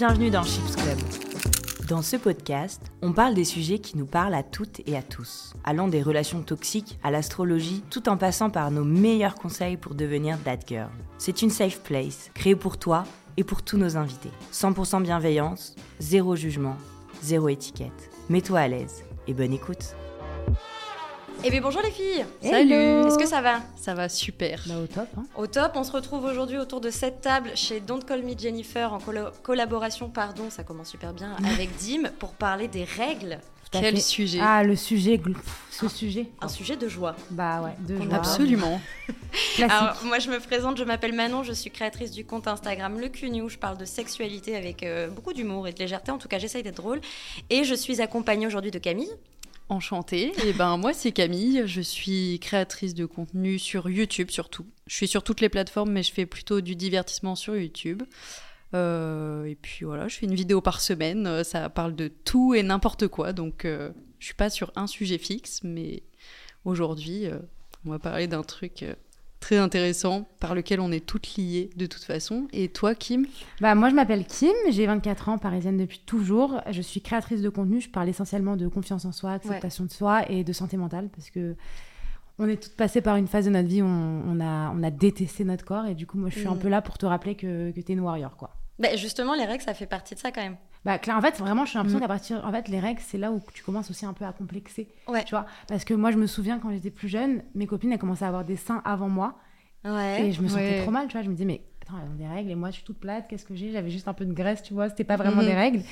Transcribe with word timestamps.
bienvenue 0.00 0.30
dans 0.30 0.44
Chips 0.44 0.76
Club. 0.76 0.98
Dans 1.86 2.00
ce 2.00 2.16
podcast, 2.16 2.80
on 3.02 3.12
parle 3.12 3.34
des 3.34 3.44
sujets 3.44 3.80
qui 3.80 3.98
nous 3.98 4.06
parlent 4.06 4.32
à 4.32 4.42
toutes 4.42 4.80
et 4.86 4.96
à 4.96 5.02
tous, 5.02 5.52
allant 5.62 5.88
des 5.88 6.00
relations 6.02 6.40
toxiques 6.40 6.98
à 7.02 7.10
l'astrologie, 7.10 7.84
tout 7.90 8.08
en 8.08 8.16
passant 8.16 8.48
par 8.48 8.70
nos 8.70 8.82
meilleurs 8.82 9.34
conseils 9.34 9.76
pour 9.76 9.94
devenir 9.94 10.38
that 10.42 10.60
girl. 10.66 10.88
C'est 11.18 11.42
une 11.42 11.50
safe 11.50 11.80
place, 11.80 12.30
créée 12.32 12.56
pour 12.56 12.78
toi 12.78 13.04
et 13.36 13.44
pour 13.44 13.60
tous 13.62 13.76
nos 13.76 13.98
invités. 13.98 14.30
100% 14.54 15.02
bienveillance, 15.02 15.76
zéro 15.98 16.34
jugement, 16.34 16.78
zéro 17.22 17.50
étiquette. 17.50 18.10
Mets-toi 18.30 18.58
à 18.58 18.68
l'aise 18.68 19.04
et 19.28 19.34
bonne 19.34 19.52
écoute. 19.52 19.94
Eh 21.42 21.50
bien 21.50 21.60
bonjour 21.62 21.80
les 21.82 21.90
filles 21.90 22.24
Salut 22.42 22.72
Est-ce 22.72 23.16
que 23.18 23.26
ça 23.26 23.40
va? 23.40 23.60
Ça 23.76 23.94
va 23.94 24.08
super. 24.08 24.62
Bah, 24.66 24.74
au 24.82 24.86
top. 24.86 25.08
Hein. 25.16 25.24
Au 25.36 25.46
top, 25.46 25.72
on 25.74 25.84
se 25.84 25.92
retrouve 25.92 26.24
aujourd'hui 26.24 26.58
autour 26.58 26.80
de 26.80 26.90
cette 26.90 27.22
table 27.22 27.50
chez 27.54 27.80
Don't 27.80 28.04
Call 28.04 28.22
Me 28.22 28.36
Jennifer 28.38 28.92
en 28.92 28.98
collo- 28.98 29.30
collaboration, 29.42 30.08
pardon, 30.10 30.50
ça 30.50 30.64
commence 30.64 30.88
super 30.90 31.12
bien, 31.14 31.34
avec 31.52 31.70
Dim 31.78 32.10
pour 32.18 32.32
parler 32.32 32.68
des 32.68 32.84
règles. 32.84 33.38
À 33.72 33.78
Quel 33.80 33.94
fait. 33.94 34.00
sujet 34.00 34.40
Ah, 34.42 34.64
le 34.64 34.74
sujet, 34.74 35.16
gl- 35.16 35.32
pff, 35.34 35.60
ce 35.70 35.88
sujet. 35.88 36.26
Un 36.40 36.48
sujet 36.48 36.76
de 36.76 36.88
joie. 36.88 37.14
Bah 37.30 37.62
ouais, 37.62 37.70
de 37.78 37.96
joie. 38.02 38.14
Absolument. 38.16 38.80
Classique. 39.54 39.72
Alors, 39.80 39.96
moi 40.04 40.18
je 40.18 40.28
me 40.28 40.40
présente, 40.40 40.76
je 40.76 40.82
m'appelle 40.84 41.12
Manon, 41.14 41.44
je 41.44 41.52
suis 41.52 41.70
créatrice 41.70 42.10
du 42.10 42.24
compte 42.24 42.48
Instagram 42.48 42.98
Le 42.98 43.08
Cugnou, 43.08 43.48
je 43.48 43.58
parle 43.58 43.78
de 43.78 43.84
sexualité 43.84 44.56
avec 44.56 44.82
euh, 44.82 45.08
beaucoup 45.08 45.32
d'humour 45.32 45.68
et 45.68 45.72
de 45.72 45.78
légèreté, 45.78 46.10
en 46.10 46.18
tout 46.18 46.26
cas 46.28 46.38
j'essaye 46.38 46.64
d'être 46.64 46.76
drôle. 46.82 47.00
Et 47.48 47.62
je 47.62 47.74
suis 47.74 48.02
accompagnée 48.02 48.46
aujourd'hui 48.48 48.72
de 48.72 48.78
Camille. 48.80 49.10
Enchantée. 49.70 50.32
Et 50.44 50.52
ben 50.52 50.76
moi 50.76 50.92
c'est 50.92 51.12
Camille, 51.12 51.62
je 51.64 51.80
suis 51.80 52.38
créatrice 52.40 52.92
de 52.92 53.06
contenu 53.06 53.58
sur 53.58 53.88
YouTube 53.88 54.30
surtout. 54.30 54.66
Je 54.86 54.96
suis 54.96 55.08
sur 55.08 55.22
toutes 55.22 55.40
les 55.40 55.48
plateformes 55.48 55.92
mais 55.92 56.02
je 56.02 56.12
fais 56.12 56.26
plutôt 56.26 56.60
du 56.60 56.76
divertissement 56.76 57.36
sur 57.36 57.56
YouTube. 57.56 58.02
Euh, 58.74 59.44
et 59.44 59.54
puis 59.54 59.84
voilà, 59.84 60.08
je 60.08 60.16
fais 60.16 60.26
une 60.26 60.34
vidéo 60.34 60.60
par 60.60 60.80
semaine, 60.80 61.42
ça 61.44 61.68
parle 61.70 61.94
de 61.94 62.08
tout 62.08 62.54
et 62.54 62.62
n'importe 62.62 63.08
quoi. 63.08 63.32
Donc 63.32 63.64
euh, 63.64 63.90
je 64.18 64.26
suis 64.26 64.34
pas 64.34 64.50
sur 64.50 64.72
un 64.76 64.86
sujet 64.86 65.18
fixe 65.18 65.60
mais 65.62 66.02
aujourd'hui 66.64 67.26
euh, 67.26 67.38
on 67.86 67.90
va 67.90 67.98
parler 67.98 68.26
d'un 68.26 68.42
truc 68.42 68.82
euh, 68.82 68.94
très 69.40 69.56
intéressant 69.56 70.28
par 70.38 70.54
lequel 70.54 70.80
on 70.80 70.92
est 70.92 71.04
toutes 71.04 71.34
liées 71.36 71.70
de 71.76 71.86
toute 71.86 72.04
façon. 72.04 72.46
Et 72.52 72.68
toi 72.68 72.94
Kim? 72.94 73.26
Bah, 73.60 73.74
moi, 73.74 73.88
je 73.90 73.94
m'appelle 73.94 74.24
Kim, 74.26 74.52
j'ai 74.70 74.86
24 74.86 75.28
ans, 75.30 75.38
parisienne 75.38 75.76
depuis 75.78 76.00
toujours. 76.06 76.60
Je 76.70 76.82
suis 76.82 77.00
créatrice 77.00 77.40
de 77.42 77.48
contenu, 77.48 77.80
je 77.80 77.88
parle 77.90 78.08
essentiellement 78.08 78.56
de 78.56 78.68
confiance 78.68 79.04
en 79.04 79.12
soi, 79.12 79.32
acceptation 79.32 79.84
de 79.84 79.90
soi 79.90 80.30
et 80.30 80.44
de 80.44 80.52
santé 80.52 80.76
mentale 80.76 81.08
parce 81.14 81.30
que 81.30 81.56
on 82.38 82.48
est 82.48 82.56
toutes 82.62 82.76
passées 82.76 83.02
par 83.02 83.16
une 83.16 83.26
phase 83.26 83.44
de 83.44 83.50
notre 83.50 83.68
vie 83.68 83.82
où 83.82 83.86
on, 83.86 84.22
on 84.26 84.40
a, 84.40 84.72
on 84.74 84.82
a 84.82 84.90
détesté 84.90 85.44
notre 85.44 85.64
corps 85.64 85.86
et 85.86 85.94
du 85.94 86.06
coup, 86.06 86.16
moi, 86.16 86.30
je 86.30 86.38
suis 86.38 86.48
un 86.48 86.54
Mm. 86.54 86.58
peu 86.58 86.68
là 86.68 86.80
pour 86.80 86.96
te 86.96 87.04
rappeler 87.06 87.34
que, 87.34 87.70
que 87.70 87.80
t'es 87.82 87.92
une 87.92 88.00
warrior, 88.00 88.36
quoi. 88.36 88.54
Bah, 88.80 88.96
justement, 88.96 89.34
les 89.34 89.44
règles, 89.44 89.62
ça 89.62 89.74
fait 89.74 89.86
partie 89.86 90.14
de 90.14 90.18
ça 90.20 90.32
quand 90.32 90.40
même. 90.42 90.56
Bah, 90.84 90.98
clair, 90.98 91.16
en 91.16 91.20
fait, 91.20 91.36
vraiment, 91.38 91.66
j'ai 91.66 91.74
l'impression 91.78 91.98
Mm. 91.98 92.02
qu'à 92.02 92.08
partir. 92.08 92.44
En 92.46 92.50
fait, 92.50 92.68
les 92.68 92.80
règles, 92.80 93.00
c'est 93.04 93.18
là 93.18 93.30
où 93.30 93.40
tu 93.52 93.62
commences 93.62 93.90
aussi 93.90 94.06
un 94.06 94.14
peu 94.14 94.24
à 94.24 94.32
complexer. 94.32 94.88
Ouais. 95.08 95.22
Tu 95.24 95.30
vois 95.34 95.46
Parce 95.68 95.84
que 95.84 95.92
moi, 95.94 96.10
je 96.10 96.16
me 96.16 96.26
souviens 96.26 96.58
quand 96.58 96.70
j'étais 96.70 96.90
plus 96.90 97.08
jeune, 97.08 97.42
mes 97.54 97.66
copines, 97.66 97.92
elles 97.92 97.98
commençaient 97.98 98.24
à 98.24 98.28
avoir 98.28 98.44
des 98.44 98.56
seins 98.56 98.80
avant 98.84 99.08
moi. 99.10 99.38
Ouais. 99.84 100.26
Et 100.26 100.32
je 100.32 100.40
me 100.42 100.48
sentais 100.48 100.62
Ouais. 100.62 100.82
trop 100.82 100.90
mal, 100.90 101.06
tu 101.08 101.12
vois. 101.12 101.22
Je 101.22 101.28
me 101.28 101.34
disais, 101.34 101.44
mais 101.44 101.62
attends, 101.82 101.94
elles 102.02 102.10
ont 102.10 102.14
des 102.14 102.26
règles 102.26 102.50
et 102.50 102.54
moi, 102.54 102.70
je 102.70 102.76
suis 102.76 102.84
toute 102.84 102.98
plate, 102.98 103.28
qu'est-ce 103.28 103.44
que 103.44 103.54
j'ai? 103.54 103.72
J'avais 103.72 103.90
juste 103.90 104.08
un 104.08 104.14
peu 104.14 104.24
de 104.24 104.32
graisse, 104.32 104.62
tu 104.62 104.72
vois. 104.74 104.88
C'était 104.88 105.04
pas 105.04 105.16
vraiment 105.16 105.42
des 105.42 105.54
règles. 105.54 105.82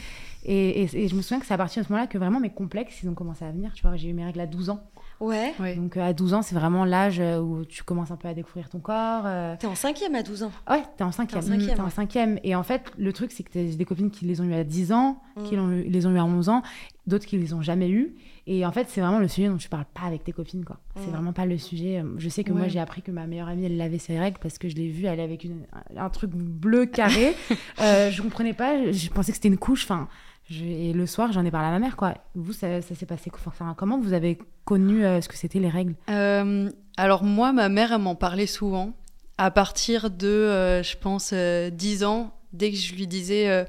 Et, 0.45 0.83
et- 0.83 1.05
et 1.05 1.09
je 1.09 1.15
me 1.15 1.21
souviens 1.23 1.41
que 1.41 1.47
c'est 1.47 1.55
à 1.55 1.59
partir 1.59 1.83
de 1.83 1.87
ce 1.89 1.93
moment-là 1.93 2.07
que 2.09 2.17
vraiment 2.19 2.41
mes 2.41 2.51
complexes, 2.51 3.03
ils 3.03 3.09
ont 3.09 3.15
commencé 3.15 3.45
à 3.45 3.51
venir, 3.51 3.73
tu 3.75 3.83
vois. 3.83 3.97
J'ai 3.97 4.09
eu 4.09 4.15
mes 4.15 4.25
règles 4.25 4.41
à 4.41 4.47
12 4.47 4.71
ans. 4.71 4.81
Ouais. 5.21 5.53
Ouais. 5.59 5.75
Donc, 5.75 5.97
euh, 5.97 6.03
à 6.03 6.13
12 6.13 6.35
ans, 6.35 6.43
c'est 6.43 6.55
vraiment 6.55 6.85
l'âge 6.85 7.19
euh, 7.21 7.41
où 7.41 7.65
tu 7.65 7.83
commences 7.83 8.11
un 8.13 8.17
peu 8.17 8.29
à 8.29 8.35
découvrir 8.35 8.69
ton 8.71 8.79
corps. 8.79 9.23
euh, 9.27 9.57
T'es 9.59 9.67
en 9.67 9.75
cinquième 9.75 10.15
à 10.15 10.23
12 10.23 10.45
ans. 10.45 10.53
Ouais, 10.71 10.83
t'es 10.97 11.03
en 11.05 11.11
cinquième. 11.13 11.41
T'es 11.41 11.47
en 11.47 11.51
cinquième, 11.51 11.75
T'es 11.75 11.81
en 11.81 11.85
ouais. 11.87 11.91
cinquième. 11.91 12.39
Et 12.45 12.55
en 12.55 12.63
fait, 12.63 12.93
le 12.97 13.13
truc, 13.13 13.33
c'est 13.33 13.43
que 13.43 13.51
t'as- 13.51 13.67
j'ai 13.67 13.75
des 13.77 13.85
copines 13.85 14.11
qui 14.11 14.27
les 14.27 14.41
ont 14.41 14.45
eu 14.45 14.55
à 14.55 14.63
10 14.65 14.93
ans, 14.93 15.21
qui 15.45 15.55
Mm. 15.55 15.59
l'ont 15.59 15.71
eu- 15.73 15.83
les 15.89 16.07
ont 16.07 16.13
eu 16.13 16.19
à 16.19 16.25
11 16.25 16.49
ans, 16.49 16.63
d'autres 17.09 17.27
qui 17.27 17.37
les 17.37 17.53
ont 17.53 17.63
jamais 17.63 17.89
eu. 17.91 18.15
Et 18.47 18.65
en 18.65 18.71
fait, 18.73 18.87
c'est 18.89 19.01
vraiment 19.01 19.19
le 19.19 19.29
sujet 19.29 19.49
dont 19.49 19.57
tu 19.57 19.69
parles 19.69 19.85
pas 19.93 20.07
avec 20.07 20.23
tes 20.25 20.33
copines, 20.33 20.65
quoi. 20.65 20.79
C'est 20.97 21.09
Mm. 21.09 21.13
vraiment 21.13 21.33
pas 21.33 21.47
le 21.47 21.59
sujet. 21.59 22.03
Je 22.17 22.29
sais 22.29 22.45
que 22.45 22.53
moi, 22.53 22.69
j'ai 22.69 22.79
appris 22.79 23.03
que 23.03 23.11
ma 23.11 23.27
meilleure 23.27 23.49
amie, 23.49 23.65
elle 23.67 23.77
lavait 23.77 23.99
ses 23.99 24.19
règles 24.19 24.39
parce 24.41 24.57
que 24.59 24.69
je 24.69 24.77
l'ai 24.77 24.89
vue 24.89 25.07
aller 25.09 25.23
avec 25.23 25.43
une- 25.45 25.65
un 25.97 26.09
truc 26.11 26.31
bleu 26.31 26.87
carré. 26.87 27.35
euh, 27.81 28.11
je 28.13 28.23
comprenais 28.23 28.55
pas. 28.55 28.85
Je, 28.87 28.93
je 28.93 29.11
pensais 29.11 29.33
que 29.33 29.37
c'était 29.37 29.49
une 29.49 29.59
couche. 29.59 29.83
Enfin, 29.85 30.09
je- 30.51 30.65
et 30.65 30.93
le 30.93 31.07
soir, 31.07 31.33
j'en 31.33 31.45
ai 31.45 31.51
parlé 31.51 31.69
à 31.69 31.71
ma 31.71 31.79
mère, 31.79 31.97
quoi. 31.97 32.15
Vous, 32.35 32.53
ça, 32.53 32.81
ça 32.83 32.95
s'est 32.95 33.07
passé 33.07 33.31
enfin, 33.47 33.75
comment 33.77 33.99
vous 34.01 34.13
avez 34.13 34.39
connu 34.65 35.05
euh, 35.05 35.21
ce 35.21 35.29
que 35.29 35.37
c'était 35.37 35.59
les 35.61 35.69
règles? 35.69 35.95
Euh, 36.11 36.71
alors 36.97 37.23
moi, 37.25 37.53
ma 37.53 37.69
mère, 37.69 37.93
elle 37.93 38.01
m'en 38.01 38.15
parlait 38.15 38.47
souvent. 38.47 38.93
À 39.37 39.51
partir 39.51 40.11
de, 40.11 40.27
euh, 40.27 40.83
je 40.83 40.97
pense, 40.97 41.31
euh, 41.33 41.71
10 41.71 42.03
ans, 42.05 42.35
dès 42.53 42.71
que 42.71 42.77
je 42.77 42.95
lui 42.95 43.07
disais 43.07 43.67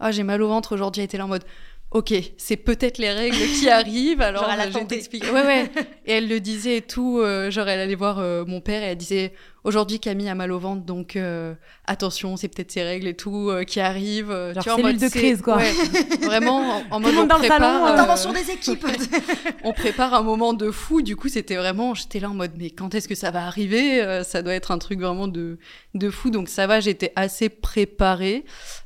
Ah, 0.00 0.10
j'ai 0.10 0.22
mal 0.24 0.42
au 0.42 0.48
ventre 0.48 0.74
aujourd'hui, 0.74 1.00
elle 1.02 1.06
était 1.06 1.18
là 1.18 1.24
en 1.26 1.28
mode 1.28 1.44
Ok, 1.92 2.12
c'est 2.38 2.56
peut-être 2.56 2.98
les 2.98 3.12
règles 3.12 3.36
qui 3.36 3.68
arrivent, 3.70 4.20
alors 4.20 4.42
Genre, 4.50 4.80
je 4.82 4.86
t'expliquer. 4.86 5.30
Ouais, 5.30 5.44
ouais. 5.46 5.70
Et 6.06 6.12
elle 6.14 6.28
le 6.28 6.40
disait 6.40 6.78
et 6.78 6.82
tout. 6.82 7.20
genre, 7.50 7.68
elle 7.68 7.78
allait 7.80 7.94
voir 7.94 8.16
mon 8.46 8.60
père 8.60 8.82
et 8.82 8.86
elle 8.86 8.96
disait 8.98 9.32
Aujourd'hui, 9.64 9.98
Camille 9.98 10.28
a 10.28 10.34
mal 10.34 10.52
au 10.52 10.58
ventre, 10.58 10.84
donc 10.84 11.16
euh, 11.16 11.54
attention, 11.86 12.36
c'est 12.36 12.48
peut-être 12.48 12.70
ces 12.70 12.82
règles 12.82 13.06
et 13.06 13.14
tout 13.14 13.48
euh, 13.48 13.64
qui 13.64 13.80
arrivent. 13.80 14.30
euh, 14.30 14.52
Genre 14.52 14.62
tu 14.62 14.68
vois, 14.68 14.74
en 14.74 14.76
cellule 14.82 14.92
mode, 15.00 15.02
de 15.02 15.08
crise, 15.08 15.40
quoi. 15.42 15.56
Ouais, 15.56 15.72
vraiment, 16.22 16.76
en, 16.76 16.82
en 16.90 17.00
mode 17.00 17.14
on 17.16 17.26
dans 17.26 17.38
le 17.38 17.46
salon, 17.46 17.66
prépare, 17.66 17.84
euh, 17.86 17.92
Intervention 17.94 18.32
des 18.34 18.50
équipes. 18.50 18.86
on 19.64 19.72
prépare 19.72 20.12
un 20.12 20.22
moment 20.22 20.52
de 20.52 20.70
fou. 20.70 21.00
Du 21.00 21.16
coup, 21.16 21.28
c'était 21.28 21.56
vraiment, 21.56 21.94
j'étais 21.94 22.20
là 22.20 22.28
en 22.30 22.34
mode, 22.34 22.52
mais 22.58 22.68
quand 22.70 22.94
est-ce 22.94 23.08
que 23.08 23.14
ça 23.14 23.30
va 23.30 23.46
arriver 23.46 24.02
Euh, 24.02 24.22
Ça 24.22 24.42
doit 24.42 24.52
être 24.54 24.70
un 24.70 24.78
truc 24.78 25.00
vraiment 25.00 25.28
de, 25.28 25.58
de 25.94 26.10
fou. 26.10 26.28
Donc 26.30 26.48
ça 26.50 26.66
va, 26.66 26.80
j'étais 26.80 27.12
assez 27.16 27.48
préparée. 27.48 28.44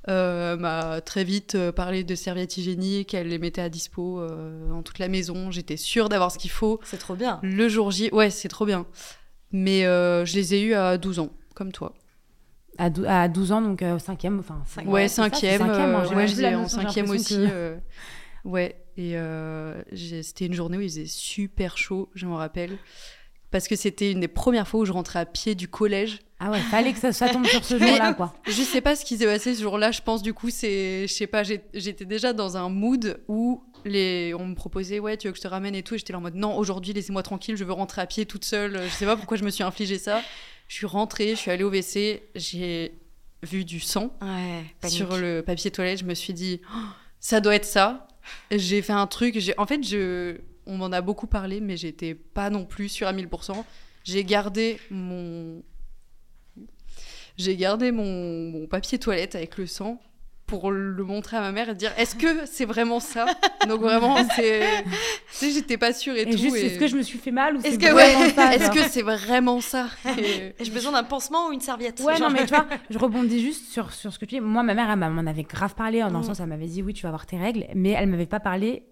Euh, 0.08 0.54
elle 0.54 0.60
m'a 0.60 1.00
très 1.00 1.24
vite 1.24 1.56
parlé 1.72 2.04
de 2.04 2.14
serviettes 2.14 2.56
hygiéniques, 2.56 3.14
elle 3.14 3.28
les 3.28 3.38
mettait 3.38 3.60
à 3.60 3.68
dispo 3.68 4.20
euh, 4.20 4.68
dans 4.70 4.82
toute 4.82 4.98
la 5.00 5.08
maison. 5.08 5.50
J'étais 5.50 5.76
sûre 5.76 6.08
d'avoir 6.08 6.30
ce 6.30 6.38
qu'il 6.38 6.50
faut. 6.50 6.78
C'est 6.84 6.98
trop 6.98 7.14
bien. 7.14 7.40
Le 7.42 7.68
jour 7.68 7.90
J, 7.90 8.08
ouais, 8.12 8.30
c'est 8.30 8.48
trop 8.48 8.64
bien. 8.64 8.86
Mais 9.52 9.84
euh, 9.86 10.24
je 10.24 10.34
les 10.34 10.54
ai 10.54 10.62
eus 10.62 10.74
à 10.74 10.98
12 10.98 11.18
ans, 11.20 11.30
comme 11.54 11.72
toi. 11.72 11.94
à, 12.76 12.90
dou- 12.90 13.04
à 13.08 13.28
12 13.28 13.52
ans, 13.52 13.62
donc 13.62 13.82
euh, 13.82 13.98
cinquième, 13.98 14.38
enfin. 14.40 14.62
Cinq- 14.66 14.86
Ouais, 14.86 14.92
Ouais, 14.92 15.08
c'est 15.08 15.16
ça, 15.16 15.22
cinquième. 15.24 15.52
c'est 15.52 15.66
cinquième, 15.66 15.90
euh, 15.90 15.98
hein, 15.98 16.04
j'ai 16.08 16.14
ouais, 16.14 16.28
je 16.28 16.40
la 16.42 16.50
l'ai 16.50 16.56
en 16.56 16.62
notion, 16.62 16.80
j'ai 16.80 16.86
cinquième 16.86 17.10
aussi. 17.10 17.34
l'impression 17.34 17.50
que- 17.50 17.54
euh, 17.56 17.76
ouais, 18.44 18.84
et 18.96 19.16
euh, 19.16 19.82
j'ai- 19.92 20.22
c'était 20.22 20.46
une 20.46 20.54
journée 20.54 20.76
où 20.76 20.80
il 20.80 20.88
faisait 20.88 21.06
super 21.06 21.76
chaud, 21.78 22.08
je 22.14 22.26
me 22.26 22.34
rappelle. 22.34 22.76
Parce 23.50 23.66
que 23.66 23.76
c'était 23.76 24.12
une 24.12 24.20
des 24.20 24.28
premières 24.28 24.68
fois 24.68 24.80
où 24.80 24.84
je 24.84 24.92
rentrais 24.92 25.20
à 25.20 25.24
pied 25.24 25.54
du 25.54 25.68
collège. 25.68 26.18
Ah 26.38 26.50
ouais, 26.50 26.60
fallait 26.60 26.92
que 26.92 26.98
ça, 26.98 27.12
ça 27.14 27.30
tombe 27.30 27.46
sur 27.46 27.64
ce 27.64 27.78
jour-là, 27.78 28.12
quoi. 28.12 28.34
Je 28.46 28.62
sais 28.62 28.82
pas 28.82 28.94
ce 28.94 29.06
qui 29.06 29.16
s'est 29.16 29.24
passé 29.24 29.54
ce 29.54 29.62
jour-là. 29.62 29.90
Je 29.90 30.02
pense 30.02 30.22
du 30.22 30.34
coup, 30.34 30.50
c'est, 30.50 31.06
je 31.08 31.12
sais 31.14 31.26
pas, 31.26 31.42
j'ai- 31.44 31.62
j'étais 31.72 32.04
déjà 32.04 32.34
dans 32.34 32.58
un 32.58 32.68
mood 32.68 33.18
où 33.26 33.64
les, 33.88 34.34
on 34.38 34.46
me 34.46 34.54
proposait, 34.54 34.98
ouais, 35.00 35.16
tu 35.16 35.26
veux 35.26 35.32
que 35.32 35.38
je 35.38 35.42
te 35.42 35.48
ramène 35.48 35.74
et 35.74 35.82
tout. 35.82 35.94
Et 35.94 35.98
j'étais 35.98 36.12
là 36.12 36.18
en 36.18 36.22
mode, 36.22 36.34
non, 36.34 36.56
aujourd'hui, 36.56 36.92
laissez-moi 36.92 37.22
tranquille, 37.22 37.56
je 37.56 37.64
veux 37.64 37.72
rentrer 37.72 38.02
à 38.02 38.06
pied 38.06 38.26
toute 38.26 38.44
seule. 38.44 38.80
Je 38.84 38.88
sais 38.90 39.06
pas 39.06 39.16
pourquoi 39.16 39.36
je 39.36 39.44
me 39.44 39.50
suis 39.50 39.64
infligé 39.64 39.98
ça. 39.98 40.22
Je 40.68 40.74
suis 40.74 40.86
rentrée, 40.86 41.30
je 41.30 41.34
suis 41.36 41.50
allée 41.50 41.64
au 41.64 41.70
WC, 41.70 42.22
j'ai 42.34 42.92
vu 43.42 43.64
du 43.64 43.80
sang 43.80 44.16
Ouais. 44.20 44.88
sur 44.88 45.16
le 45.16 45.40
papier 45.42 45.70
toilette. 45.70 46.00
Je 46.00 46.04
me 46.04 46.14
suis 46.14 46.32
dit, 46.34 46.60
Oh, 46.74 46.78
ça 47.20 47.40
doit 47.40 47.54
être 47.54 47.64
ça. 47.64 48.06
J'ai 48.50 48.82
fait 48.82 48.92
un 48.92 49.06
truc. 49.06 49.38
En 49.56 49.66
fait, 49.66 49.82
je, 49.82 50.36
on 50.66 50.76
m'en 50.76 50.92
a 50.92 51.00
beaucoup 51.00 51.26
parlé, 51.26 51.60
mais 51.60 51.76
j'étais 51.78 52.14
pas 52.14 52.50
non 52.50 52.64
plus 52.66 52.88
sûre 52.90 53.06
à 53.08 53.12
1000%. 53.14 53.64
J'ai 54.04 54.24
gardé 54.24 54.78
mon 54.90 55.62
j'ai 57.36 57.56
gardé 57.56 57.92
mon, 57.92 58.50
mon 58.50 58.66
papier 58.66 58.98
toilette 58.98 59.34
avec 59.36 59.58
le 59.58 59.66
sang 59.66 60.00
pour 60.48 60.72
le 60.72 61.04
montrer 61.04 61.36
à 61.36 61.40
ma 61.42 61.52
mère 61.52 61.68
et 61.68 61.74
dire 61.76 61.92
est-ce 61.96 62.16
que 62.16 62.44
c'est 62.46 62.64
vraiment 62.64 62.98
ça? 62.98 63.26
Donc 63.68 63.80
vraiment 63.82 64.16
c'est 64.34 64.82
tu 64.82 64.90
sais 65.30 65.50
j'étais 65.52 65.76
pas 65.76 65.92
sûre 65.92 66.16
et, 66.16 66.22
Et, 66.22 66.30
tout 66.30 66.38
juste, 66.38 66.56
et- 66.56 66.66
est-ce 66.66 66.78
que 66.80 66.88
je 66.88 66.96
me 66.96 67.02
suis 67.02 67.18
fait 67.18 67.30
mal 67.30 67.54
ou 67.56 67.58
Est-ce 67.60 67.72
c'est 67.72 67.78
que- 67.78 67.92
vraiment 67.92 68.20
ouais, 68.20 68.30
ça 68.30 68.54
est-ce 68.54 68.70
que 68.70 68.82
c'est 68.88 69.02
vraiment 69.02 69.60
ça? 69.60 69.86
Et- 70.18 70.54
J'ai 70.58 70.70
besoin 70.72 70.92
d'un 70.92 71.04
pansement 71.04 71.48
ou 71.48 71.52
une 71.52 71.60
serviette? 71.60 72.00
Ouais, 72.00 72.16
Genre- 72.16 72.28
non, 72.30 72.34
mais 72.34 72.44
tu 72.46 72.54
vois, 72.54 72.66
je 72.90 72.98
rebondis 72.98 73.40
juste 73.42 73.70
sur, 73.70 73.92
sur 73.92 74.12
ce 74.12 74.18
que 74.18 74.24
tu 74.24 74.36
dis. 74.36 74.40
Moi, 74.40 74.62
ma 74.62 74.74
mère, 74.74 74.90
elle 74.90 74.98
m'en 75.10 75.26
avait 75.30 75.42
grave 75.44 75.74
parlé, 75.74 76.00
dans 76.00 76.08
le 76.08 76.18
Mm. 76.18 76.22
sens, 76.24 76.40
elle 76.40 76.46
m'avait 76.46 76.66
dit, 76.66 76.82
oui, 76.82 76.94
tu 76.94 77.02
vas 77.02 77.10
avoir 77.10 77.26
tes 77.26 77.36
règles, 77.36 77.66
mais 77.74 77.90
elle 77.90 78.08
m'avait 78.08 78.26
pas 78.26 78.40
parlé 78.40 78.82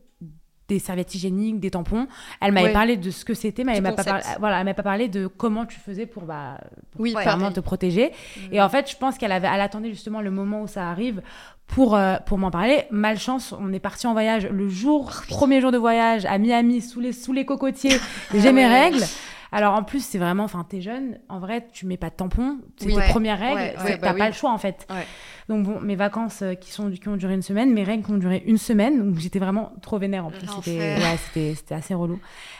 des 0.68 0.78
serviettes 0.78 1.14
hygiéniques, 1.14 1.60
des 1.60 1.70
tampons. 1.70 2.08
Elle 2.40 2.52
m'avait 2.52 2.66
Ouais. 2.68 2.72
parlé 2.72 2.96
de 2.96 3.10
ce 3.10 3.24
que 3.24 3.34
c'était, 3.34 3.62
mais 3.64 3.76
elle 3.76 3.82
m'a 3.82 3.92
pas 3.92 4.04
parlé, 4.04 4.22
voilà, 4.40 4.58
elle 4.58 4.64
m'a 4.64 4.74
pas 4.74 4.82
parlé 4.82 5.08
de 5.08 5.26
comment 5.26 5.64
tu 5.66 5.78
faisais 5.78 6.06
pour, 6.06 6.24
bah, 6.24 6.58
pour 6.92 7.00
oui 7.02 7.12
vraiment 7.12 7.52
te 7.52 7.60
protéger. 7.60 8.12
Et 8.52 8.60
en 8.60 8.68
fait, 8.68 8.90
je 8.90 8.96
pense 8.96 9.16
qu'elle 9.18 9.32
avait, 9.32 9.48
elle 9.52 9.60
attendait 9.60 9.90
justement 9.90 10.20
le 10.20 10.30
moment 10.30 10.62
où 10.62 10.66
ça 10.66 10.88
arrive 10.90 11.22
pour, 11.66 11.94
euh, 11.96 12.16
pour 12.26 12.38
m'en 12.38 12.50
parler. 12.50 12.84
Malchance, 12.90 13.54
on 13.58 13.72
est 13.72 13.80
parti 13.80 14.06
en 14.06 14.12
voyage 14.12 14.46
le 14.46 14.68
jour, 14.68 15.12
premier 15.28 15.60
jour 15.60 15.72
de 15.72 15.78
voyage 15.78 16.24
à 16.26 16.38
Miami, 16.38 16.80
sous 16.80 17.00
les, 17.00 17.12
sous 17.12 17.32
les 17.32 17.44
cocotiers. 17.44 17.98
J'ai 18.34 18.52
mes 18.52 18.66
règles. 18.66 19.02
Alors 19.52 19.74
en 19.74 19.84
plus, 19.84 20.04
c'est 20.04 20.18
vraiment, 20.18 20.44
enfin, 20.44 20.66
t'es 20.68 20.80
jeune, 20.80 21.18
en 21.28 21.38
vrai, 21.38 21.66
tu 21.72 21.86
mets 21.86 21.96
pas 21.96 22.10
de 22.10 22.16
tampon, 22.16 22.58
c'est 22.76 22.86
Oui. 22.86 22.92
tes 22.94 22.98
Ouais. 22.98 23.08
premières 23.08 23.38
règles, 23.38 23.54
Ouais, 23.54 23.74
ouais, 23.84 23.92
bah 23.92 24.08
t'as 24.08 24.12
oui. 24.12 24.18
pas 24.18 24.26
le 24.26 24.34
choix 24.34 24.50
en 24.50 24.58
fait. 24.58 24.86
Ouais. 25.48 25.56
Donc 25.56 25.64
bon, 25.66 25.80
mes 25.80 25.96
vacances 25.96 26.42
euh, 26.42 26.54
qui, 26.54 26.70
sont, 26.72 26.90
qui 26.90 27.08
ont 27.08 27.16
duré 27.16 27.34
une 27.34 27.42
semaine, 27.42 27.72
mes 27.72 27.84
règles 27.84 28.04
qui 28.04 28.10
ont 28.12 28.16
duré 28.18 28.42
une 28.46 28.58
semaine, 28.58 28.98
donc 29.10 29.18
j'étais 29.18 29.38
vraiment 29.38 29.72
trop 29.82 29.98
vénère 29.98 30.26
en 30.26 30.30
plus. 30.30 30.46
C'était 30.62 30.78
ouais, 30.96 31.16
c'était- 31.26 31.54
c'était 31.54 31.74
assez 31.74 31.94
relou. 31.94 32.18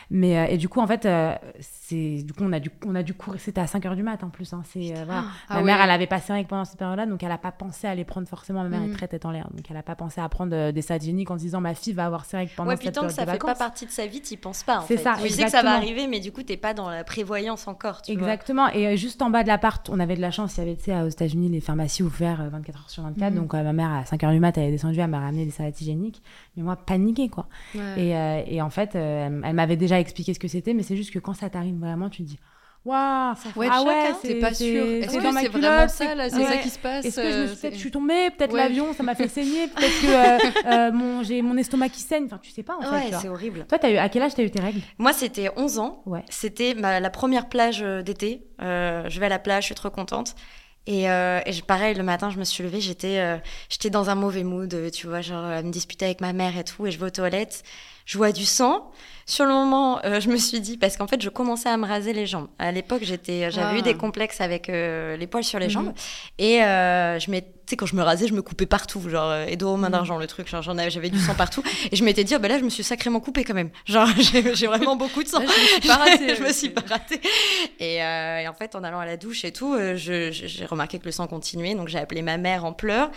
Mais, 0.09 0.37
euh, 0.37 0.45
et 0.45 0.57
du 0.57 0.69
coup, 0.69 0.79
en 0.79 0.87
fait, 0.87 1.05
euh, 1.05 1.35
c'est 1.59 2.23
du 2.23 2.31
coup, 2.31 2.43
on 2.43 2.53
a 2.53 2.59
dû, 2.61 2.69
on 2.85 2.95
a 2.95 3.03
dû 3.03 3.13
courir. 3.13 3.41
C'était 3.41 3.59
à 3.59 3.67
5 3.67 3.83
h 3.83 3.93
du 3.95 4.03
mat 4.03 4.23
en 4.23 4.29
plus. 4.29 4.53
hein. 4.53 4.61
C'est, 4.71 4.91
euh, 4.95 5.03
voilà. 5.05 5.25
Ah 5.49 5.55
ma 5.55 5.63
mère, 5.63 5.77
ouais. 5.77 5.83
elle 5.83 5.91
avait 5.91 6.07
pas 6.07 6.19
ses 6.21 6.31
règles 6.31 6.47
pendant 6.47 6.63
cette 6.63 6.77
période-là, 6.79 7.05
donc 7.05 7.21
elle 7.23 7.31
a 7.31 7.37
pas 7.37 7.51
pensé 7.51 7.87
à 7.87 7.95
les 7.95 8.05
prendre 8.05 8.27
forcément. 8.27 8.63
Ma 8.63 8.69
mère 8.69 8.79
Mhm. 8.81 8.91
est 8.91 8.95
très 8.95 9.07
tête 9.09 9.25
en 9.25 9.31
l'air, 9.31 9.49
donc 9.53 9.69
elle 9.69 9.75
a 9.77 9.83
pas 9.83 9.95
pensé 9.95 10.21
à 10.21 10.29
prendre 10.29 10.55
euh, 10.55 10.71
des 10.71 10.81
salades 10.81 11.03
hygiéniques 11.03 11.29
en 11.29 11.37
se 11.37 11.43
disant 11.43 11.59
ma 11.59 11.73
fille 11.73 11.91
va 11.93 12.05
avoir 12.05 12.23
ses 12.23 12.37
règles 12.37 12.51
pendant 12.55 12.69
Ouais, 12.69 12.75
cette 12.77 12.85
puis 12.85 12.91
tant 12.93 13.01
que 13.01 13.07
période 13.07 13.15
ça 13.17 13.25
de 13.25 13.31
fait 13.31 13.37
pas 13.45 13.55
partie 13.55 13.85
de 13.85 13.91
sa 13.91 14.07
vie, 14.07 14.21
t'y 14.21 14.37
penses 14.37 14.63
pas. 14.63 14.79
en 14.79 14.81
C'est 14.83 14.95
ça, 14.97 15.15
Tu 15.21 15.27
sais 15.29 15.43
que 15.43 15.49
ça 15.49 15.61
va 15.61 15.75
exactement. 15.75 15.75
arriver, 15.75 16.07
mais 16.07 16.21
du 16.21 16.31
coup, 16.31 16.43
t'es 16.43 16.55
pas 16.57 16.73
dans 16.73 16.89
la 16.89 17.03
prévoyance 17.03 17.67
encore. 17.67 18.01
Tu 18.01 18.13
vois. 18.13 18.21
Exactement. 18.21 18.69
Et 18.69 18.87
euh, 18.87 18.95
juste 18.95 19.21
en 19.21 19.29
bas 19.29 19.43
de 19.43 19.49
l'appart, 19.49 19.89
on 19.89 19.99
avait 19.99 20.15
de 20.15 20.21
la 20.21 20.31
chance. 20.31 20.55
Il 20.55 20.59
y 20.61 20.63
avait, 20.63 20.75
tu 20.77 20.85
sais, 20.85 21.01
aux 21.01 21.09
États-Unis, 21.09 21.49
les 21.49 21.59
pharmacies 21.59 22.03
ouvertes 22.03 22.39
euh, 22.41 22.49
24 22.49 22.76
heures 22.77 22.89
sur 22.89 23.03
24. 23.03 23.33
Mhm. 23.33 23.39
Donc, 23.39 23.53
euh, 23.53 23.63
ma 23.63 23.73
mère, 23.73 23.91
à 23.91 24.05
5 24.05 24.21
h 24.21 24.31
du 24.31 24.39
mat, 24.39 24.57
elle 24.57 24.65
est 24.65 24.71
descendue, 24.71 24.99
elle 24.99 25.07
m'a 25.09 25.19
ramené 25.19 25.45
des 25.45 25.51
serviettes 25.51 25.79
hygiéniques. 25.81 26.21
Mais 26.55 26.63
moi, 26.63 26.75
paniquée, 26.75 27.29
quoi. 27.29 27.47
Ouais. 27.75 27.81
Et, 27.97 28.15
euh, 28.15 28.41
et 28.47 28.61
en 28.61 28.69
fait, 28.69 28.95
euh, 28.95 29.27
elle- 29.27 29.41
elle 29.45 29.55
m'avait 29.55 29.77
déjà 29.77 29.99
expliqué 29.99 30.33
ce 30.33 30.39
que 30.39 30.47
c'était, 30.47 30.73
mais 30.73 30.83
c'est 30.83 30.95
juste 30.95 31.11
que 31.11 31.19
quand 31.19 31.33
ça 31.33 31.49
t'arrive 31.49 31.77
vraiment, 31.79 32.09
tu 32.09 32.23
te 32.23 32.27
dis 32.29 32.39
Waouh 32.85 33.33
Ouais, 33.57 33.67
ah 33.69 33.83
ouais, 33.83 34.13
t'es 34.21 34.35
pas 34.39 34.53
sûr. 34.53 34.65
c'est 34.65 34.99
Est-ce 34.99 35.07
que 35.07 35.11
c'est 35.13 35.19
vraiment 35.19 35.87
ça 35.89 36.15
là 36.15 36.29
C'est 36.29 36.37
ouais. 36.37 36.45
ça 36.45 36.57
qui 36.57 36.69
se 36.69 36.79
passe 36.79 37.03
Est-ce 37.03 37.17
que 37.17 37.21
je 37.31 37.37
me 37.41 37.47
suis 37.47 37.55
c'est- 37.55 37.61
peut-être 37.61 37.73
je 37.73 37.79
suis 37.79 37.91
tombée, 37.91 38.29
peut-être 38.37 38.53
Ouais. 38.53 38.59
l'avion, 38.61 38.93
ça 38.93 39.03
m'a 39.03 39.13
fait 39.13 39.27
saigner, 39.27 39.67
peut-être 39.67 40.01
que 40.01 40.07
euh, 40.07 40.37
euh, 40.67 40.91
mon, 40.93 41.21
j'ai 41.21 41.41
mon 41.41 41.57
estomac 41.57 41.89
qui 41.89 41.99
saigne. 41.99 42.25
Enfin, 42.27 42.39
tu 42.41 42.49
sais 42.51 42.63
pas 42.63 42.77
en 42.77 42.81
fait. 42.83 42.89
Ouais, 43.11 43.17
c'est 43.19 43.27
horrible. 43.27 43.65
Toi, 43.67 43.77
as 43.81 43.89
eu, 43.89 43.97
à 43.97 44.07
quel 44.07 44.21
âge 44.21 44.35
t'as 44.35 44.43
eu 44.43 44.51
tes 44.51 44.61
règles? 44.61 44.79
Moi, 44.99 45.11
c'était 45.11 45.49
11 45.57 45.79
ans. 45.79 46.01
Ouais. 46.05 46.23
C'était 46.29 46.75
ma- 46.75 47.01
la 47.01 47.09
première 47.09 47.49
plage 47.49 47.81
d'été. 47.81 48.47
Euh, 48.61 49.03
je 49.09 49.19
vais 49.19 49.25
à 49.25 49.29
la 49.29 49.39
plage, 49.39 49.63
je 49.63 49.65
suis 49.67 49.75
trop 49.75 49.89
contente. 49.89 50.35
Et, 50.87 51.09
euh, 51.09 51.41
pareil, 51.67 51.95
le 51.95 52.03
matin, 52.03 52.29
je 52.29 52.39
me 52.39 52.45
suis 52.45 52.63
levée, 52.63 52.79
j'étais 52.79 53.19
euh, 53.19 53.37
j'étais 53.69 53.89
dans 53.89 54.09
un 54.09 54.15
mauvais 54.15 54.43
mood, 54.43 54.89
tu 54.91 55.07
vois, 55.07 55.21
genre 55.21 55.43
à 55.43 55.61
me 55.61 55.69
disputer 55.69 56.05
avec 56.05 56.21
ma 56.21 56.31
mère 56.31 56.57
et 56.57 56.63
tout, 56.63 56.87
et 56.87 56.91
je 56.91 56.97
vais 56.97 57.07
aux 57.07 57.09
toilettes, 57.09 57.63
je 58.05 58.17
vois 58.17 58.31
du 58.31 58.45
sang. 58.45 58.89
Sur 59.29 59.43
le 59.43 59.51
moment, 59.51 59.99
euh, 60.05 60.21
je 60.21 60.29
me 60.29 60.37
suis 60.37 60.61
dit, 60.61 60.77
parce 60.77 60.95
qu'en 60.95 61.05
fait, 61.05 61.21
je 61.21 61.27
commençais 61.27 61.67
à 61.67 61.75
me 61.75 61.85
raser 61.85 62.13
les 62.13 62.25
jambes. 62.25 62.47
À 62.59 62.71
l'époque, 62.71 63.01
j'étais, 63.03 63.51
j'avais 63.51 63.79
eu 63.79 63.81
des 63.81 63.93
complexes 63.93 64.39
avec 64.39 64.69
euh, 64.69 65.17
les 65.17 65.27
poils 65.27 65.43
sur 65.43 65.59
les 65.59 65.65
Mhm. 65.65 65.71
jambes, 65.71 65.93
et 66.39 66.63
euh, 66.63 67.19
je 67.19 67.29
m'étais- 67.29 67.47
tu 67.67 67.71
sais, 67.71 67.75
quand 67.75 67.85
je 67.85 67.97
me 67.97 68.01
rasais, 68.03 68.25
je 68.27 68.33
me 68.33 68.41
coupais 68.41 68.65
partout, 68.65 69.01
genre, 69.09 69.29
euh, 69.29 69.45
aux 69.63 69.75
mains 69.75 69.87
Mhm. 69.87 69.91
d'argent, 69.91 70.17
le 70.17 70.27
truc, 70.27 70.47
genre, 70.47 70.61
j'en 70.61 70.77
avais, 70.77 70.89
j'avais 70.89 71.09
du 71.09 71.19
sang 71.19 71.35
partout, 71.35 71.61
et 71.91 71.95
je 71.97 72.05
m'étais 72.05 72.23
dit, 72.23 72.35
oh, 72.37 72.39
ben 72.39 72.47
là, 72.47 72.57
je 72.57 72.63
me 72.63 72.69
suis 72.69 72.85
sacrément 72.85 73.19
coupée 73.19 73.43
quand 73.43 73.53
même. 73.53 73.69
Genre, 73.85 74.07
j'ai 74.55 74.67
vraiment 74.67 74.95
beaucoup 74.95 75.21
de 75.21 75.27
sang. 75.27 75.39
Là, 75.41 75.47
je 75.47 75.61
me 75.61 75.67
suis 75.81 75.87
pas 75.89 75.95
ratée. 75.97 76.35
je 76.37 76.41
me 76.43 76.53
suis 76.53 76.69
pas 76.69 76.83
ratée. 76.89 77.19
Et, 77.81 78.01
euh, 78.01 78.39
et 78.39 78.47
en 78.47 78.53
fait, 78.53 78.75
en 78.75 78.83
allant 78.85 78.99
à 78.99 79.05
la 79.05 79.17
douche 79.17 79.43
et 79.43 79.51
tout, 79.51 79.73
euh, 79.73 79.97
j'ai 79.97 80.31
remarqué 80.65 80.99
que 80.99 81.05
le 81.05 81.11
sang 81.11 81.27
continuait. 81.27 81.75
Donc, 81.75 81.89
j'ai 81.89 81.99
appelé 81.99 82.21
ma 82.21 82.37
mère 82.37 82.63
en 82.63 82.71
pleurs. 82.71 83.11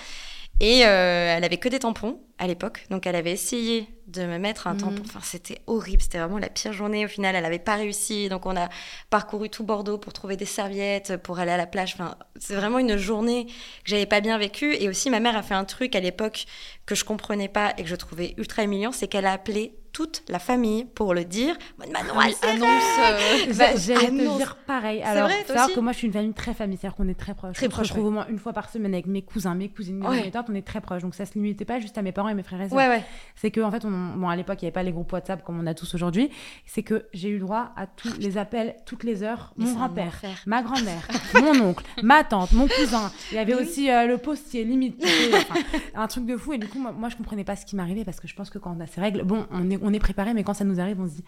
Et 0.63 0.85
euh, 0.85 1.37
elle 1.39 1.45
avait 1.45 1.57
que 1.57 1.71
des 1.71 1.79
tampons 1.79 2.19
à 2.39 2.47
l'époque. 2.47 2.85
Donc, 2.91 3.07
elle 3.07 3.17
avait 3.17 3.31
essayé 3.33 3.87
de 4.11 4.25
me 4.27 4.39
mettre 4.39 4.67
un 4.67 4.75
Mhm. 4.75 4.81
tampon. 4.81 5.03
Enfin, 5.07 5.21
c'était 5.23 5.59
horrible. 5.67 6.03
C'était 6.03 6.19
vraiment 6.19 6.39
la 6.39 6.49
pire 6.49 6.73
journée. 6.73 7.05
Au 7.05 7.09
final, 7.09 7.35
elle 7.37 7.43
n'avait 7.43 7.59
pas 7.59 7.77
réussi. 7.77 8.29
Donc, 8.29 8.47
on 8.47 8.57
a 8.57 8.69
parcouru 9.11 9.49
tout 9.51 9.65
Bordeaux 9.65 9.99
pour 9.99 10.13
trouver 10.13 10.37
des 10.37 10.45
serviettes, 10.45 11.17
pour 11.23 11.39
aller 11.39 11.53
à 11.53 11.57
la 11.57 11.67
plage. 11.67 11.95
Enfin, 11.95 12.17
c'est 12.39 12.55
vraiment 12.55 12.79
une 12.79 12.97
journée 12.97 13.47
que 13.47 13.53
j'avais 13.85 14.07
pas 14.07 14.21
bien 14.21 14.39
vécue. 14.39 14.75
Et 14.75 14.89
aussi, 14.89 15.11
ma 15.11 15.21
mère 15.21 15.37
a 15.37 15.43
fait 15.43 15.55
un 15.55 15.65
truc 15.65 15.95
à 15.95 16.01
l'époque 16.01 16.45
que 16.87 16.95
je 16.95 17.05
comprenais 17.05 17.49
pas 17.49 17.73
et 17.79 17.83
que 17.83 17.89
je 17.89 17.97
trouvais 17.97 18.35
ultra 18.37 18.63
humiliant. 18.65 18.93
C'est 18.93 19.07
qu'elle 19.09 19.27
a 19.27 19.33
appelé 19.33 19.75
toute 19.93 20.23
la 20.29 20.39
famille 20.39 20.85
pour 20.85 21.15
le 21.15 21.25
dire. 21.25 21.57
Manon, 21.79 22.15
s'est 22.31 22.47
annonce. 22.47 22.71
euh, 23.01 23.53
Bah, 23.59 23.71
J'allais 23.77 24.07
te 24.07 24.37
dire 24.37 24.57
pareil. 24.65 25.01
C'est 25.03 25.09
Alors, 25.11 25.25
vrai, 25.29 25.43
toi 25.45 25.65
aussi 25.65 25.75
que 25.75 25.81
moi, 25.81 25.91
je 25.91 25.99
suis 25.99 26.07
une 26.07 26.13
famille 26.13 26.33
très 26.33 26.55
famille, 26.55 26.79
c'est-à-dire 26.81 26.97
qu'on 26.97 27.09
est 27.09 27.19
très 27.19 27.35
proches. 27.35 27.57
Très 27.57 27.69
proches, 27.69 27.89
retrouve 27.89 28.05
ouais. 28.05 28.09
au 28.09 28.13
moins 28.13 28.27
une 28.29 28.39
fois 28.39 28.53
par 28.53 28.71
semaine 28.71 28.95
avec 28.95 29.07
mes 29.07 29.23
cousins, 29.23 29.57
mes 29.57 29.69
cousines, 29.69 29.99
mes 29.99 30.07
Ouais. 30.07 30.31
tantes, 30.31 30.47
on 30.49 30.55
est 30.55 30.65
très 30.65 30.81
proches. 30.81 31.03
Donc, 31.03 31.17
ça 31.17 31.27
se 31.27 31.35
limitait 31.35 31.65
pas 31.65 31.81
juste 31.81 31.99
à 31.99 32.03
mes 32.03 32.13
parents 32.13 32.29
et 32.29 32.35
mes 32.35 32.45
frères 32.45 32.61
et 32.61 32.69
sœurs. 32.69 32.79
Ouais, 32.79 32.87
ouais. 32.87 33.03
C'est 33.35 33.51
que 33.51 33.61
en 33.61 33.71
fait, 33.73 33.85
on, 33.85 33.91
bon, 34.17 34.29
à 34.29 34.37
l'époque, 34.37 34.61
il 34.63 34.65
n'y 34.65 34.69
avait 34.69 34.73
pas 34.75 34.83
les 34.83 34.93
groupes 34.93 35.13
WhatsApp 35.13 35.45
comme 35.45 35.59
on 35.61 35.67
a 35.67 35.75
tous 35.75 35.95
aujourd'hui. 35.95 36.31
C'est 36.67 36.83
que 36.83 37.07
j'ai 37.13 37.29
eu 37.29 37.35
le 37.35 37.41
droit 37.41 37.73
à 37.77 37.87
tous 37.87 38.17
les 38.19 38.39
appels, 38.39 38.75
toutes 38.87 39.05
les 39.05 39.23
heures. 39.23 39.53
Mais 39.57 39.67
mon 39.67 39.75
grand-père, 39.75 40.15
ma 40.47 40.63
grand-mère, 40.63 41.07
mon 41.35 41.59
oncle, 41.61 41.85
ma 42.03 42.25
tante, 42.25 42.53
mon 42.53 42.67
cousin. 42.69 43.11
Il 43.31 43.37
y 43.37 43.39
avait 43.39 43.53
Mais 43.55 43.61
oui. 43.61 43.67
aussi 43.69 43.91
euh, 43.91 44.07
le 44.07 44.19
postier, 44.19 44.65
limite. 44.65 45.03
enfin, 45.35 45.61
un 45.95 46.07
truc 46.07 46.27
de 46.27 46.37
fou. 46.37 46.53
Et 46.53 46.59
du 46.59 46.69
coup, 46.69 46.79
moi, 46.79 46.93
moi, 46.93 47.09
je 47.09 47.17
comprenais 47.17 47.45
pas 47.45 47.57
ce 47.57 47.65
qui 47.67 47.77
m'arrivait 47.77 48.05
parce 48.05 48.21
que 48.21 48.29
je 48.29 48.35
pense 48.35 48.51
que 48.51 48.59
quand 48.59 48.75
on 48.77 48.81
a 48.81 48.87
ces 48.87 49.01
règles, 49.01 49.23
bon, 49.25 49.47
on 49.51 49.71
est, 49.71 49.79
on 49.83 49.93
est 49.93 49.99
préparé, 50.01 50.35
mais 50.35 50.43
quand 50.45 50.55
ça 50.55 50.65
nous 50.65 50.81
arrive, 50.81 51.01
on 51.01 51.07
se 51.09 51.15
dit, 51.17 51.25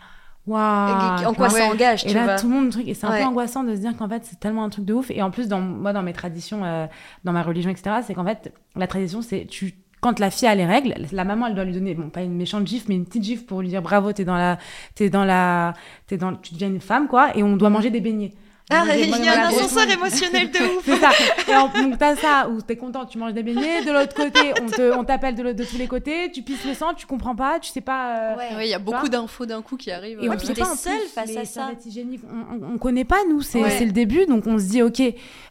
waouh. 0.47 1.25
en 1.27 1.35
quoi 1.35 1.49
ça 1.51 1.65
engage, 1.67 2.05
Et 2.07 2.13
là, 2.15 2.25
vois 2.25 2.37
tout 2.37 2.49
le 2.49 2.55
monde 2.55 2.71
truc. 2.71 2.89
Et 2.89 2.95
c'est 2.95 3.07
un 3.07 3.11
Ouais. 3.11 3.21
peu 3.21 3.27
angoissant 3.27 3.65
de 3.65 3.75
se 3.75 3.81
dire 3.81 3.97
qu'en 3.97 4.09
fait, 4.09 4.25
c'est 4.25 4.39
tellement 4.41 4.65
un 4.65 4.69
truc 4.71 4.85
de 4.85 4.95
ouf. 4.95 5.11
Et 5.11 5.23
en 5.23 5.31
plus, 5.31 5.49
dans, 5.49 5.61
moi, 5.61 5.93
dans 5.93 6.03
mes 6.03 6.13
traditions, 6.13 6.65
euh, 6.65 6.87
dans 7.25 7.33
ma 7.33 7.43
religion, 7.43 7.71
etc., 7.71 7.97
c'est 8.07 8.15
qu'en 8.15 8.25
fait, 8.25 8.53
la 8.77 8.87
tradition, 8.87 9.23
c'est 9.23 9.47
tu. 9.47 9.75
Quand 10.03 10.19
la 10.19 10.33
fille 10.33 10.49
a 10.49 10.55
les 10.57 10.67
règles, 10.67 10.97
la 11.13 11.25
maman, 11.25 11.47
elle 11.47 11.55
doit 11.55 11.65
lui 11.65 11.75
donner, 11.75 11.95
bon, 11.95 12.11
pas 12.11 12.23
une 12.23 12.35
méchante 12.35 12.67
gifle, 12.67 12.87
mais 12.89 12.97
une 12.97 13.07
petite 13.07 13.23
gifle 13.23 13.45
pour 13.45 13.61
lui 13.63 13.69
dire 13.69 13.83
bravo, 13.83 14.13
t'es 14.13 14.25
dans 14.25 14.35
la, 14.37 14.59
t'es 14.97 15.11
dans 15.11 15.25
la, 15.25 15.75
t'es 16.09 16.17
dans, 16.17 16.35
tu 16.35 16.55
deviens 16.55 16.67
une 16.67 16.81
femme, 16.81 17.07
quoi, 17.07 17.37
et 17.37 17.45
on 17.45 17.57
doit 17.57 17.71
manger 17.71 17.91
des 17.91 18.01
beignets. 18.01 18.33
Ah, 18.71 18.85
il 18.97 19.09
y 19.25 19.29
a 19.29 19.45
un 19.45 19.49
ascenseur 19.49 19.91
émotionnel 19.91 20.51
de 20.51 20.59
ouf. 20.79 20.83
C'est 20.85 20.97
ça. 20.97 21.11
Et 21.49 21.55
en- 21.55 21.69
donc 21.69 21.99
t'as 21.99 22.17
ça 22.17 22.49
où 22.49 22.63
t'es 22.63 22.77
content, 22.77 23.05
tu 23.05 23.19
manges 23.19 23.35
des 23.35 23.43
beignets. 23.43 23.85
De 23.85 23.91
l'autre 23.93 24.15
côté, 24.15 24.53
on 24.63 24.67
te, 24.67 24.97
on 24.97 25.05
t'appelle 25.05 25.35
de, 25.35 25.65
tous 25.65 25.77
les 25.77 25.87
côtés. 25.89 26.31
Tu 26.33 26.43
pisses 26.43 26.65
le 26.65 26.73
sang, 26.75 26.95
tu 26.95 27.05
comprends 27.07 27.35
pas, 27.35 27.59
tu 27.61 27.71
sais 27.71 27.81
pas. 27.81 28.17
euh, 28.33 28.37
Ouais, 28.37 28.67
il 28.67 28.71
y 28.71 28.75
a 28.75 28.79
beaucoup 28.79 29.09
d'infos 29.09 29.45
d'un 29.47 29.61
coup 29.63 29.77
qui 29.77 29.91
arrivent. 29.91 30.21
et 30.23 30.29
on 30.29 30.33
euh, 30.33 30.37
puis 30.37 30.47
sait 30.47 30.55
t'es 30.55 30.63
plus, 30.63 31.09
face 31.15 31.29
les 31.29 31.37
à 31.39 31.45
ça. 31.45 31.71
hygiéniques, 31.85 32.23
on, 32.31 32.65
on, 32.65 32.75
on 32.75 32.79
connaît 32.79 33.05
pas 33.05 33.19
nous, 33.29 33.43
c'est 33.43 33.61
Ouais. 33.61 33.71
c'est 33.71 33.85
le 33.85 33.93
début, 33.93 34.25
donc 34.27 34.47
on 34.47 34.59
se 34.59 34.65
dit 34.65 34.83
ok, 34.83 35.03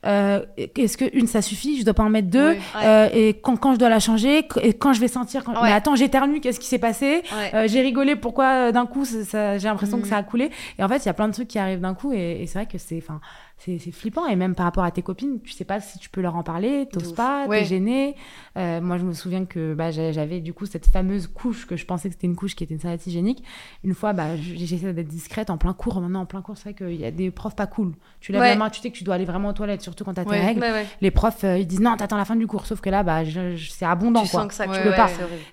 euh, 0.06 0.40
est-ce 0.58 0.98
que 0.98 1.06
une 1.14 1.28
ça 1.28 1.42
suffit, 1.42 1.80
je 1.80 1.86
dois 1.86 1.94
pas 1.94 2.04
en 2.04 2.10
mettre 2.10 2.30
deux, 2.30 2.52
Ouais. 2.52 2.60
Euh, 2.84 3.10
et 3.14 3.34
quand, 3.36 3.56
quand 3.58 3.74
je 3.74 3.78
dois 3.80 3.90
la 3.90 4.00
changer, 4.00 4.46
et 4.64 4.74
quand 4.74 4.94
je 4.94 5.00
vais 5.02 5.08
sentir, 5.08 5.44
quand... 5.44 5.54
Ouais. 5.54 5.60
mais 5.70 5.74
attends 5.74 5.96
j'éternue, 5.96 6.40
qu'est-ce 6.40 6.60
qui 6.60 6.68
s'est 6.68 6.80
passé? 6.80 7.22
Ouais. 7.32 7.52
Euh, 7.54 7.68
J'ai 7.68 7.82
rigolé, 7.82 8.16
pourquoi 8.16 8.72
d'un 8.72 8.86
coup 8.86 9.06
ça- 9.06 9.58
j'ai 9.58 9.68
l'impression 9.68 9.98
Mm. 9.98 10.02
que 10.02 10.08
ça 10.08 10.18
a 10.18 10.24
coulé, 10.24 10.50
et 10.80 10.84
en 10.84 10.88
fait 10.90 10.98
il 10.98 11.06
y 11.06 11.10
a 11.10 11.14
plein 11.14 11.28
de 11.28 11.34
trucs 11.34 11.48
qui 11.50 11.60
arrivent 11.60 11.82
d'un 11.82 11.94
coup, 11.94 12.14
et, 12.14 12.42
et 12.42 12.48
c'est 12.48 12.60
vrai 12.60 12.68
que 12.72 12.78
c'est, 12.78 13.01
enfin 13.02 13.20
c'est 13.58 13.78
flippant, 13.92 14.26
et 14.26 14.36
même 14.36 14.56
par 14.56 14.66
rapport 14.66 14.84
à 14.84 14.90
tes 14.90 15.04
copines, 15.04 15.40
tu 15.44 15.52
sais 15.52 15.66
pas 15.66 15.80
si 15.80 16.00
tu 16.00 16.10
peux 16.10 16.20
leur 16.22 16.36
en 16.36 16.42
parler, 16.42 16.88
t'oses 16.92 17.14
pas, 17.14 17.46
Ouais. 17.48 17.60
t'es 17.60 17.66
gêné. 17.66 18.16
Euh, 18.58 18.82
moi 18.82 18.98
je 18.98 19.04
me 19.04 19.14
souviens 19.14 19.46
que 19.46 19.76
bah, 19.76 19.92
j'a- 19.92 20.12
j'avais 20.12 20.40
du 20.40 20.52
coup 20.54 20.66
cette 20.66 20.88
fameuse 20.88 21.28
couche 21.28 21.68
que 21.68 21.76
je 21.76 21.86
pensais 21.86 22.10
que 22.10 22.16
c'était 22.16 22.26
une 22.26 22.36
couche 22.36 22.56
qui 22.56 22.64
était 22.64 22.74
une 22.74 22.80
serviette 22.80 23.06
hygiénique. 23.06 23.44
Une 23.84 23.94
fois, 23.94 24.14
bah, 24.14 24.36
j'essaie 24.36 24.94
d'être 24.94 25.08
discrète 25.08 25.52
en 25.52 25.58
plein 25.58 25.74
cours. 25.74 26.02
Maintenant, 26.02 26.22
en 26.22 26.26
plein 26.26 26.42
cours, 26.42 26.58
c'est 26.58 26.70
vrai 26.70 26.74
qu'il 26.74 27.00
y 27.00 27.06
a 27.06 27.12
des 27.12 27.30
profs 27.30 27.56
pas 27.56 27.68
cool. 27.68 27.94
Tu 28.20 28.32
lèves 28.32 28.42
Ouais. 28.42 28.50
la 28.50 28.56
main, 28.56 28.70
tu 28.72 28.82
sais 28.82 28.90
que 28.90 28.98
tu 28.98 29.04
dois 29.04 29.14
aller 29.16 29.26
vraiment 29.26 29.50
aux 29.50 29.54
toilettes, 29.54 29.82
surtout 29.84 30.04
quand 30.04 30.16
t'as 30.16 30.24
tes 30.24 30.32
Ouais. 30.32 30.44
règles. 30.46 30.62
Ouais, 30.62 30.72
ouais. 30.72 30.88
Les 31.02 31.12
profs, 31.12 31.44
euh, 31.44 31.60
ils 31.60 31.68
disent 31.68 31.82
non, 31.82 31.96
t'attends 31.98 32.18
la 32.18 32.26
fin 32.26 32.36
du 32.36 32.48
cours. 32.48 32.66
Sauf 32.66 32.82
que 32.82 32.90
là, 32.90 33.04
bah, 33.04 33.24
je- 33.24 33.56
je- 33.56 33.70
c'est 33.70 33.86
abondant. 33.86 34.24
Tu 34.24 34.30
quoi. 34.32 34.40
sens 34.42 34.48
que 34.48 34.54
ça 34.56 34.66
tu 34.66 34.72
ouais, 34.72 34.96
pas. 34.96 35.10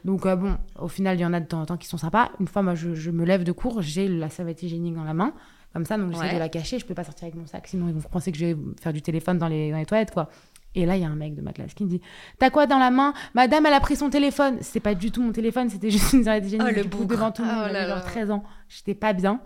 Donc, 0.07 0.25
euh, 0.25 0.35
bon, 0.35 0.57
au 0.79 0.89
final, 0.89 1.19
il 1.19 1.21
y 1.21 1.27
en 1.27 1.35
a 1.35 1.41
de 1.41 1.47
temps 1.47 1.61
en 1.61 1.67
temps 1.67 1.77
qui 1.77 1.87
sont 1.89 1.99
sympas. 1.99 2.31
Une 2.41 2.49
fois, 2.49 2.63
moi, 2.63 2.75
je, 2.75 2.95
je 2.95 3.11
me 3.11 3.25
lève 3.27 3.45
de 3.45 3.53
cours, 3.53 3.83
j'ai 3.83 4.09
la 4.09 4.31
serviette 4.31 4.63
hygiénique 4.63 4.95
dans 4.95 5.05
la 5.05 5.15
main. 5.15 5.35
Comme 5.73 5.85
ça, 5.85 5.97
donc 5.99 6.13
j'essaie 6.13 6.25
Ouais. 6.25 6.35
de 6.35 6.39
la 6.39 6.49
cacher. 6.49 6.79
Je 6.79 6.87
peux 6.87 6.95
pas 6.95 7.05
sortir 7.05 7.25
avec 7.25 7.35
mon 7.35 7.47
sac, 7.47 7.67
sinon 7.67 7.89
ils 7.89 7.95
vont 7.95 8.01
penser 8.09 8.33
que 8.33 8.39
je 8.39 8.47
vais 8.47 8.57
faire 8.81 8.93
du 8.93 9.03
téléphone 9.03 9.39
dans 9.39 9.49
les, 9.49 9.71
dans 9.71 9.77
les 9.79 9.87
toilettes, 9.87 10.11
quoi. 10.13 10.29
Et 10.75 10.85
là, 10.87 10.97
il 10.97 11.03
y 11.03 11.05
a 11.05 11.09
un 11.09 11.15
mec 11.17 11.35
de 11.35 11.41
ma 11.41 11.53
classe 11.53 11.73
qui 11.75 11.83
me 11.85 11.89
dit 11.89 12.01
T'as 12.39 12.51
quoi 12.51 12.67
dans 12.67 12.79
la 12.79 12.91
main? 12.91 13.13
Madame, 13.35 13.65
elle 13.67 13.73
a 13.73 13.81
pris 13.81 13.97
son 13.97 14.11
téléphone. 14.11 14.59
C'est 14.61 14.81
pas 14.81 14.95
du 14.95 15.11
tout 15.11 15.23
mon 15.23 15.33
téléphone, 15.33 15.69
c'était 15.71 15.91
juste 15.91 16.13
une 16.13 16.25
serviette 16.25 16.45
hygiénique. 16.47 16.69
Oh, 16.71 16.77
le 16.77 16.85
bougre. 16.85 17.07
devant 17.07 17.31
tout 17.33 17.43
le 17.43 17.49
monde, 17.49 17.65
oh 17.65 17.69
j'avais 17.73 17.87
genre 17.89 17.97
là. 17.97 18.03
13 18.03 18.31
ans. 18.31 18.45
J'étais 18.69 18.95
pas 18.95 19.13
bien. 19.15 19.41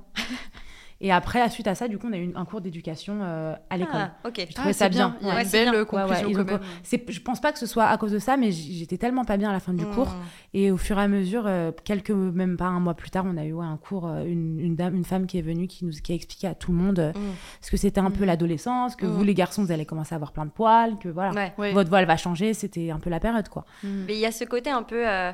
Et 1.04 1.10
après, 1.12 1.46
suite 1.50 1.66
à 1.66 1.74
ça, 1.74 1.88
du 1.88 1.98
coup, 1.98 2.06
on 2.08 2.12
a 2.12 2.16
eu 2.16 2.32
un 2.36 2.44
cours 2.44 2.60
d'éducation 2.60 3.18
euh, 3.22 3.54
à 3.70 3.76
l'école. 3.76 3.94
Ah, 3.96 4.14
ok. 4.28 4.34
Je 4.38 4.42
Ah, 4.50 4.52
trouvais 4.54 4.72
ça 4.72 4.88
bien. 4.88 5.16
Il 5.20 5.26
y 5.26 5.30
a 5.30 5.34
Ouais, 5.34 5.42
une 5.42 5.50
belle 5.50 5.70
bien. 5.70 5.74
euh, 5.80 5.84
conclusion 5.84 6.28
Ouais, 6.28 6.34
ouais, 6.34 6.44
quand 6.44 6.44
même. 6.44 6.60
Je 7.08 7.20
pense 7.20 7.40
pas 7.40 7.50
que 7.52 7.58
ce 7.58 7.66
soit 7.66 7.86
à 7.86 7.98
cause 7.98 8.12
de 8.12 8.20
ça, 8.20 8.36
mais 8.36 8.52
j'étais 8.52 8.98
tellement 8.98 9.24
pas 9.24 9.36
bien 9.36 9.50
à 9.50 9.52
la 9.52 9.58
fin 9.60 9.74
du 9.74 9.84
Mmh. 9.84 9.94
cours. 9.94 10.14
Et 10.54 10.70
au 10.70 10.76
fur 10.76 10.98
et 10.98 11.02
à 11.02 11.08
mesure, 11.08 11.44
euh, 11.48 11.72
quelques, 11.84 12.10
même 12.12 12.56
pas 12.56 12.66
un 12.66 12.78
mois 12.78 12.94
plus 12.94 13.10
tard, 13.10 13.24
on 13.26 13.36
a 13.36 13.44
eu 13.44 13.52
ouais, 13.52 13.66
un 13.66 13.76
cours, 13.78 14.06
une, 14.08 14.60
une 14.60 14.76
dame, 14.76 14.94
une 14.94 15.04
femme 15.04 15.26
qui 15.26 15.38
est 15.38 15.42
venue, 15.42 15.66
qui 15.66 15.84
nous 15.84 15.90
qui 15.92 16.12
a 16.12 16.14
expliqué 16.14 16.46
à 16.46 16.54
tout 16.54 16.70
le 16.70 16.78
monde 16.78 16.98
euh, 17.00 17.10
Mmh. 17.12 17.18
ce 17.60 17.70
que 17.72 17.76
c'était 17.76 18.00
un 18.00 18.10
peu 18.12 18.22
Mm. 18.22 18.26
l'adolescence, 18.26 18.94
que 18.96 19.06
vous 19.06 19.24
les 19.24 19.34
garçons, 19.34 19.64
vous 19.64 19.72
allez 19.72 19.84
commencer 19.86 20.14
à 20.14 20.16
avoir 20.16 20.30
plein 20.30 20.46
de 20.46 20.50
poils, 20.52 20.98
que 21.00 21.08
voilà, 21.08 21.50
votre 21.72 21.88
voile 21.90 22.06
va 22.06 22.16
changer. 22.16 22.54
C'était 22.54 22.90
un 22.90 23.00
peu 23.00 23.10
la 23.10 23.18
période, 23.18 23.48
quoi. 23.48 23.64
Mais 23.82 24.14
il 24.14 24.20
y 24.20 24.26
a 24.26 24.30
ce 24.32 24.44
côté 24.44 24.70
un 24.70 24.84
peu 24.84 25.02
euh, 25.08 25.32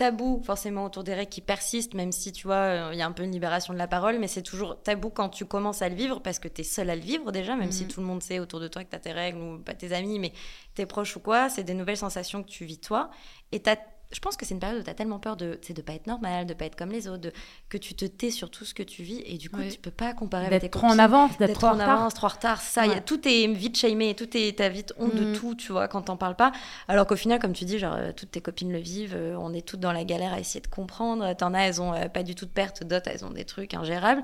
tabou, 0.00 0.40
forcément, 0.46 0.86
autour 0.86 1.04
des 1.04 1.12
règles 1.12 1.28
qui 1.28 1.42
persiste, 1.42 1.92
même 1.92 2.10
si, 2.10 2.32
tu 2.32 2.46
vois, 2.46 2.56
euh, 2.56 2.90
il 2.94 2.98
y 2.98 3.02
a 3.02 3.06
un 3.06 3.12
peu 3.12 3.22
une 3.22 3.32
libération 3.32 3.74
de 3.74 3.78
la 3.78 3.86
parole, 3.86 4.18
mais 4.18 4.28
c'est 4.28 4.40
toujours 4.42 4.82
tabou 4.82 5.10
quand 5.10 5.28
tu 5.28 5.44
commences 5.44 5.82
à 5.82 5.90
le 5.90 5.94
vivre, 5.94 6.20
parce 6.22 6.38
que 6.38 6.48
tu 6.48 6.62
es 6.62 6.64
seul 6.64 6.88
à 6.88 6.96
le 6.96 7.02
vivre 7.02 7.32
déjà, 7.32 7.54
même 7.54 7.70
si 7.70 7.82
Mhm. 7.84 7.88
tout 7.90 8.00
le 8.00 8.06
monde 8.06 8.22
sait 8.22 8.38
autour 8.38 8.60
de 8.60 8.68
toi 8.68 8.82
que 8.82 8.88
tu 8.88 8.96
as 8.96 9.00
tes 9.00 9.12
règles, 9.12 9.38
ou 9.42 9.58
pas 9.58 9.74
tes 9.74 9.92
amis, 9.92 10.18
mais 10.18 10.32
tes 10.74 10.86
proches 10.86 11.16
ou 11.16 11.20
quoi, 11.20 11.50
c'est 11.50 11.64
des 11.64 11.74
nouvelles 11.74 11.98
sensations 11.98 12.42
que 12.42 12.48
tu 12.48 12.64
vis 12.64 12.78
toi. 12.80 13.10
Et 13.52 13.60
t'as- 13.60 13.76
je 14.12 14.18
pense 14.18 14.36
que 14.36 14.44
c'est 14.44 14.54
une 14.54 14.60
période 14.60 14.80
où 14.80 14.82
tu 14.82 14.90
as 14.90 14.94
tellement 14.94 15.18
peur 15.20 15.36
de 15.36 15.58
ne 15.68 15.80
pas 15.82 15.92
être 15.92 16.06
normal, 16.06 16.46
de 16.46 16.54
pas 16.54 16.64
être 16.64 16.76
comme 16.76 16.90
les 16.90 17.06
autres, 17.06 17.20
de- 17.22 17.32
que 17.68 17.78
tu 17.78 17.94
te 17.94 18.04
tais 18.04 18.30
sur 18.30 18.50
tout 18.50 18.64
ce 18.64 18.74
que 18.74 18.82
tu 18.82 19.02
vis, 19.02 19.22
et 19.24 19.38
du 19.38 19.48
coup, 19.50 19.58
Ouais. 19.60 19.68
tu 19.68 19.78
peux 19.78 19.90
pas 19.92 20.12
comparer 20.14 20.46
avec 20.46 20.62
tes 20.62 20.68
trop 20.68 20.86
en 20.88 20.98
avance, 20.98 21.38
d'être 21.38 21.52
trop 21.54 21.68
en 21.68 21.72
retard. 21.74 21.90
avance, 21.90 22.14
trop 22.14 22.26
en 22.26 22.30
retard, 22.30 22.60
ça, 22.60 22.86
y 22.86 22.92
a- 22.92 23.00
tout 23.00 23.20
est 23.28 23.46
vite 23.46 23.76
shamé, 23.76 24.14
tout 24.14 24.28
est, 24.36 24.58
t'as 24.58 24.68
vite 24.68 24.92
honte 24.98 25.14
de 25.14 25.24
Mhm. 25.26 25.32
tout, 25.36 25.54
tu 25.54 25.70
vois, 25.72 25.86
quand 25.88 26.02
t'en 26.02 26.16
parles 26.16 26.34
pas. 26.36 26.50
Alors 26.88 27.06
qu'au 27.06 27.16
final, 27.16 27.38
comme 27.38 27.52
tu 27.52 27.64
dis, 27.64 27.78
genre, 27.78 27.94
euh, 27.96 28.12
toutes 28.12 28.32
tes 28.32 28.40
copines 28.40 28.72
le 28.72 28.78
vivent, 28.78 29.14
euh, 29.16 29.36
on 29.38 29.52
est 29.54 29.66
toutes 29.66 29.80
dans 29.80 29.92
la 29.92 30.04
galère 30.04 30.32
à 30.32 30.40
essayer 30.40 30.60
de 30.60 30.66
comprendre. 30.66 31.32
T'en 31.36 31.54
as, 31.54 31.60
elles 31.68 31.80
ont 31.80 31.94
euh, 31.94 32.08
pas 32.08 32.22
du 32.24 32.34
tout 32.34 32.46
de 32.46 32.50
perte, 32.50 32.82
d'autres, 32.84 33.08
elles 33.12 33.24
ont 33.24 33.30
des 33.30 33.44
trucs 33.44 33.74
ingérables. 33.74 34.22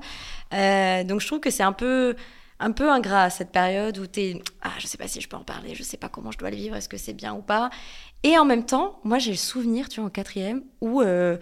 Euh, 0.53 1.03
donc 1.03 1.21
je 1.21 1.27
trouve 1.27 1.39
que 1.39 1.49
c'est 1.49 1.63
un 1.63 1.73
peu 1.73 2.15
un 2.59 2.71
peu 2.71 2.89
ingrat 2.89 3.23
à 3.23 3.29
cette 3.29 3.51
période 3.51 3.97
où 3.97 4.07
tu 4.07 4.21
es 4.21 4.41
ah 4.61 4.71
je 4.79 4.87
sais 4.87 4.97
pas 4.97 5.07
si 5.07 5.21
je 5.21 5.29
peux 5.29 5.37
en 5.37 5.43
parler, 5.43 5.75
je 5.75 5.83
sais 5.83 5.97
pas 5.97 6.09
comment 6.09 6.31
je 6.31 6.37
dois 6.37 6.49
le 6.49 6.55
vivre, 6.55 6.75
est-ce 6.75 6.89
que 6.89 6.97
c'est 6.97 7.13
bien 7.13 7.33
ou 7.33 7.41
pas. 7.41 7.69
Et 8.23 8.37
en 8.37 8.45
même 8.45 8.65
temps, 8.65 8.99
moi 9.03 9.19
j'ai 9.19 9.31
le 9.31 9.37
souvenir, 9.37 9.89
tu 9.89 9.99
vois, 9.99 10.07
en 10.07 10.11
quatrième, 10.11 10.63
où 10.81 11.01
euh, 11.01 11.37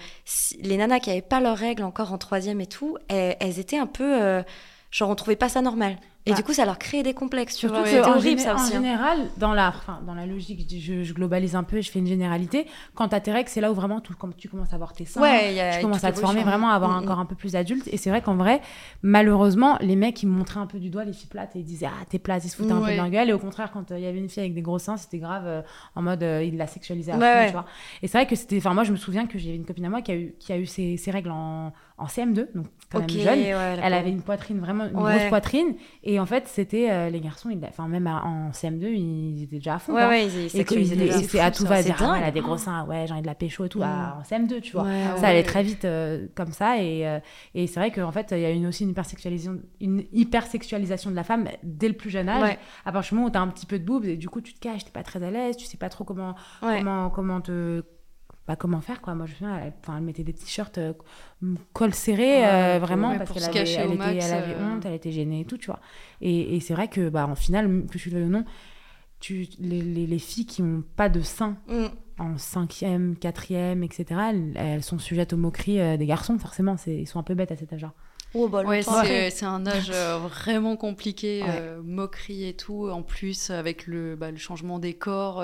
les 0.59 0.77
nanas 0.77 0.99
qui 0.99 1.09
avaient 1.09 1.21
pas 1.21 1.39
leurs 1.39 1.57
règles 1.57 1.83
encore 1.83 2.11
en 2.11 2.17
troisième 2.17 2.59
et 2.59 2.67
tout, 2.67 2.97
elles, 3.07 3.59
étaient 3.59 3.77
un 3.77 3.87
peu, 3.87 4.21
euh, 4.21 4.43
genre 4.91 5.09
on 5.09 5.15
trouvait 5.15 5.35
pas 5.35 5.49
ça 5.49 5.61
normal. 5.61 5.97
Et 6.27 6.31
bah. 6.31 6.37
du 6.37 6.43
coup, 6.43 6.53
ça 6.53 6.65
leur 6.65 6.79
crée 6.79 7.03
des 7.03 7.13
complexes. 7.13 7.55
Surtout 7.55 7.83
que 7.83 8.09
horrible, 8.09 8.41
ça 8.41 8.55
aussi. 8.55 8.63
En 8.63 8.67
hein. 8.67 8.71
général, 8.71 9.19
dans 9.37 9.53
la, 9.53 9.69
enfin, 9.69 10.01
dans 10.07 10.15
la 10.15 10.25
logique, 10.25 10.65
je, 10.69 11.03
je, 11.03 11.13
globalise 11.13 11.55
un 11.55 11.63
peu, 11.63 11.81
je 11.81 11.91
fais 11.91 11.99
une 11.99 12.07
généralité. 12.07 12.65
Quand 12.95 13.09
tu 13.09 13.15
as 13.15 13.19
tes 13.19 13.31
règles, 13.31 13.49
c'est 13.49 13.61
là 13.61 13.71
où 13.71 13.75
vraiment 13.75 14.01
tout, 14.01 14.13
quand 14.17 14.35
tu 14.35 14.49
commences 14.49 14.71
à 14.71 14.75
avoir 14.75 14.93
tes 14.93 15.05
seins, 15.05 15.21
tu 15.75 15.81
commences 15.81 16.03
à 16.03 16.11
te 16.11 16.19
former 16.19 16.43
vraiment 16.43 16.69
à 16.69 16.73
avoir 16.73 16.95
un 16.95 17.03
corps 17.03 17.19
un 17.19 17.25
peu 17.25 17.35
plus 17.35 17.55
adulte. 17.55 17.87
Et 17.91 17.97
c'est 17.97 18.09
vrai 18.09 18.21
qu'en 18.21 18.35
vrai, 18.35 18.61
malheureusement, 19.03 19.77
les 19.81 19.95
mecs, 19.95 20.23
ils 20.23 20.27
me 20.27 20.33
montraient 20.33 20.59
un 20.59 20.65
peu 20.65 20.79
du 20.79 20.89
doigt 20.89 21.05
les 21.05 21.13
filles 21.13 21.29
plates 21.29 21.55
et 21.55 21.59
ils 21.59 21.65
disaient 21.65 21.87
Ah, 21.87 22.05
t'es 22.09 22.17
plate, 22.17 22.43
ils 22.43 22.49
se 22.49 22.55
foutaient 22.55 22.71
un 22.71 22.81
peu 22.81 22.91
de 22.91 22.95
leur 22.95 23.09
gueule. 23.09 23.29
Et 23.29 23.33
au 23.33 23.39
contraire, 23.39 23.71
quand 23.71 23.91
euh, 23.91 23.99
il 23.99 24.03
y 24.03 24.07
avait 24.07 24.19
une 24.19 24.29
fille 24.29 24.41
avec 24.41 24.55
des 24.55 24.61
gros 24.61 24.79
seins, 24.79 24.97
c'était 24.97 25.19
grave 25.19 25.43
euh, 25.45 25.61
en 25.95 26.01
mode 26.01 26.23
euh, 26.23 26.43
il 26.43 26.57
la 26.57 26.67
sexualisait 26.67 27.11
à 27.11 27.19
fond, 27.19 27.45
tu 27.47 27.53
vois. 27.53 27.65
Et 28.01 28.07
c'est 28.07 28.17
vrai 28.17 28.27
que 28.27 28.35
c'était. 28.35 28.57
Enfin, 28.57 28.73
moi, 28.73 28.83
je 28.83 28.91
me 28.91 28.97
souviens 28.97 29.27
que 29.27 29.37
j'avais 29.37 29.55
une 29.55 29.65
copine 29.65 29.85
à 29.85 29.89
moi 29.89 30.01
qui 30.01 30.11
a 30.11 30.15
eu, 30.15 30.33
qui 30.39 30.51
a 30.51 30.57
eu 30.57 30.65
ses, 30.65 30.97
ses 30.97 31.11
règles 31.11 31.31
en, 31.31 31.71
en 31.97 32.05
CM2, 32.05 32.47
donc 32.55 32.65
quand 32.91 32.99
même 32.99 33.09
jeune. 33.09 33.39
elle 33.39 33.93
avait 33.93 34.09
une 34.09 34.21
poitrine, 34.21 34.59
vraiment 34.59 34.85
une 34.85 34.93
grosse 34.93 35.29
poitrine. 35.29 35.75
Et 36.03 36.14
en 36.19 36.25
fait, 36.25 36.47
c'était 36.47 36.91
euh, 36.91 37.09
les 37.09 37.19
garçons, 37.19 37.49
ils, 37.49 37.59
enfin, 37.67 37.87
même 37.87 38.07
en 38.07 38.51
CM2, 38.51 38.85
ils 38.87 39.43
étaient 39.43 39.57
déjà 39.57 39.75
à 39.75 39.79
fond. 39.79 39.93
Ouais, 39.93 40.27
ils, 40.27 40.45
et 40.45 40.49
c'est 40.49 41.39
à 41.39 41.51
tout 41.51 41.65
va 41.65 41.81
dire, 41.81 41.95
ah, 41.99 42.15
elle 42.17 42.23
a 42.23 42.31
des 42.31 42.41
gros 42.41 42.57
seins, 42.57 42.85
ouais, 42.85 43.05
j'ai 43.07 43.13
envie 43.13 43.21
de 43.21 43.27
la 43.27 43.35
pécho 43.35 43.65
et 43.65 43.69
tout, 43.69 43.79
mm. 43.79 43.83
en 44.19 44.21
CM2, 44.21 44.61
tu 44.61 44.73
vois. 44.73 44.85
ça 45.17 45.27
allait 45.27 45.43
très 45.43 45.63
vite 45.63 45.85
euh, 45.85 46.27
comme 46.35 46.51
ça. 46.51 46.81
Et, 46.81 47.07
euh, 47.07 47.19
et 47.53 47.67
c'est 47.67 47.79
vrai 47.79 47.91
qu'en 47.91 48.11
fait, 48.11 48.27
il 48.31 48.39
y 48.39 48.45
a 48.45 48.51
une, 48.51 48.67
aussi 48.67 48.83
une 48.83 48.91
hypersexualisation, 48.91 49.59
une 49.81 50.03
hypersexualisation 50.13 51.11
de 51.11 51.15
la 51.15 51.23
femme 51.23 51.47
dès 51.63 51.87
le 51.87 51.95
plus 51.95 52.09
jeune 52.09 52.29
âge. 52.29 52.57
À 52.85 52.91
partir 52.91 53.09
du 53.09 53.15
moment 53.15 53.27
où 53.27 53.31
tu 53.31 53.37
as 53.37 53.41
un 53.41 53.47
petit 53.47 53.65
peu 53.65 53.79
de 53.79 53.85
boobs, 53.85 54.05
et 54.05 54.17
du 54.17 54.29
coup, 54.29 54.41
tu 54.41 54.53
te 54.53 54.59
caches, 54.59 54.85
tu 54.85 54.91
pas 54.91 55.03
très 55.03 55.23
à 55.23 55.31
l'aise, 55.31 55.57
tu 55.57 55.65
sais 55.65 55.77
pas 55.77 55.89
trop 55.89 56.03
comment, 56.03 56.35
comment, 56.61 57.09
comment 57.09 57.41
te 57.41 57.83
bah, 58.47 58.55
comment 58.55 58.79
faire 58.79 59.01
quoi 59.01 59.15
moi 59.15 59.25
je 59.25 59.43
me 59.43 59.51
elle, 59.51 59.73
elle, 59.87 60.01
mettait 60.01 60.23
des 60.23 60.33
t-shirts 60.33 60.77
euh, 60.77 60.93
col 61.73 61.93
serré 61.93 62.45
euh, 62.45 62.79
vraiment 62.79 63.17
parce 63.17 63.47
qu'elle 63.47 63.67
avait, 63.67 63.71
elle 63.71 63.93
était, 63.93 64.17
elle 64.17 64.33
avait 64.33 64.53
euh. 64.53 64.75
honte 64.75 64.85
elle 64.85 64.93
était 64.93 65.11
gênée 65.11 65.41
et 65.41 65.45
tout 65.45 65.57
tu 65.57 65.67
vois 65.67 65.79
et, 66.21 66.55
et 66.55 66.59
c'est 66.59 66.75
vrai 66.75 66.87
que 66.87 67.09
bah 67.09 67.27
en 67.27 67.35
final 67.35 67.85
que 67.91 67.97
je 67.97 68.09
le 68.11 68.27
nom 68.27 68.45
tu 69.19 69.47
les, 69.59 69.81
les, 69.81 70.05
les, 70.05 70.19
filles 70.19 70.45
qui 70.45 70.61
ont 70.61 70.83
pas 70.95 71.09
de 71.09 71.21
sein 71.21 71.57
mm. 71.67 71.85
en 72.19 72.37
cinquième 72.37 73.15
quatrième 73.15 73.83
etc 73.83 74.05
elles, 74.29 74.51
elles, 74.55 74.83
sont 74.83 74.99
sujettes 74.99 75.33
aux 75.33 75.37
moqueries 75.37 75.97
des 75.97 76.05
garçons 76.05 76.37
forcément 76.37 76.75
ils 76.85 77.07
sont 77.07 77.19
un 77.19 77.23
peu 77.23 77.33
bêtes 77.33 77.51
à 77.51 77.55
cet 77.55 77.73
âge-là 77.73 77.93
Oh, 78.37 78.49
bah, 78.49 78.63
c'est 78.81 79.45
un 79.45 79.65
âge 79.65 79.91
vraiment 79.91 80.75
compliqué, 80.75 81.41
moquerie 81.85 82.45
et 82.49 82.53
tout. 82.53 82.89
En 82.89 83.01
plus, 83.01 83.49
avec 83.49 83.87
le, 83.87 84.17
bah, 84.17 84.29
le 84.29 84.35
changement 84.35 84.77
des 84.77 84.93
corps. 84.93 85.41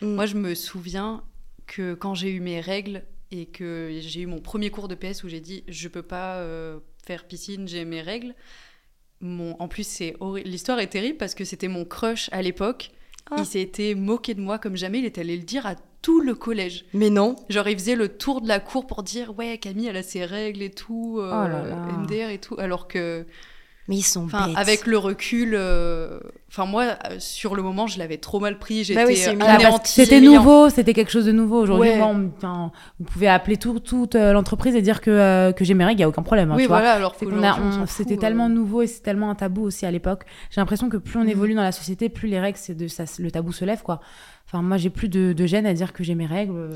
Mm. 0.00 0.06
Moi, 0.08 0.26
je 0.26 0.34
me 0.34 0.56
souviens, 0.56 1.22
que 1.66 1.94
quand 1.94 2.14
j'ai 2.14 2.30
eu 2.30 2.40
mes 2.40 2.60
règles 2.60 3.04
et 3.30 3.46
que 3.46 3.98
j'ai 4.00 4.20
eu 4.20 4.26
mon 4.26 4.40
premier 4.40 4.70
cours 4.70 4.88
de 4.88 4.94
PS 4.94 5.24
où 5.24 5.28
j'ai 5.28 5.40
dit 5.40 5.64
je 5.68 5.88
peux 5.88 6.02
pas 6.02 6.36
euh, 6.36 6.78
faire 7.04 7.26
piscine, 7.26 7.66
j'ai 7.66 7.84
mes 7.84 8.02
règles. 8.02 8.34
Mon, 9.20 9.56
en 9.60 9.68
plus, 9.68 9.86
c'est 9.86 10.16
l'histoire 10.44 10.80
est 10.80 10.88
terrible 10.88 11.16
parce 11.16 11.34
que 11.34 11.44
c'était 11.44 11.68
mon 11.68 11.84
crush 11.84 12.28
à 12.32 12.42
l'époque. 12.42 12.90
Ah. 13.30 13.36
Il 13.38 13.46
s'était 13.46 13.94
moqué 13.94 14.34
de 14.34 14.40
moi 14.40 14.58
comme 14.58 14.76
jamais. 14.76 14.98
Il 14.98 15.04
est 15.04 15.18
allé 15.18 15.36
le 15.36 15.44
dire 15.44 15.64
à 15.64 15.76
tout 16.02 16.20
le 16.20 16.34
collège. 16.34 16.84
Mais 16.92 17.08
non. 17.08 17.36
Genre, 17.48 17.68
il 17.68 17.78
faisait 17.78 17.94
le 17.94 18.08
tour 18.08 18.40
de 18.40 18.48
la 18.48 18.58
cour 18.60 18.86
pour 18.86 19.02
dire 19.04 19.36
Ouais, 19.38 19.58
Camille, 19.58 19.86
elle 19.86 19.96
a 19.96 20.02
ses 20.02 20.24
règles 20.24 20.62
et 20.62 20.70
tout, 20.70 21.18
euh, 21.20 21.30
oh 21.32 22.00
MDR 22.00 22.30
et 22.30 22.38
tout. 22.38 22.56
Alors 22.58 22.88
que 22.88 23.24
mais 23.88 23.96
ils 23.96 24.02
sont 24.02 24.26
bêtes. 24.26 24.56
Avec 24.56 24.86
le 24.86 24.96
recul, 24.96 25.54
euh, 25.54 26.20
enfin 26.48 26.66
moi, 26.66 26.84
euh, 26.84 27.16
sur 27.18 27.56
le 27.56 27.62
moment, 27.62 27.88
je 27.88 27.98
l'avais 27.98 28.16
trop 28.16 28.38
mal 28.38 28.58
pris. 28.58 28.84
J'étais 28.84 29.00
bah 29.00 29.06
oui, 29.08 29.16
C'était 29.84 30.20
nouveau, 30.20 30.70
c'était 30.70 30.94
quelque 30.94 31.10
chose 31.10 31.24
de 31.24 31.32
nouveau. 31.32 31.60
Aujourd'hui, 31.60 31.90
vous 31.98 33.04
pouvez 33.04 33.28
appeler 33.28 33.56
tout, 33.56 33.80
toute 33.80 34.14
euh, 34.14 34.32
l'entreprise 34.32 34.76
et 34.76 34.82
dire 34.82 35.00
que, 35.00 35.50
que 35.52 35.64
j'ai 35.64 35.74
mes 35.74 35.84
règles, 35.84 35.96
il 35.96 36.02
n'y 36.02 36.04
a 36.04 36.08
aucun 36.08 36.22
problème. 36.22 36.52
Hein, 36.52 36.56
oui, 36.56 36.66
voilà, 36.66 36.92
alors 36.92 37.16
C'était 37.88 38.16
tellement 38.16 38.48
nouveau 38.48 38.82
et 38.82 38.86
c'est 38.86 39.00
tellement 39.00 39.30
un 39.30 39.34
tabou 39.34 39.62
aussi 39.62 39.84
à 39.84 39.90
l'époque. 39.90 40.24
J'ai 40.50 40.60
l'impression 40.60 40.88
que 40.88 40.96
plus 40.96 41.18
on 41.18 41.24
mm. 41.24 41.30
évolue 41.30 41.54
dans 41.54 41.62
la 41.62 41.72
société, 41.72 42.08
plus 42.08 42.28
les 42.28 42.38
règles, 42.38 42.58
de, 42.68 42.86
ça, 42.86 43.04
le 43.18 43.30
tabou 43.32 43.52
se 43.52 43.64
lève, 43.64 43.82
quoi. 43.82 44.00
Enfin, 44.46 44.62
moi, 44.62 44.76
j'ai 44.76 44.90
plus 44.90 45.08
de, 45.08 45.32
de, 45.32 45.46
gêne 45.46 45.66
à 45.66 45.72
dire 45.72 45.92
que 45.92 46.04
j'ai 46.04 46.14
mes 46.14 46.26
règles. 46.26 46.70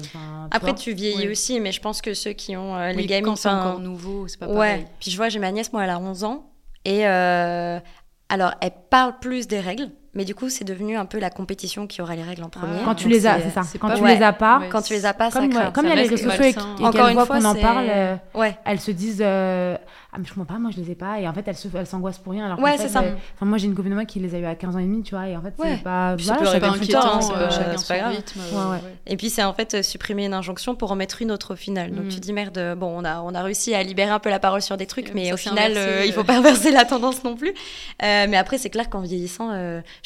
Après, 0.50 0.74
tu 0.74 0.92
vieillis 0.92 1.28
aussi, 1.28 1.60
mais 1.60 1.70
je 1.70 1.80
pense 1.80 2.00
que 2.00 2.14
ceux 2.14 2.32
qui 2.32 2.56
ont 2.56 2.76
les 2.88 3.06
gamins. 3.06 3.36
c'est 3.36 3.48
encore 3.48 3.78
nouveau, 3.78 4.26
c'est 4.26 4.40
pas 4.40 4.46
pareil. 4.46 4.80
Ouais. 4.80 4.86
Puis 4.98 5.12
je 5.12 5.16
vois, 5.16 5.28
j'ai 5.28 5.38
ma 5.38 5.52
nièce, 5.52 5.72
moi, 5.72 5.84
elle 5.84 5.90
a 5.90 6.00
11 6.00 6.24
ans. 6.24 6.50
Et 6.86 7.04
euh, 7.04 7.80
alors, 8.28 8.54
elle 8.60 8.72
parle 8.90 9.18
plus 9.18 9.48
des 9.48 9.58
règles. 9.60 9.90
Mais 10.16 10.24
du 10.24 10.34
coup, 10.34 10.48
c'est 10.48 10.64
devenu 10.64 10.96
un 10.96 11.04
peu 11.04 11.18
la 11.18 11.28
compétition 11.28 11.86
qui 11.86 12.00
aura 12.00 12.16
les 12.16 12.22
règles 12.22 12.42
en 12.42 12.48
premier. 12.48 12.82
quand 12.84 12.94
tu 12.94 13.08
les 13.08 13.26
as, 13.26 13.40
c'est 13.40 13.50
ça. 13.50 13.60
Quand 13.78 13.94
tu 13.94 14.04
les 14.04 14.22
as 14.22 14.32
pas. 14.32 14.62
Quand 14.70 14.80
tu 14.80 14.94
les 14.94 15.04
as 15.04 15.12
pas, 15.12 15.30
comme, 15.30 15.52
ça 15.52 15.70
Comme 15.72 15.84
il 15.84 15.90
y 15.90 15.92
a 15.92 15.96
les 15.96 16.08
réseaux 16.08 16.16
sociaux 16.16 16.44
et, 16.44 16.82
Encore 16.82 17.08
une 17.08 17.14
fois, 17.14 17.26
qu'on 17.26 17.44
en 17.44 17.54
parle, 17.54 17.86
euh, 17.88 18.16
ouais. 18.34 18.56
elles 18.64 18.80
se 18.80 18.90
disent 18.90 19.22
euh, 19.24 19.76
Ah, 20.12 20.16
mais 20.18 20.24
je 20.24 20.32
comprends 20.32 20.54
pas, 20.54 20.58
moi 20.58 20.70
je 20.74 20.80
les 20.80 20.90
ai 20.90 20.94
pas. 20.94 21.20
Et 21.20 21.28
en 21.28 21.34
fait, 21.34 21.46
elles 21.46 21.86
s'angoissent 21.86 22.18
pour 22.18 22.32
rien. 22.32 22.46
Alors 22.46 22.58
ouais, 22.60 22.78
c'est 22.78 22.88
ça. 22.88 23.02
Euh, 23.02 23.12
enfin, 23.34 23.44
moi 23.44 23.58
j'ai 23.58 23.66
une 23.66 23.74
copine 23.74 23.90
de 23.90 23.96
moi 23.96 24.06
qui 24.06 24.18
les 24.20 24.34
a 24.34 24.38
eu 24.38 24.46
à 24.46 24.54
15 24.54 24.76
ans 24.76 24.78
et 24.78 24.84
demi, 24.84 25.02
tu 25.02 25.14
vois. 25.14 25.28
Et 25.28 25.36
en 25.36 25.42
fait, 25.42 25.52
c'est 25.62 25.82
pas. 25.82 26.16
c'est 26.18 26.60
pas 26.60 26.68
inquiétant, 26.68 27.20
c'est 27.20 27.88
pas 27.88 27.98
grave. 27.98 28.80
Et 29.06 29.16
puis, 29.18 29.28
c'est 29.28 29.44
en 29.44 29.52
fait 29.52 29.84
supprimer 29.84 30.24
une 30.24 30.34
injonction 30.34 30.74
pour 30.74 30.92
en 30.92 30.96
mettre 30.96 31.20
une 31.20 31.30
autre 31.30 31.52
au 31.52 31.56
final. 31.56 31.90
Donc, 31.90 32.08
tu 32.08 32.16
mm. 32.16 32.20
dis 32.20 32.32
Merde, 32.32 32.74
bon, 32.78 32.92
on 32.96 33.04
a, 33.04 33.20
on 33.20 33.34
a 33.34 33.42
réussi 33.42 33.74
à 33.74 33.82
libérer 33.82 34.10
un 34.10 34.18
peu 34.18 34.30
la 34.30 34.38
parole 34.38 34.62
sur 34.62 34.78
des 34.78 34.86
trucs, 34.86 35.12
mais 35.14 35.34
au 35.34 35.36
final, 35.36 35.72
il 36.06 36.12
faut 36.12 36.24
pas 36.24 36.36
inverser 36.38 36.70
la 36.70 36.86
tendance 36.86 37.22
non 37.22 37.36
plus. 37.36 37.52
Mais 38.00 38.36
après, 38.36 38.56
c'est 38.56 38.70
clair 38.70 38.88
qu'en 38.88 39.00
vieillissant, 39.00 39.50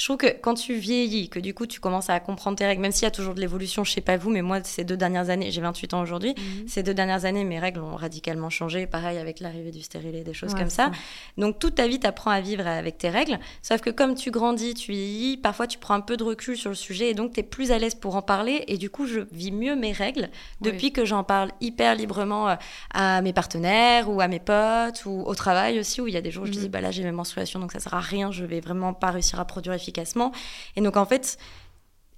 je 0.01 0.07
trouve 0.07 0.17
que 0.17 0.35
quand 0.41 0.55
tu 0.55 0.77
vieillis, 0.77 1.29
que 1.29 1.39
du 1.39 1.53
coup 1.53 1.67
tu 1.67 1.79
commences 1.79 2.09
à 2.09 2.19
comprendre 2.21 2.57
tes 2.57 2.65
règles, 2.65 2.81
même 2.81 2.91
s'il 2.91 3.03
y 3.03 3.07
a 3.07 3.11
toujours 3.11 3.35
de 3.35 3.41
l'évolution, 3.41 3.85
je 3.85 3.93
sais 3.93 4.01
pas 4.01 4.17
vous, 4.17 4.31
mais 4.31 4.41
moi 4.41 4.61
ces 4.65 4.83
deux 4.83 4.97
dernières 4.97 5.29
années, 5.29 5.51
j'ai 5.51 5.61
28 5.61 5.93
ans 5.93 6.01
aujourd'hui, 6.01 6.35
mhm. 6.39 6.69
ces 6.69 6.83
deux 6.83 6.95
dernières 6.95 7.27
années, 7.27 7.45
mes 7.45 7.59
règles 7.59 7.81
ont 7.81 7.97
radicalement 7.97 8.49
changé, 8.49 8.87
pareil 8.87 9.19
avec 9.19 9.41
l'arrivée 9.41 9.73
du 9.73 9.83
stérilet, 9.83 10.23
des 10.23 10.33
choses 10.33 10.55
comme 10.55 10.71
ça. 10.71 10.91
Donc 11.37 11.59
toute 11.59 11.75
ta 11.75 11.87
vie, 11.87 12.01
tu 12.01 12.07
apprends 12.07 12.31
à 12.31 12.41
vivre 12.41 12.67
avec 12.67 12.97
tes 12.97 13.11
règles, 13.11 13.39
sauf 13.61 13.83
que 13.83 13.91
comme 13.91 14.15
tu 14.15 14.31
grandis, 14.31 14.73
tu 14.73 14.93
vieillis, 14.93 15.37
parfois 15.37 15.67
tu 15.67 15.77
prends 15.77 15.93
un 15.93 16.01
peu 16.01 16.17
de 16.17 16.25
recul 16.25 16.57
sur 16.57 16.71
le 16.71 16.77
sujet 16.77 17.11
et 17.11 17.15
donc 17.15 17.35
tu 17.35 17.41
es 17.41 17.43
plus 17.43 17.71
à 17.71 17.79
l'aise 17.79 17.95
pour 17.95 18.17
en 18.17 18.23
parler 18.23 18.65
et 18.69 18.79
du 18.79 18.89
coup 18.89 19.05
je 19.05 19.21
vis 19.33 19.53
mieux 19.53 19.77
mes 19.77 19.93
règles 19.93 20.31
depuis 20.63 20.93
que 20.93 21.05
j'en 21.05 21.25
parle 21.25 21.51
hyper 21.61 21.95
librement 21.95 22.49
euh, 22.49 22.55
à 22.95 23.21
mes 23.21 23.35
partenaires 23.35 24.09
ou 24.09 24.23
à 24.23 24.29
mes 24.29 24.41
potes 24.41 25.05
ou 25.05 25.25
au 25.27 25.35
travail 25.35 25.79
aussi 25.79 26.01
où 26.01 26.07
il 26.07 26.15
y 26.15 26.17
a 26.17 26.23
des 26.23 26.31
jours 26.31 26.45
où 26.45 26.47
je 26.47 26.53
dis 26.53 26.61
mhm. 26.61 26.69
bah 26.69 26.81
là 26.81 26.91
j'ai 26.91 27.05
mes 27.05 27.13
menstruations 27.13 27.61
donc 27.61 27.73
ça 27.73 27.81
sert 27.81 27.93
à 27.93 28.01
rien, 28.01 28.33
je 28.33 28.47
vais 28.47 28.61
vraiment 28.61 28.95
pas 28.95 29.11
réussir 29.11 29.39
à 29.39 29.45
produire 29.45 29.75
efficacement 29.75 29.90
et 30.77 30.81
donc 30.81 30.97
en 30.97 31.07
fait, 31.07 31.39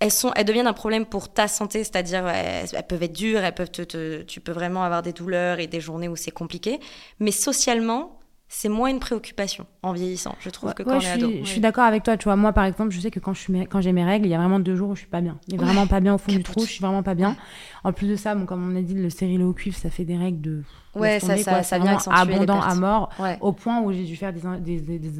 elles, 0.00 0.10
sont, 0.10 0.32
elles 0.34 0.44
deviennent 0.44 0.66
un 0.66 0.72
problème 0.72 1.06
pour 1.06 1.32
ta 1.32 1.48
santé, 1.48 1.84
c'est-à-dire 1.84 2.26
elles, 2.26 2.68
peuvent 2.88 3.02
être 3.02 3.12
dures, 3.12 3.40
elles 3.40 3.54
peuvent 3.54 3.70
te, 3.70 4.22
tu 4.22 4.40
peux 4.40 4.52
vraiment 4.52 4.82
avoir 4.82 5.02
des 5.02 5.12
douleurs 5.12 5.60
et 5.60 5.66
des 5.66 5.80
journées 5.80 6.08
où 6.08 6.16
c'est 6.16 6.32
compliqué. 6.32 6.80
Mais 7.20 7.30
socialement, 7.30 8.18
c'est 8.48 8.68
moins 8.68 8.88
une 8.88 8.98
préoccupation 8.98 9.64
en 9.82 9.92
vieillissant, 9.92 10.36
je 10.40 10.50
trouve, 10.50 10.74
que 10.74 10.82
quand 10.82 10.98
on 10.98 11.00
est 11.00 11.08
ado. 11.08 11.30
Je 11.42 11.48
suis 11.48 11.60
d'accord 11.60 11.84
avec 11.84 12.02
toi, 12.02 12.18
tu 12.18 12.24
vois. 12.24 12.36
Moi, 12.36 12.52
par 12.52 12.64
exemple, 12.64 12.90
je 12.90 13.00
sais 13.00 13.10
que 13.10 13.18
quand, 13.18 13.32
je 13.32 13.40
suis, 13.40 13.66
quand 13.66 13.80
j'ai 13.80 13.92
mes 13.92 14.04
règles, 14.04 14.26
il 14.26 14.30
y 14.30 14.34
a 14.34 14.38
vraiment 14.38 14.60
deux 14.60 14.76
jours 14.76 14.90
où 14.90 14.94
je 14.94 15.00
suis 15.00 15.08
pas 15.08 15.22
bien. 15.22 15.38
Il 15.48 15.56
vraiment 15.56 15.86
pas 15.86 16.00
bien 16.00 16.14
au 16.14 16.18
fond 16.18 16.32
du 16.32 16.42
trou, 16.42 16.60
je 16.60 16.70
suis 16.70 16.82
vraiment 16.82 17.02
pas 17.02 17.14
bien. 17.14 17.34
En 17.82 17.92
plus 17.92 18.08
de 18.08 18.16
ça, 18.16 18.34
bon, 18.34 18.44
comme 18.44 18.70
on 18.70 18.76
a 18.76 18.82
dit, 18.82 18.94
le 18.94 19.08
stérilet 19.08 19.44
au 19.44 19.54
cuivre, 19.54 19.76
ça 19.76 19.88
fait 19.88 20.04
des 20.04 20.18
règles 20.18 20.40
de. 20.40 20.62
Ouais, 20.94 21.20
ça, 21.20 21.38
ça, 21.38 21.62
ça 21.62 21.78
vient 21.78 21.96
abondant 22.10 22.60
à 22.60 22.74
mort, 22.74 23.08
au 23.40 23.52
point 23.52 23.80
où 23.80 23.92
j'ai 23.92 24.04
dû 24.04 24.16
faire 24.16 24.32
des, 24.32 24.40
des, 24.60 24.80
des, 24.80 24.98
des, 24.98 25.10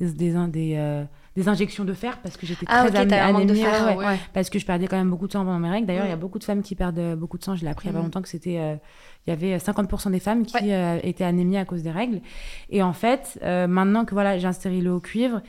des, 0.00 0.46
des 0.48 0.74
euh, 0.76 1.04
des 1.36 1.48
injections 1.48 1.84
de 1.84 1.92
fer 1.94 2.18
parce 2.22 2.36
que 2.36 2.46
j'étais 2.46 2.64
ah, 2.68 2.84
très 2.88 3.12
anémiée. 3.12 3.66
Parce 4.32 4.50
que 4.50 4.58
je 4.58 4.66
perdais 4.66 4.86
quand 4.86 4.96
même 4.96 5.10
beaucoup 5.10 5.26
de 5.26 5.32
sang 5.32 5.44
pendant 5.44 5.58
mes 5.58 5.70
règles. 5.70 5.86
D'ailleurs, 5.86 6.06
il 6.06 6.10
y 6.10 6.12
a 6.12 6.16
beaucoup 6.16 6.38
de 6.38 6.44
femmes 6.44 6.62
qui 6.62 6.74
perdent 6.74 6.98
euh, 6.98 7.16
beaucoup 7.16 7.38
de 7.38 7.44
sang. 7.44 7.56
Je 7.56 7.62
l'ai 7.62 7.70
appris 7.70 7.88
il 7.88 7.92
y 7.92 7.94
a 7.94 7.94
pas 7.94 8.00
mm. 8.00 8.04
longtemps 8.04 8.22
que 8.22 8.28
c'était. 8.28 8.58
Euh, 8.58 8.76
il 9.26 9.30
y 9.30 9.32
avait 9.32 9.56
50% 9.56 10.10
des 10.10 10.20
femmes 10.20 10.44
qui 10.44 10.72
euh, 10.72 10.98
étaient 11.02 11.24
anémies 11.24 11.56
à 11.56 11.64
cause 11.64 11.82
des 11.82 11.90
règles. 11.90 12.20
Et 12.68 12.82
en 12.82 12.92
fait, 12.92 13.38
maintenant 13.42 14.04
que 14.04 14.12
voilà, 14.12 14.38
j'ai 14.38 14.46
un 14.46 14.52
stérilet 14.52 14.90
au 14.90 15.00
cuivre, 15.00 15.40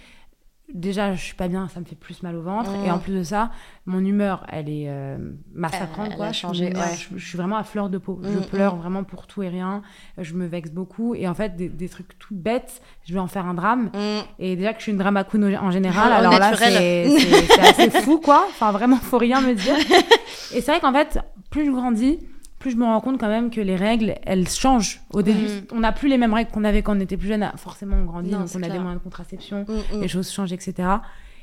déjà 0.73 1.13
je 1.13 1.21
suis 1.21 1.35
pas 1.35 1.47
bien 1.47 1.67
ça 1.67 1.79
me 1.79 1.85
fait 1.85 1.95
plus 1.95 2.23
mal 2.23 2.35
au 2.35 2.41
ventre. 2.41 2.71
Et 2.85 2.91
en 2.91 2.97
mm. 2.97 3.01
plus 3.01 3.13
de 3.13 3.23
ça 3.23 3.51
mon 3.85 4.03
humeur 4.03 4.45
elle 4.49 4.69
est 4.69 4.85
euh, 4.87 5.17
massacrante 5.53 6.15
quoi. 6.15 6.31
Changé, 6.31 6.73
je, 7.15 7.23
suis 7.23 7.37
vraiment 7.37 7.57
à 7.57 7.63
fleur 7.63 7.89
de 7.89 7.97
peau. 7.97 8.19
Je 8.23 8.29
mm, 8.29 8.45
pleure 8.45 8.75
mm. 8.75 8.79
vraiment 8.79 9.03
pour 9.03 9.27
tout 9.27 9.43
et 9.43 9.49
rien. 9.49 9.81
Je 10.17 10.33
me 10.33 10.45
vexe 10.45 10.71
beaucoup. 10.71 11.15
Et 11.15 11.27
en 11.27 11.33
fait 11.33 11.55
des, 11.55 11.89
trucs 11.89 12.17
tout 12.17 12.35
bêtes 12.35 12.81
je 13.05 13.13
vais 13.13 13.19
en 13.19 13.27
faire 13.27 13.45
un 13.45 13.53
drame. 13.53 13.91
Et 14.39 14.55
déjà 14.55 14.73
que 14.73 14.79
je 14.79 14.83
suis 14.83 14.91
une 14.91 14.97
drama 14.97 15.23
queen 15.23 15.57
en 15.57 15.71
général 15.71 16.11
alors 16.11 16.39
là 16.39 16.55
c'est 16.55 17.59
assez 17.59 17.89
fou 18.01 18.19
quoi. 18.19 18.45
Enfin 18.49 18.71
vraiment 18.71 18.97
faut 18.97 19.17
rien 19.17 19.41
me 19.41 19.53
dire. 19.53 19.75
Et 20.53 20.61
c'est 20.61 20.71
vrai 20.71 20.79
qu'en 20.79 20.93
fait 20.93 21.19
plus 21.49 21.65
je 21.65 21.71
grandis 21.71 22.19
plus 22.65 22.71
je 22.71 22.77
me 22.77 22.85
rends 22.85 22.99
compte 22.99 23.19
quand 23.19 23.27
même 23.27 23.51
que 23.51 23.61
les 23.61 23.75
règles, 23.75 24.15
elles 24.23 24.49
changent. 24.49 24.99
Au 25.11 25.21
début, 25.21 25.45
mm. 25.45 25.67
on 25.71 25.81
n'a 25.81 25.91
plus 25.91 26.09
les 26.09 26.17
mêmes 26.17 26.33
règles 26.33 26.49
qu'on 26.49 26.63
avait 26.63 26.81
quand 26.81 26.97
on 26.97 26.99
était 26.99 27.15
plus 27.15 27.27
jeune. 27.27 27.47
Forcément, 27.57 27.95
on 27.95 28.05
grandit, 28.05 28.31
donc 28.31 28.47
on 28.55 28.63
a 28.63 28.69
des 28.69 28.79
moyens 28.79 28.95
de 28.95 29.03
contraception, 29.03 29.67
mm, 29.67 29.97
mm. 29.97 30.01
les 30.01 30.07
choses 30.07 30.31
changent, 30.31 30.51
etc. 30.51 30.89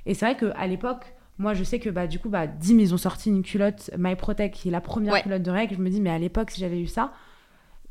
Et 0.05 0.15
c'est 0.15 0.27
vrai 0.27 0.37
qu'à 0.37 0.67
l'époque, 0.67 1.15
moi, 1.39 1.55
je 1.55 1.63
sais 1.63 1.79
que 1.79 1.91
bah, 1.91 2.09
du 2.09 2.19
coup, 2.19 2.29
bah, 2.29 2.49
Dim, 2.49 2.81
ils 2.81 2.93
ont 2.93 2.99
sorti 2.99 3.29
une 3.29 3.45
culotte 3.45 3.89
My 3.97 4.17
Protect, 4.17 4.57
qui 4.57 4.67
est 4.67 4.73
la 4.73 4.81
première 4.81 5.23
culotte 5.23 5.45
de 5.45 5.51
règles. 5.53 5.77
Je 5.77 5.81
me 5.81 5.91
dis, 5.91 6.01
mais 6.01 6.11
à 6.11 6.19
l'époque, 6.19 6.51
si 6.51 6.61
j'avais 6.61 6.81
eu 6.81 6.89
ça, 6.89 7.13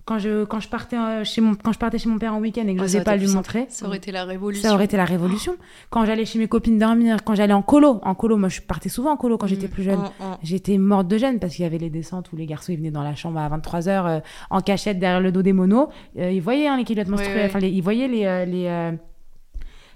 quand 0.06 0.18
je, 0.20 0.44
quand, 0.46 0.60
je 0.60 0.68
partais, 0.68 0.98
euh, 0.98 1.24
chez 1.24 1.42
mon, 1.42 1.54
quand 1.56 1.72
je 1.72 1.78
partais 1.80 1.98
chez 2.00 2.10
mon 2.10 2.18
père 2.18 2.34
en 2.34 2.40
week-end 2.40 2.62
et 2.64 2.74
que 2.74 2.78
je 2.80 2.82
n'osais 2.84 3.04
pas 3.04 3.16
lui 3.16 3.28
montrer, 3.28 3.66
Ça 3.70 3.86
aurait 3.88 3.98
été 3.98 4.12
la 4.12 4.26
révolution. 4.26 4.68
ça 4.68 4.74
aurait 4.74 4.86
été 4.86 4.98
la 4.98 5.06
révolution. 5.06 5.56
Quand 5.90 6.06
j'allais 6.06 6.26
chez 6.26 6.40
mes 6.40 6.48
copines 6.48 6.80
dormir, 6.80 7.24
quand 7.24 7.36
j'allais 7.36 7.54
en 7.54 7.62
colo, 7.62 8.00
en 8.04 8.16
colo, 8.16 8.38
moi 8.38 8.50
je 8.50 8.62
partais 8.62 8.90
souvent 8.90 9.12
en 9.12 9.18
colo 9.18 9.38
quand 9.38 9.48
j'étais 9.48 9.68
Mm. 9.68 9.72
plus 9.72 9.84
jeune. 9.84 10.00
Mm, 10.00 10.04
mm. 10.26 10.38
J'étais 10.44 10.78
morte 10.78 11.08
de 11.08 11.18
gêne 11.18 11.40
parce 11.40 11.54
qu'il 11.56 11.64
y 11.64 11.66
avait 11.66 11.78
les 11.78 11.90
descentes 11.90 12.32
où 12.32 12.36
les 12.36 12.46
garçons 12.46 12.72
ils 12.72 12.78
venaient 12.78 12.92
dans 12.92 13.04
la 13.04 13.16
chambre 13.16 13.40
à 13.40 13.48
23h 13.50 14.22
en 14.50 14.62
cachette 14.62 14.98
derrière 15.00 15.22
le 15.22 15.32
dos 15.32 15.42
des 15.42 15.54
monos. 15.54 15.90
Euh, 16.18 16.32
ils 16.32 16.42
voyaient 16.42 16.68
hein, 16.68 16.78
les 16.78 17.02
enfin, 17.48 17.60
les- 17.60 17.70
ils 17.70 17.82
voyaient 17.82 18.08
les, 18.08 18.26
euh, 18.26 18.46
les, 18.46 18.66
euh, 18.68 18.92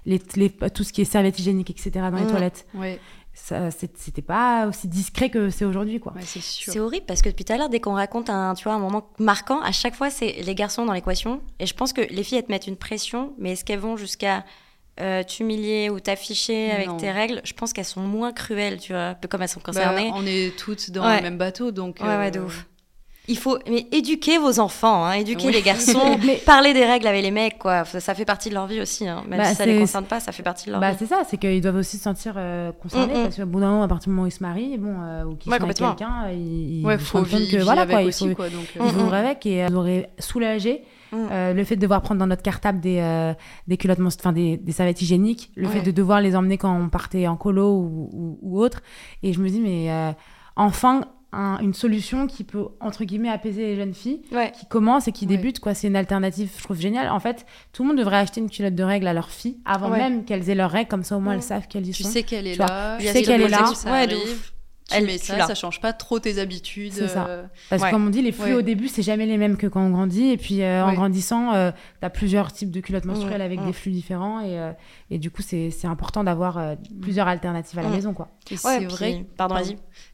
les, 0.04 0.20
les- 0.36 0.50
tout 0.70 0.84
ce 0.84 0.92
qui 0.92 1.00
est 1.00 1.04
serviette 1.04 1.38
hygiénique, 1.38 1.70
etc. 1.70 1.90
dans 1.94 2.18
les 2.18 2.26
toilettes. 2.26 2.66
C'est- 2.72 3.00
C'était 3.38 4.22
pas 4.22 4.66
aussi 4.66 4.88
discret 4.88 5.28
que 5.28 5.50
c'est 5.50 5.64
aujourd'hui, 5.66 6.00
quoi. 6.00 6.12
ouais, 6.14 6.22
c'est 6.24 6.80
horrible 6.80 7.04
parce 7.06 7.20
que 7.22 7.28
depuis 7.28 7.44
tout 7.44 7.52
à 7.52 7.58
l'heure, 7.58 7.68
dès 7.68 7.80
qu'on 7.80 7.92
raconte 7.94 8.30
un, 8.30 8.54
tu 8.54 8.64
vois, 8.64 8.72
un 8.74 8.78
moment 8.78 9.10
marquant, 9.18 9.60
à 9.60 9.72
chaque 9.72 9.94
fois, 9.94 10.08
c'est 10.10 10.32
les 10.42 10.54
garçons 10.54 10.84
dans 10.86 10.92
l'équation. 10.94 11.42
Et 11.60 11.66
je 11.66 11.74
pense 11.74 11.92
que 11.92 12.00
les 12.00 12.22
filles, 12.24 12.38
elles 12.38 12.44
te 12.46 12.50
mettent 12.50 12.66
une 12.66 12.76
pression, 12.76 13.34
mais 13.38 13.52
est-ce 13.52 13.64
qu'elles 13.64 13.78
vont 13.78 13.96
jusqu'à 13.96 14.44
euh, 15.00 15.22
t'humilier 15.22 15.90
ou 15.90 16.00
t'afficher 16.00 16.70
avec 16.72 16.86
Non. 16.88 16.96
tes 16.96 17.10
règles? 17.10 17.42
Je 17.44 17.52
pense 17.52 17.72
qu'elles 17.74 17.84
sont 17.84 18.00
moins 18.00 18.32
cruelles, 18.32 18.78
tu 18.80 18.92
vois, 18.92 19.08
un 19.08 19.14
peu 19.14 19.28
comme 19.28 19.42
elles 19.42 19.48
sont 19.50 19.60
Bah, 19.60 19.72
concernées. 19.72 20.10
on 20.14 20.24
est 20.26 20.56
toutes 20.58 20.90
dans 20.90 21.04
Ouais. 21.06 21.16
le 21.18 21.22
même 21.22 21.38
bateau, 21.38 21.70
donc. 21.70 21.98
Ouais, 22.00 22.16
ouais, 22.16 22.30
de 22.30 22.38
euh, 22.40 22.44
ouf. 22.46 22.66
Il 23.28 23.36
faut 23.38 23.58
mais 23.68 23.86
éduquer 23.90 24.38
vos 24.38 24.60
enfants, 24.60 25.04
hein, 25.04 25.12
éduquer 25.14 25.48
Oui. 25.48 25.52
les 25.52 25.62
garçons, 25.62 26.16
Mais- 26.24 26.36
parler 26.36 26.72
des 26.72 26.84
règles 26.84 27.06
avec 27.08 27.22
les 27.22 27.30
mecs, 27.32 27.58
quoi. 27.58 27.84
Ça, 27.84 27.98
ça 28.00 28.14
fait 28.14 28.24
partie 28.24 28.48
de 28.50 28.54
leur 28.54 28.66
vie 28.66 28.80
aussi, 28.80 29.08
hein. 29.08 29.24
même 29.28 29.38
Bah, 29.40 29.46
si 29.46 29.54
ça 29.56 29.66
les 29.66 29.78
concerne 29.80 30.04
pas, 30.04 30.20
ça 30.20 30.30
fait 30.32 30.42
partie 30.44 30.66
de 30.66 30.70
leur 30.72 30.80
Bah, 30.80 30.92
vie. 30.92 30.96
c'est 30.98 31.06
ça, 31.06 31.22
c'est 31.28 31.36
qu'ils 31.36 31.60
doivent 31.60 31.76
aussi 31.76 31.96
se 31.96 32.04
sentir 32.04 32.34
euh, 32.36 32.70
concernés 32.80 33.14
Mm, 33.14 33.18
mm. 33.18 33.22
parce 33.24 33.36
qu'au 33.36 33.46
bout 33.46 33.60
d'un 33.60 33.70
moment, 33.70 33.82
à 33.82 33.88
partir 33.88 34.04
du 34.10 34.10
moment 34.14 34.22
où 34.24 34.26
ils 34.28 34.30
se 34.32 34.42
marient, 34.42 34.78
bon, 34.78 34.94
euh, 35.02 35.24
ou 35.24 35.34
qu'ils 35.34 35.50
Ouais, 35.50 35.58
sont 35.58 35.64
avec 35.64 35.76
quelqu'un, 35.76 36.28
ils, 36.32 36.80
ils 36.80 36.86
Ouais, 36.86 36.98
faut 36.98 37.22
vivre 37.22 37.50
que 37.50 37.62
voilà 37.64 37.82
avec 37.82 37.94
quoi, 37.96 38.02
il 38.02 38.08
aussi, 38.08 38.28
faut- 38.28 38.34
quoi. 38.36 38.48
Donc, 38.48 38.66
euh, 38.76 38.84
ils 38.86 38.92
Mm, 38.92 38.98
vont 38.98 39.10
mm. 39.10 39.14
avec 39.14 39.46
et 39.46 39.64
euh, 39.64 39.66
ils 39.70 39.74
auraient 39.76 40.10
soulagé 40.18 40.82
Mm. 41.12 41.16
euh, 41.30 41.52
le 41.54 41.64
fait 41.64 41.76
de 41.76 41.80
devoir 41.80 42.02
prendre 42.02 42.18
dans 42.20 42.26
notre 42.26 42.42
cartable 42.42 42.80
des, 42.80 42.98
euh, 43.00 43.32
des 43.68 43.76
culottes, 43.76 44.00
enfin 44.00 44.32
des, 44.32 44.56
des 44.56 44.72
serviettes 44.72 45.00
hygiéniques, 45.02 45.50
le 45.54 45.68
fait 45.68 45.80
de 45.80 45.92
devoir 45.92 46.20
les 46.20 46.34
emmener 46.34 46.58
quand 46.58 46.76
on 46.76 46.88
partait 46.88 47.26
en 47.28 47.36
colo 47.36 47.72
ou, 47.74 48.10
ou, 48.12 48.38
ou 48.42 48.60
autre. 48.60 48.82
Et 49.22 49.32
je 49.32 49.40
me 49.40 49.48
dis, 49.48 49.60
mais 49.60 49.90
euh, 49.90 50.10
enfin, 50.56 51.02
un- 51.36 51.58
une 51.58 51.74
solution 51.74 52.26
qui 52.26 52.42
peut, 52.44 52.66
entre 52.80 53.04
guillemets, 53.04 53.28
apaiser 53.28 53.62
les 53.66 53.76
jeunes 53.76 53.94
filles 53.94 54.22
Ouais. 54.32 54.52
qui 54.58 54.66
commencent 54.66 55.06
et 55.08 55.12
qui 55.12 55.26
Ouais. 55.26 55.36
débutent, 55.36 55.60
quoi. 55.60 55.74
C'est 55.74 55.86
une 55.88 55.96
alternative, 55.96 56.50
je 56.56 56.62
trouve 56.64 56.78
géniale. 56.80 57.10
En 57.10 57.20
fait, 57.20 57.44
tout 57.72 57.82
le 57.82 57.88
monde 57.88 57.98
devrait 57.98 58.16
acheter 58.16 58.40
une 58.40 58.50
culotte 58.50 58.74
de 58.74 58.82
règles 58.82 59.06
à 59.06 59.12
leurs 59.12 59.30
filles 59.30 59.58
avant 59.64 59.90
Ouais. 59.90 59.98
même 59.98 60.24
qu'elles 60.24 60.48
aient 60.50 60.54
leurs 60.54 60.70
règles, 60.70 60.88
comme 60.88 61.04
ça 61.04 61.16
au 61.16 61.20
moins 61.20 61.34
elles 61.34 61.42
savent 61.42 61.68
qu'elles 61.68 61.86
y 61.86 61.92
Tu 61.92 62.02
sont. 62.02 62.08
sais 62.10 62.22
qu'elle 62.22 62.46
est 62.46 62.52
Tu 62.54 62.58
là. 62.60 62.96
tu 62.98 63.06
sais 63.06 63.22
ce 63.22 63.26
qu'elle 63.28 63.42
est 63.42 63.48
là. 63.48 63.64
Tu 64.88 64.94
Elle- 64.96 65.06
mets 65.06 65.18
ça, 65.18 65.44
ça 65.48 65.54
change 65.56 65.80
pas 65.80 65.92
trop 65.92 66.20
tes 66.20 66.38
habitudes. 66.38 66.92
C'est 66.92 67.08
ça. 67.08 67.26
euh, 67.26 67.44
Parce 67.70 67.82
Ouais. 67.82 67.88
que 67.88 67.92
comme 67.94 68.06
on 68.06 68.10
dit, 68.10 68.22
les 68.22 68.30
flux 68.30 68.52
Ouais. 68.52 68.58
au 68.58 68.62
début, 68.62 68.86
c'est 68.86 69.02
jamais 69.02 69.26
les 69.26 69.36
mêmes 69.36 69.56
que 69.56 69.66
quand 69.66 69.80
on 69.84 69.90
grandit. 69.90 70.30
Et 70.30 70.36
puis 70.36 70.62
euh, 70.62 70.84
en 70.84 70.92
grandissant, 70.92 71.52
euh, 71.54 71.72
tu 72.00 72.06
as 72.06 72.10
plusieurs 72.10 72.52
types 72.52 72.70
de 72.70 72.80
culottes 72.80 73.04
menstruelles 73.04 73.40
Mm, 73.40 73.44
avec 73.44 73.60
mm. 73.60 73.66
des 73.66 73.72
flux 73.72 73.90
différents. 73.90 74.40
Et, 74.42 74.56
euh, 74.60 74.70
et 75.10 75.18
du 75.18 75.32
coup, 75.32 75.42
c'est 75.42 75.70
c'est 75.72 75.88
important 75.88 76.22
d'avoir 76.22 76.58
euh, 76.58 76.76
plusieurs 77.02 77.26
alternatives 77.26 77.76
à 77.80 77.82
la 77.82 77.88
maison. 77.88 78.14
quoi. 78.14 78.28
c'est 78.46 78.56
puis- 78.78 78.86
vrai. 78.86 79.24
Pardon. 79.36 79.56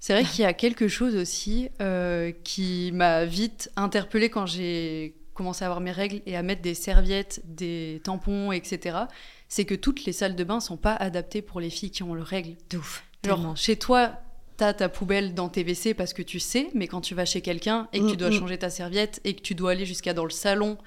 C'est 0.00 0.14
vrai 0.14 0.25
qu'il 0.25 0.41
y 0.43 0.47
a 0.47 0.55
quelque 0.55 0.88
chose 0.88 1.17
aussi 1.17 1.69
euh, 1.83 2.33
qui 2.43 2.93
m'a 2.95 3.26
vite 3.26 3.71
interpellée 3.76 4.31
quand 4.31 4.47
j'ai 4.47 5.17
commencé 5.35 5.64
à 5.64 5.69
avoir 5.69 5.81
mes 5.83 5.93
règles 5.93 6.23
et 6.25 6.35
à 6.35 6.43
mettre 6.43 6.62
des 6.62 6.75
serviettes, 6.75 7.43
des 7.45 8.00
tampons, 8.05 8.52
etc. 8.52 9.00
C'est 9.49 9.67
que 9.67 9.75
toutes 9.75 10.07
les 10.07 10.12
salles 10.12 10.35
de 10.35 10.45
bain 10.45 10.61
sont 10.61 10.79
pas 10.79 10.95
adaptées 10.95 11.43
pour 11.43 11.61
les 11.61 11.69
filles 11.69 11.91
qui 11.91 12.02
ont 12.02 12.14
leurs 12.14 12.26
règles. 12.26 12.57
De 12.71 12.79
ouf. 12.79 13.05
Genre, 13.25 13.37
Tellement. 13.37 13.55
chez 13.55 13.76
toi, 13.76 14.12
t'as 14.57 14.73
ta 14.73 14.89
poubelle 14.89 15.35
dans 15.35 15.49
tes 15.49 15.63
WC 15.65 15.95
parce 15.95 16.13
que 16.13 16.23
tu 16.23 16.39
sais, 16.41 16.69
mais 16.75 16.87
quand 16.87 17.01
tu 17.01 17.15
vas 17.15 17.25
chez 17.25 17.41
quelqu'un 17.41 17.89
et 17.93 18.01
que 18.01 18.07
tu 18.07 18.13
Mm, 18.15 18.17
dois 18.17 18.31
mm. 18.31 18.33
changer 18.39 18.59
ta 18.59 18.71
serviette 18.71 19.21
et 19.25 19.35
que 19.35 19.41
tu 19.43 19.55
dois 19.55 19.73
aller 19.73 19.87
jusqu'à 19.87 20.13
dans 20.15 20.25
le 20.25 20.31
salon 20.31 20.79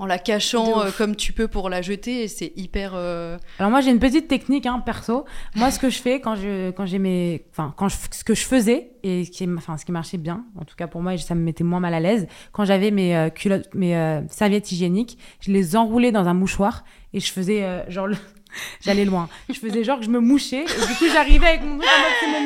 en 0.00 0.06
la 0.06 0.18
cachant 0.18 0.80
euh, 0.80 0.90
comme 0.98 1.14
tu 1.14 1.32
peux 1.32 1.46
pour 1.46 1.68
la 1.70 1.80
jeter, 1.80 2.26
c'est 2.26 2.52
hyper. 2.56 2.94
euh, 2.96 3.38
Alors 3.60 3.70
moi, 3.70 3.80
j'ai 3.80 3.90
une 3.92 4.00
petite 4.00 4.26
technique, 4.26 4.66
hein, 4.66 4.80
perso. 4.84 5.24
Moi, 5.54 5.70
ce 5.70 5.78
que 5.78 5.88
je 5.88 5.98
fais 6.02 6.20
quand 6.20 6.34
je, 6.34 6.72
quand 6.72 6.84
j'ai 6.84 6.98
mes, 6.98 7.44
enfin, 7.52 7.72
quand 7.76 7.88
je, 7.88 7.96
ce 8.10 8.24
que 8.24 8.34
je 8.34 8.44
faisais 8.44 8.90
et 9.04 9.24
ce 9.24 9.30
qui, 9.30 9.48
enfin, 9.56 9.76
ce 9.78 9.84
qui 9.84 9.92
marchait 9.92 10.18
bien, 10.18 10.46
en 10.60 10.64
tout 10.64 10.74
cas 10.74 10.88
pour 10.88 11.00
moi, 11.00 11.14
et 11.14 11.18
ça 11.18 11.36
me 11.36 11.42
mettait 11.42 11.62
moins 11.62 11.78
mal 11.78 11.94
à 11.94 12.00
l'aise. 12.00 12.26
Quand 12.50 12.64
j'avais 12.64 12.90
mes 12.90 13.16
euh, 13.16 13.30
culottes, 13.30 13.72
mes 13.72 13.96
euh, 13.96 14.20
serviettes 14.30 14.72
hygiéniques, 14.72 15.16
je 15.38 15.52
les 15.52 15.76
enroulais 15.76 16.10
dans 16.10 16.26
un 16.26 16.34
mouchoir 16.34 16.82
et 17.12 17.20
je 17.20 17.30
faisais 17.30 17.62
euh, 17.62 17.88
genre 17.88 18.08
le... 18.08 18.16
J'allais 18.80 19.04
loin. 19.04 19.28
Je 19.48 19.58
faisais 19.58 19.84
genre 19.84 19.98
que 19.98 20.04
je 20.04 20.10
me 20.10 20.20
mouchais. 20.20 20.62
Et 20.64 20.86
du 20.86 20.94
coup, 20.98 21.06
j'arrivais 21.12 21.46
avec 21.46 21.62
mon 21.62 21.78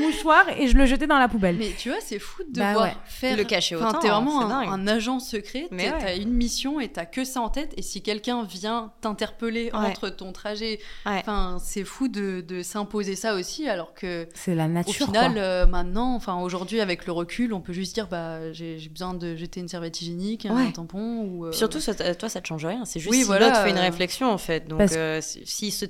mouchoir 0.00 0.44
et 0.58 0.68
je 0.68 0.76
le 0.76 0.86
jetais 0.86 1.06
dans 1.06 1.18
la 1.18 1.28
poubelle. 1.28 1.56
Mais 1.58 1.72
tu 1.76 1.88
vois, 1.90 1.98
c'est 2.00 2.18
fou 2.18 2.42
de 2.44 2.58
Bah 2.58 2.68
devoir 2.70 2.86
ouais. 2.86 2.94
faire. 3.06 3.36
Le 3.36 3.44
cacher 3.44 3.76
Enfin, 3.76 3.90
autant, 3.90 3.98
t'es 4.00 4.08
vraiment 4.08 4.48
c'est 4.48 4.68
un, 4.68 4.86
agent 4.86 5.20
secret. 5.20 5.68
Mais 5.70 5.90
t'as- 5.90 5.98
ouais. 6.06 6.18
Une 6.18 6.32
mission 6.32 6.80
et 6.80 6.88
t'as 6.88 7.04
que 7.04 7.24
ça 7.24 7.40
en 7.40 7.48
tête. 7.48 7.72
Et 7.76 7.82
si 7.82 8.02
quelqu'un 8.02 8.42
vient 8.44 8.92
t'interpeller 9.00 9.70
Ouais. 9.72 9.78
entre 9.86 10.08
ton 10.08 10.32
trajet, 10.32 10.78
Ouais. 11.06 11.18
enfin, 11.20 11.58
c'est 11.62 11.84
fou 11.84 12.08
de, 12.08 12.40
de 12.46 12.62
s'imposer 12.62 13.14
ça 13.16 13.34
aussi, 13.34 13.68
alors 13.68 13.94
que 13.94 14.26
C'est 14.34 14.54
la 14.54 14.64
au 14.64 14.68
nature. 14.68 15.06
final, 15.06 15.32
quoi. 15.34 15.42
euh, 15.42 15.66
maintenant, 15.66 16.14
enfin 16.14 16.36
aujourd'hui, 16.40 16.80
avec 16.80 17.06
le 17.06 17.12
recul, 17.12 17.52
on 17.52 17.60
peut 17.60 17.72
juste 17.72 17.94
dire, 17.94 18.06
bah, 18.08 18.52
j'ai 18.52 18.76
besoin 18.90 19.14
de 19.14 19.36
jeter 19.36 19.60
une 19.60 19.68
serviette 19.68 20.00
hygiénique, 20.00 20.46
un 20.46 20.70
tampon 20.70 21.20
ou. 21.22 21.46
euh, 21.46 21.52
Surtout, 21.52 21.80
ça- 21.80 21.94
toi, 22.14 22.28
ça 22.28 22.40
te 22.40 22.46
change 22.48 22.64
rien. 22.64 22.84
C'est 22.84 23.00
juste 23.00 23.10
Oui, 23.10 23.18
si 23.18 23.24
voilà, 23.24 23.48
l'autre 23.48 23.62
fait 23.62 23.70
une 23.70 23.76
euh, 23.78 23.82
réflexion, 23.82 24.30
en 24.30 24.38
fait. 24.38 24.66
Donc, 24.68 24.78
Parce- 24.78 24.92
euh, 24.96 25.20
si 25.20 25.42
si 25.44 25.70
se- 25.70 25.86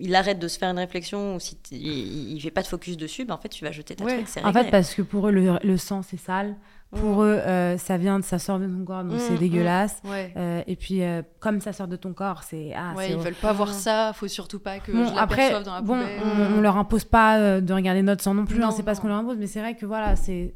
il 0.00 0.14
arrête 0.14 0.38
de 0.38 0.48
se 0.48 0.58
faire 0.58 0.70
une 0.70 0.78
réflexion 0.78 1.36
ou 1.36 1.40
si 1.40 1.58
il, 1.70 2.32
il 2.34 2.40
fait 2.40 2.50
pas 2.50 2.62
de 2.62 2.66
focus 2.66 2.96
dessus, 2.96 3.24
ben, 3.24 3.34
en 3.34 3.38
fait, 3.38 3.48
tu 3.48 3.64
vas 3.64 3.72
jeter 3.72 3.94
ta 3.96 4.04
Ouais. 4.04 4.14
truc. 4.16 4.28
c'est 4.28 4.44
En 4.44 4.52
fait, 4.52 4.70
parce 4.70 4.94
que 4.94 5.02
pour 5.02 5.28
eux, 5.28 5.32
le, 5.32 5.58
le 5.62 5.76
sang, 5.76 6.02
c'est 6.02 6.16
sale. 6.18 6.56
Pour 6.92 7.24
eux, 7.24 7.34
euh, 7.44 7.76
ça 7.78 7.96
vient, 7.96 8.20
de, 8.20 8.24
ça 8.24 8.38
sort 8.38 8.60
de 8.60 8.66
ton 8.66 8.84
corps, 8.84 9.02
donc 9.02 9.14
Mm, 9.14 9.18
c'est 9.18 9.34
mm. 9.34 9.38
dégueulasse. 9.38 9.98
Ouais. 10.04 10.32
Euh, 10.36 10.62
et 10.68 10.76
puis, 10.76 11.02
euh, 11.02 11.22
comme 11.40 11.60
ça 11.60 11.72
sort 11.72 11.88
de 11.88 11.96
ton 11.96 12.12
corps, 12.14 12.42
c'est. 12.44 12.72
Ah, 12.76 12.94
ouais, 12.96 13.10
ils 13.10 13.16
veulent 13.18 13.34
pas 13.34 13.52
voir 13.52 13.72
ça. 13.74 14.12
Faut 14.14 14.28
surtout 14.28 14.60
pas 14.60 14.78
que 14.78 14.92
Bon, 14.92 15.04
je 15.04 15.18
après, 15.18 15.62
dans 15.64 15.74
la 15.74 15.80
bon, 15.80 15.98
on, 15.98 16.58
on 16.58 16.60
leur 16.60 16.76
impose 16.76 17.04
pas 17.04 17.60
de 17.60 17.72
regarder 17.74 18.02
notre 18.02 18.22
sang 18.22 18.34
non 18.34 18.44
plus, 18.46 18.62
hein, 18.62 18.66
Non, 18.66 18.70
c'est 18.70 18.84
pas 18.84 18.94
ce 18.94 19.00
qu'on 19.00 19.08
leur 19.08 19.18
impose, 19.18 19.36
mais 19.36 19.48
c'est 19.48 19.60
vrai 19.60 19.74
que 19.74 19.84
voilà, 19.84 20.14
c'est 20.16 20.54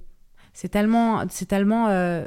c'est 0.52 0.68
tellement, 0.68 1.22
c'est 1.28 1.46
tellement, 1.46 1.88
euh, 1.88 2.24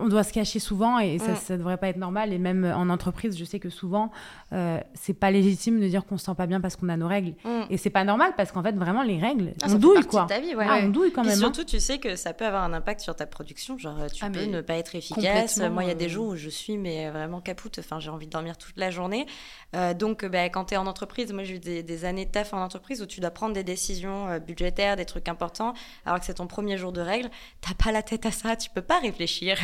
on 0.00 0.06
doit 0.06 0.22
se 0.22 0.32
cacher 0.32 0.60
souvent 0.60 0.98
et 1.00 1.18
ça, 1.18 1.34
ça 1.34 1.56
devrait 1.56 1.76
pas 1.78 1.88
être 1.88 1.96
normal. 1.96 2.32
Et 2.32 2.38
même 2.38 2.64
en 2.64 2.88
entreprise, 2.90 3.36
je 3.36 3.44
sais 3.44 3.58
que 3.58 3.70
souvent, 3.70 4.12
euh, 4.52 4.78
c'est 4.94 5.14
pas 5.14 5.30
légitime 5.32 5.80
de 5.80 5.88
dire 5.88 6.04
qu'on 6.06 6.16
se 6.16 6.24
sent 6.26 6.34
pas 6.36 6.46
bien 6.46 6.60
parce 6.60 6.76
qu'on 6.76 6.88
a 6.88 6.96
nos 6.96 7.08
règles. 7.08 7.34
Mm. 7.44 7.62
Et 7.70 7.76
c'est 7.76 7.90
pas 7.90 8.04
normal 8.04 8.34
parce 8.36 8.52
qu'en 8.52 8.62
fait, 8.62 8.76
vraiment, 8.76 9.02
les 9.02 9.18
règles, 9.18 9.52
Ah, 9.62 9.66
on 9.70 9.74
douille 9.74 10.04
quoi. 10.04 10.22
de 10.24 10.28
ta 10.28 10.38
vie, 10.40 10.54
ouais. 10.54 10.66
Ah, 10.68 10.78
on 10.84 10.90
douille 10.90 11.10
quand 11.12 11.24
Et 11.24 11.26
même. 11.26 11.34
hein. 11.36 11.40
surtout, 11.40 11.64
tu 11.64 11.80
sais 11.80 11.98
que 11.98 12.14
ça 12.14 12.32
peut 12.34 12.46
avoir 12.46 12.62
un 12.62 12.72
impact 12.72 13.00
sur 13.00 13.16
ta 13.16 13.26
production. 13.26 13.76
Genre, 13.76 13.96
tu 14.12 14.24
Ah, 14.24 14.30
peux 14.30 14.44
ne 14.44 14.60
pas 14.60 14.74
être 14.74 14.94
efficace. 14.94 15.58
Moi, 15.58 15.82
il 15.84 15.88
y 15.88 15.92
a 15.92 15.94
des 15.96 16.06
euh. 16.06 16.08
jours 16.08 16.28
où 16.28 16.36
je 16.36 16.48
suis 16.50 16.76
mais 16.78 17.10
vraiment 17.10 17.40
capoute. 17.40 17.78
Enfin, 17.80 17.98
j'ai 17.98 18.10
envie 18.10 18.26
de 18.26 18.30
dormir 18.32 18.56
toute 18.56 18.76
la 18.76 18.92
journée. 18.92 19.26
Euh, 19.74 19.92
donc, 19.92 20.24
bah, 20.24 20.44
quand 20.50 20.66
tu 20.66 20.74
es 20.74 20.76
en 20.76 20.86
entreprise, 20.86 21.32
moi, 21.32 21.42
j'ai 21.42 21.56
eu 21.56 21.58
des, 21.58 21.82
des 21.82 22.04
années 22.04 22.26
de 22.26 22.30
taf 22.30 22.54
en 22.54 22.62
entreprise 22.62 23.02
où 23.02 23.06
tu 23.06 23.18
dois 23.20 23.30
prendre 23.32 23.54
des 23.54 23.64
décisions 23.64 24.28
euh, 24.28 24.38
budgétaires, 24.38 24.94
des 24.94 25.04
trucs 25.04 25.28
importants, 25.28 25.74
alors 26.06 26.20
que 26.20 26.26
c'est 26.26 26.34
ton 26.34 26.46
premier 26.46 26.78
jour 26.78 26.92
de 26.92 27.00
règles. 27.00 27.28
T'as 27.60 27.74
pas 27.74 27.90
la 27.90 28.02
tête 28.04 28.24
à 28.24 28.30
ça. 28.30 28.54
Tu 28.54 28.70
peux 28.70 28.80
pas 28.82 29.00
réfléchir. 29.00 29.56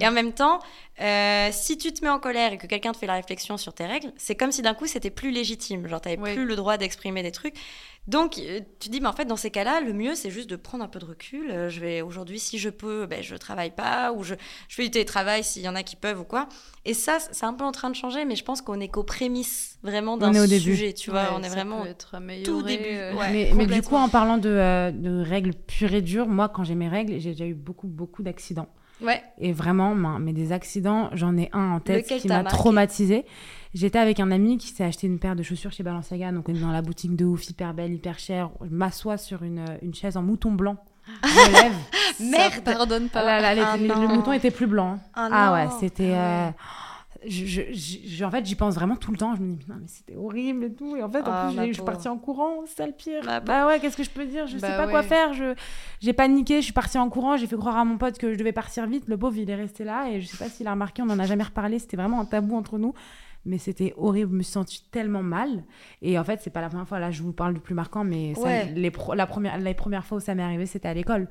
Et 0.00 0.06
en 0.06 0.12
même 0.12 0.32
temps, 0.32 0.58
euh, 1.00 1.48
si 1.52 1.78
tu 1.78 1.92
te 1.92 2.04
mets 2.04 2.10
en 2.10 2.18
colère 2.18 2.52
et 2.52 2.58
que 2.58 2.66
quelqu'un 2.66 2.92
te 2.92 2.98
fait 2.98 3.06
la 3.06 3.14
réflexion 3.14 3.56
sur 3.56 3.72
tes 3.74 3.86
règles, 3.86 4.12
c'est 4.16 4.34
comme 4.34 4.52
si 4.52 4.62
d'un 4.62 4.74
coup 4.74 4.86
c'était 4.86 5.10
plus 5.10 5.30
légitime. 5.30 5.86
Genre, 5.88 6.00
t'avais 6.00 6.18
Ouais. 6.18 6.34
plus 6.34 6.44
le 6.44 6.56
droit 6.56 6.76
d'exprimer 6.76 7.22
des 7.22 7.32
trucs. 7.32 7.54
Donc, 8.06 8.38
euh, 8.38 8.60
tu 8.80 8.88
dis, 8.88 9.00
mais 9.02 9.06
en 9.08 9.12
fait, 9.12 9.26
dans 9.26 9.36
ces 9.36 9.50
cas-là, 9.50 9.80
le 9.82 9.92
mieux, 9.92 10.14
c'est 10.14 10.30
juste 10.30 10.48
de 10.48 10.56
prendre 10.56 10.82
un 10.82 10.88
peu 10.88 10.98
de 10.98 11.04
recul. 11.04 11.50
Euh, 11.50 11.68
je 11.68 11.78
vais 11.80 12.00
aujourd'hui, 12.00 12.38
si 12.38 12.58
je 12.58 12.70
peux, 12.70 13.04
ben, 13.04 13.22
je 13.22 13.34
travaille 13.36 13.70
pas 13.70 14.12
ou 14.12 14.22
je, 14.24 14.34
je 14.68 14.74
fais 14.76 14.84
du 14.84 14.90
télétravail 14.90 15.44
s'il 15.44 15.60
y 15.62 15.68
en 15.68 15.74
a 15.74 15.82
qui 15.82 15.94
peuvent 15.94 16.20
ou 16.20 16.24
quoi. 16.24 16.48
Et 16.86 16.94
ça, 16.94 17.18
c'est 17.20 17.44
un 17.44 17.52
peu 17.52 17.64
en 17.64 17.72
train 17.72 17.90
de 17.90 17.94
changer, 17.94 18.24
mais 18.24 18.34
je 18.34 18.44
pense 18.44 18.62
qu'on 18.62 18.80
est 18.80 18.88
qu'aux 18.88 19.04
prémices 19.04 19.78
vraiment 19.82 20.16
d'un 20.16 20.30
On 20.30 20.34
est 20.34 20.40
au 20.40 20.46
début. 20.46 20.74
sujet. 20.74 20.94
Tu 20.94 21.10
vois, 21.10 21.24
Ouais, 21.24 21.28
on 21.38 21.42
est 21.42 21.48
vraiment 21.50 21.84
être 21.84 22.10
tout 22.12 22.16
amélioré, 22.16 22.76
début. 22.78 22.96
euh, 22.96 23.14
Ouais, 23.14 23.30
mais, 23.30 23.50
mais 23.54 23.66
du 23.66 23.82
coup, 23.82 23.96
en 23.96 24.08
parlant 24.08 24.38
de, 24.38 24.48
euh, 24.48 24.90
de 24.90 25.20
règles 25.22 25.52
pures 25.52 25.92
et 25.92 26.00
dures, 26.00 26.28
moi, 26.28 26.48
quand 26.48 26.64
j'ai 26.64 26.74
mes 26.74 26.88
règles, 26.88 27.18
j'ai 27.20 27.32
déjà 27.32 27.44
eu 27.46 27.54
beaucoup, 27.54 27.88
beaucoup 27.88 28.22
d'accidents. 28.22 28.68
Ouais. 29.00 29.22
Et 29.38 29.52
vraiment, 29.52 29.94
mais 29.94 30.32
des 30.32 30.52
accidents, 30.52 31.10
j'en 31.12 31.36
ai 31.36 31.48
un 31.52 31.72
en 31.72 31.80
tête 31.80 32.04
Lequel 32.04 32.20
qui 32.20 32.28
m'a 32.28 32.42
marqué 32.42 32.56
traumatisée. 32.56 33.24
J'étais 33.74 33.98
avec 33.98 34.18
un 34.18 34.30
ami 34.30 34.56
qui 34.58 34.68
s'est 34.68 34.84
acheté 34.84 35.06
une 35.06 35.18
paire 35.18 35.36
de 35.36 35.42
chaussures 35.42 35.70
chez 35.72 35.82
Balenciaga, 35.82 36.32
donc 36.32 36.48
on 36.48 36.54
est 36.54 36.58
dans 36.60 36.72
la 36.72 36.82
boutique 36.82 37.14
de 37.14 37.24
ouf, 37.24 37.48
hyper 37.50 37.74
belle, 37.74 37.92
hyper 37.92 38.18
chère. 38.18 38.50
Je 38.62 38.74
m'assois 38.74 39.16
sur 39.18 39.42
une, 39.42 39.64
une 39.82 39.94
chaise 39.94 40.16
en 40.16 40.22
mouton 40.22 40.52
blanc. 40.52 40.76
Je 41.22 41.28
me 41.28 41.52
lève. 41.62 41.72
Merde. 42.20 42.64
Pardonne 42.64 43.08
pas. 43.08 43.20
Ah 43.20 43.24
là 43.24 43.40
là, 43.40 43.54
les- 43.54 43.60
Ah 43.64 43.76
les- 43.76 43.86
le 43.88 44.08
mouton 44.14 44.32
était 44.32 44.50
plus 44.50 44.66
blanc. 44.66 44.94
hein. 44.94 45.00
Ah 45.14 45.28
Ah, 45.30 45.52
ouais, 45.52 45.68
c'était. 45.80 46.12
Ah 46.14 46.48
euh, 46.48 46.50
je, 47.26 47.46
je- 47.46 47.72
je- 47.72 48.24
en 48.24 48.30
fait, 48.30 48.44
j'y 48.46 48.54
pense 48.54 48.74
vraiment 48.74 48.96
tout 48.96 49.10
le 49.10 49.16
temps. 49.18 49.34
Je 49.34 49.42
me 49.42 49.56
dis, 49.56 49.66
non, 49.68 49.76
mais 49.80 49.86
c'était 49.88 50.14
horrible 50.16 50.64
et 50.64 50.72
tout. 50.72 50.96
Et 50.96 51.02
en 51.02 51.10
fait, 51.10 51.20
en 51.22 51.24
Ah, 51.26 51.50
plus, 51.54 51.68
je 51.68 51.72
suis 51.74 51.82
partie 51.82 52.08
en 52.08 52.18
courant, 52.18 52.62
c'est 52.66 52.76
ça 52.76 52.86
le 52.86 52.92
pire. 52.92 53.24
Ma 53.24 53.40
bah 53.40 53.66
ouais, 53.66 53.80
qu'est-ce 53.80 53.96
que 53.96 54.04
je 54.04 54.10
peux 54.10 54.24
dire? 54.26 54.46
Je 54.46 54.58
Bah 54.58 54.68
sais 54.70 54.76
pas 54.76 54.88
quoi 54.88 55.02
faire. 55.02 55.32
J'ai 56.00 56.12
paniqué, 56.12 56.56
je 56.56 56.64
suis 56.64 56.72
partie 56.72 56.98
en 56.98 57.08
courant, 57.08 57.36
j'ai 57.36 57.46
fait 57.46 57.56
croire 57.56 57.76
à 57.76 57.84
mon 57.84 57.98
pote 57.98 58.18
que 58.18 58.32
je 58.32 58.38
devais 58.38 58.52
partir 58.52 58.86
vite. 58.86 59.04
Le 59.08 59.16
pauvre, 59.16 59.36
il 59.36 59.48
est 59.50 59.54
resté 59.56 59.84
là 59.84 60.10
et 60.10 60.20
je 60.20 60.26
sais 60.26 60.36
pas 60.36 60.48
s'il 60.50 60.66
a 60.66 60.72
remarqué, 60.72 61.02
on 61.02 61.06
n'en 61.06 61.18
a 61.18 61.24
jamais 61.26 61.44
reparlé. 61.44 61.78
C'était 61.78 61.96
vraiment 61.96 62.20
un 62.20 62.24
tabou 62.24 62.56
entre 62.56 62.78
nous. 62.78 62.94
Mais 63.44 63.56
c'était 63.58 63.94
horrible, 63.96 64.32
je 64.32 64.36
me 64.36 64.42
suis 64.42 64.52
sentie 64.52 64.84
tellement 64.90 65.22
mal. 65.22 65.64
Et 66.02 66.18
en 66.18 66.24
fait, 66.24 66.40
c'est 66.42 66.50
pas 66.50 66.60
la 66.60 66.68
première 66.68 66.86
fois, 66.88 66.98
là, 66.98 67.10
je 67.10 67.22
vous 67.22 67.32
parle 67.32 67.54
du 67.54 67.60
plus 67.60 67.74
marquant, 67.74 68.04
mais 68.04 68.34
ça, 68.34 68.42
les, 68.74 68.90
pro- 68.90 69.14
la 69.14 69.26
première, 69.26 69.56
les 69.58 69.74
premières 69.74 70.04
fois 70.04 70.18
où 70.18 70.20
ça 70.20 70.34
m'est 70.34 70.42
arrivé, 70.42 70.66
c'était 70.66 70.88
à 70.88 70.92
l'école. 70.94 71.28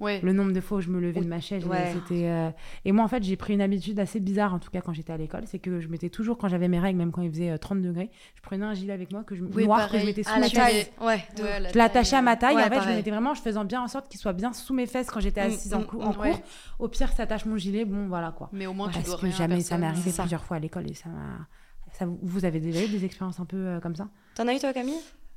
Ouais. 0.00 0.18
Le 0.22 0.32
nombre 0.32 0.52
de 0.52 0.60
fois 0.60 0.78
où 0.78 0.80
je 0.80 0.88
me 0.88 0.98
levais 0.98 1.20
de 1.20 1.28
ma 1.28 1.40
chaise, 1.40 1.64
Ouais. 1.66 1.92
c'était. 1.92 2.26
euh, 2.28 2.50
Et 2.84 2.92
moi, 2.92 3.04
en 3.04 3.08
fait, 3.08 3.22
j'ai 3.22 3.36
pris 3.36 3.52
une 3.52 3.60
habitude 3.60 4.00
assez 4.00 4.18
bizarre, 4.18 4.54
en 4.54 4.58
tout 4.58 4.70
cas 4.70 4.80
quand 4.80 4.92
j'étais 4.94 5.12
à 5.12 5.16
l'école, 5.18 5.42
c'est 5.46 5.58
que 5.58 5.78
je 5.80 5.88
mettais 5.88 6.08
toujours, 6.08 6.38
quand 6.38 6.48
j'avais 6.48 6.68
mes 6.68 6.78
règles, 6.78 6.96
même 6.98 7.12
quand 7.12 7.20
il 7.22 7.30
faisait 7.30 7.50
euh, 7.50 7.58
30 7.58 7.82
degrés, 7.82 8.10
je 8.34 8.40
prenais 8.40 8.64
un 8.64 8.72
gilet 8.74 8.92
avec 8.94 9.12
moi 9.12 9.22
que 9.24 9.34
je... 9.34 9.44
Oui, 9.44 9.64
noir 9.64 9.90
que 9.90 9.98
je 9.98 10.06
mettais 10.06 10.22
sous 10.22 10.30
À 10.30 10.36
la 10.36 10.40
mes 10.40 10.48
tu 10.48 10.56
taille. 10.56 10.74
fesses. 10.74 10.90
Ouais. 11.00 11.24
de 11.36 11.42
Ouais, 11.42 11.48
ouf. 11.56 11.62
la 11.62 11.72
Je 11.72 11.78
l'attachais 11.78 12.16
à 12.16 12.22
ma 12.22 12.36
taille, 12.36 12.56
Ouais, 12.56 12.64
en 12.64 12.68
fait, 12.70 12.80
je 12.82 12.88
le 12.88 12.94
mettais 12.94 13.10
vraiment, 13.10 13.34
je 13.34 13.42
faisais 13.42 13.64
bien 13.64 13.82
en 13.82 13.88
sorte 13.88 14.08
qu'il 14.08 14.18
soit 14.18 14.32
bien 14.32 14.52
sous 14.54 14.72
mes 14.74 14.86
fesses 14.86 15.10
quand 15.10 15.20
j'étais 15.20 15.42
Mm, 15.42 15.52
assise 15.52 15.74
en, 15.74 15.80
mm, 15.80 15.84
cou- 15.86 16.00
en 16.00 16.10
mm, 16.10 16.14
cours. 16.14 16.22
ouais. 16.22 16.34
Au 16.78 16.88
pire, 16.88 17.12
ça 17.12 17.24
attache 17.24 17.44
mon 17.44 17.56
gilet, 17.58 17.84
bon, 17.84 18.08
voilà 18.08 18.32
quoi. 18.32 18.48
Mais 18.52 18.66
au 18.66 18.72
moins, 18.72 18.88
tu 18.88 18.94
Parce 18.94 19.04
dois 19.06 19.16
que 19.16 19.26
rien 19.26 19.36
jamais 19.36 19.60
ça 19.60 19.76
m'est 19.76 19.86
arrivé 19.86 20.10
plusieurs 20.16 20.44
fois 20.44 20.56
à 20.56 20.60
l'école 20.60 20.90
et 20.90 20.94
ça 20.94 21.08
m'a. 21.10 21.46
Ça, 21.92 22.06
vous 22.06 22.44
avez 22.44 22.60
déjà 22.60 22.82
eu 22.84 22.88
des 22.88 23.04
expériences 23.04 23.40
un 23.40 23.44
peu 23.44 23.56
euh, 23.56 23.80
comme 23.80 23.96
ça? 23.96 24.08
T'en 24.36 24.46
as 24.46 24.54
eu 24.54 24.58
toi, 24.60 24.72
Camille? 24.72 24.94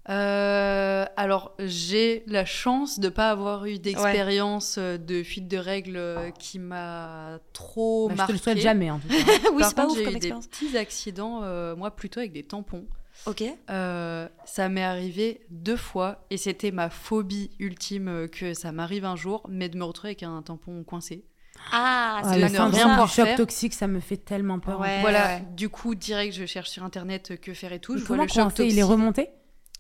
Euh, 0.10 1.06
alors, 1.16 1.54
j'ai 1.60 2.24
la 2.28 2.44
chance 2.46 3.00
de 3.00 3.10
pas 3.10 3.30
avoir 3.30 3.66
eu 3.66 3.80
d'expérience 3.80 4.76
euh, 4.78 4.98
de 4.98 5.24
fuite 5.24 5.48
de 5.48 5.58
règles 5.58 5.96
euh, 5.96 6.30
qui 6.32 6.60
m'a 6.60 7.39
trop 7.54 8.10
Bah, 8.10 8.13
Je 8.13 8.16
te 8.16 8.18
marqué. 8.18 8.34
le 8.34 8.39
souhaite 8.39 8.58
jamais 8.60 8.92
en 8.92 9.00
tout 9.00 9.08
cas. 9.08 9.16
Oui, 9.54 9.60
Par 9.62 9.70
c'est 9.70 9.76
pas 9.76 9.86
ouf 9.88 9.98
j'ai 9.98 10.04
comme 10.04 10.16
eu 10.16 10.20
des 10.20 10.32
petits 10.34 10.78
accidents, 10.78 11.42
euh, 11.44 11.76
moi 11.76 11.92
plutôt 11.92 12.20
avec 12.20 12.34
des 12.34 12.44
tampons. 12.44 12.86
Ok. 13.28 13.44
Euh, 13.70 14.28
ça 14.44 14.68
m'est 14.70 14.84
arrivé 14.84 15.46
deux 15.52 15.78
fois 15.78 16.26
et 16.32 16.38
c'était 16.38 16.72
ma 16.72 16.89
phobie 16.89 17.52
ultime 17.60 18.28
que 18.30 18.54
ça 18.54 18.72
m'arrive 18.72 19.06
un 19.06 19.16
jour, 19.16 19.44
mais 19.48 19.70
de 19.70 19.78
me 19.78 19.84
retrouver 19.86 20.10
avec 20.10 20.24
un 20.24 20.42
tampon 20.42 20.84
coincé. 20.84 21.24
Ah, 21.72 22.22
Ouais, 22.26 22.36
de 22.38 22.42
la 22.42 22.50
ne 22.50 22.58
rien 22.76 23.08
choc 23.08 23.26
faire. 23.26 23.38
toxique, 23.38 23.74
ça 23.74 23.88
me 23.88 24.00
fait 24.00 24.18
tellement 24.18 24.60
peur. 24.60 24.80
Ouais. 24.80 25.00
voilà, 25.02 25.28
ouais. 25.38 25.44
du 25.56 25.70
coup, 25.70 25.96
direct, 25.96 26.34
je 26.34 26.46
cherche 26.46 26.70
sur 26.72 26.84
internet 26.84 27.39
que 27.39 27.54
faire 27.54 27.72
et 27.72 27.80
tout. 27.80 27.94
Mais 27.94 28.00
Je 28.00 28.04
vois 28.06 28.18
Comment 28.18 28.24
le 28.24 28.50
choc 28.50 28.60
Il 28.60 28.78
est 28.80 28.84
remonté? 28.84 29.30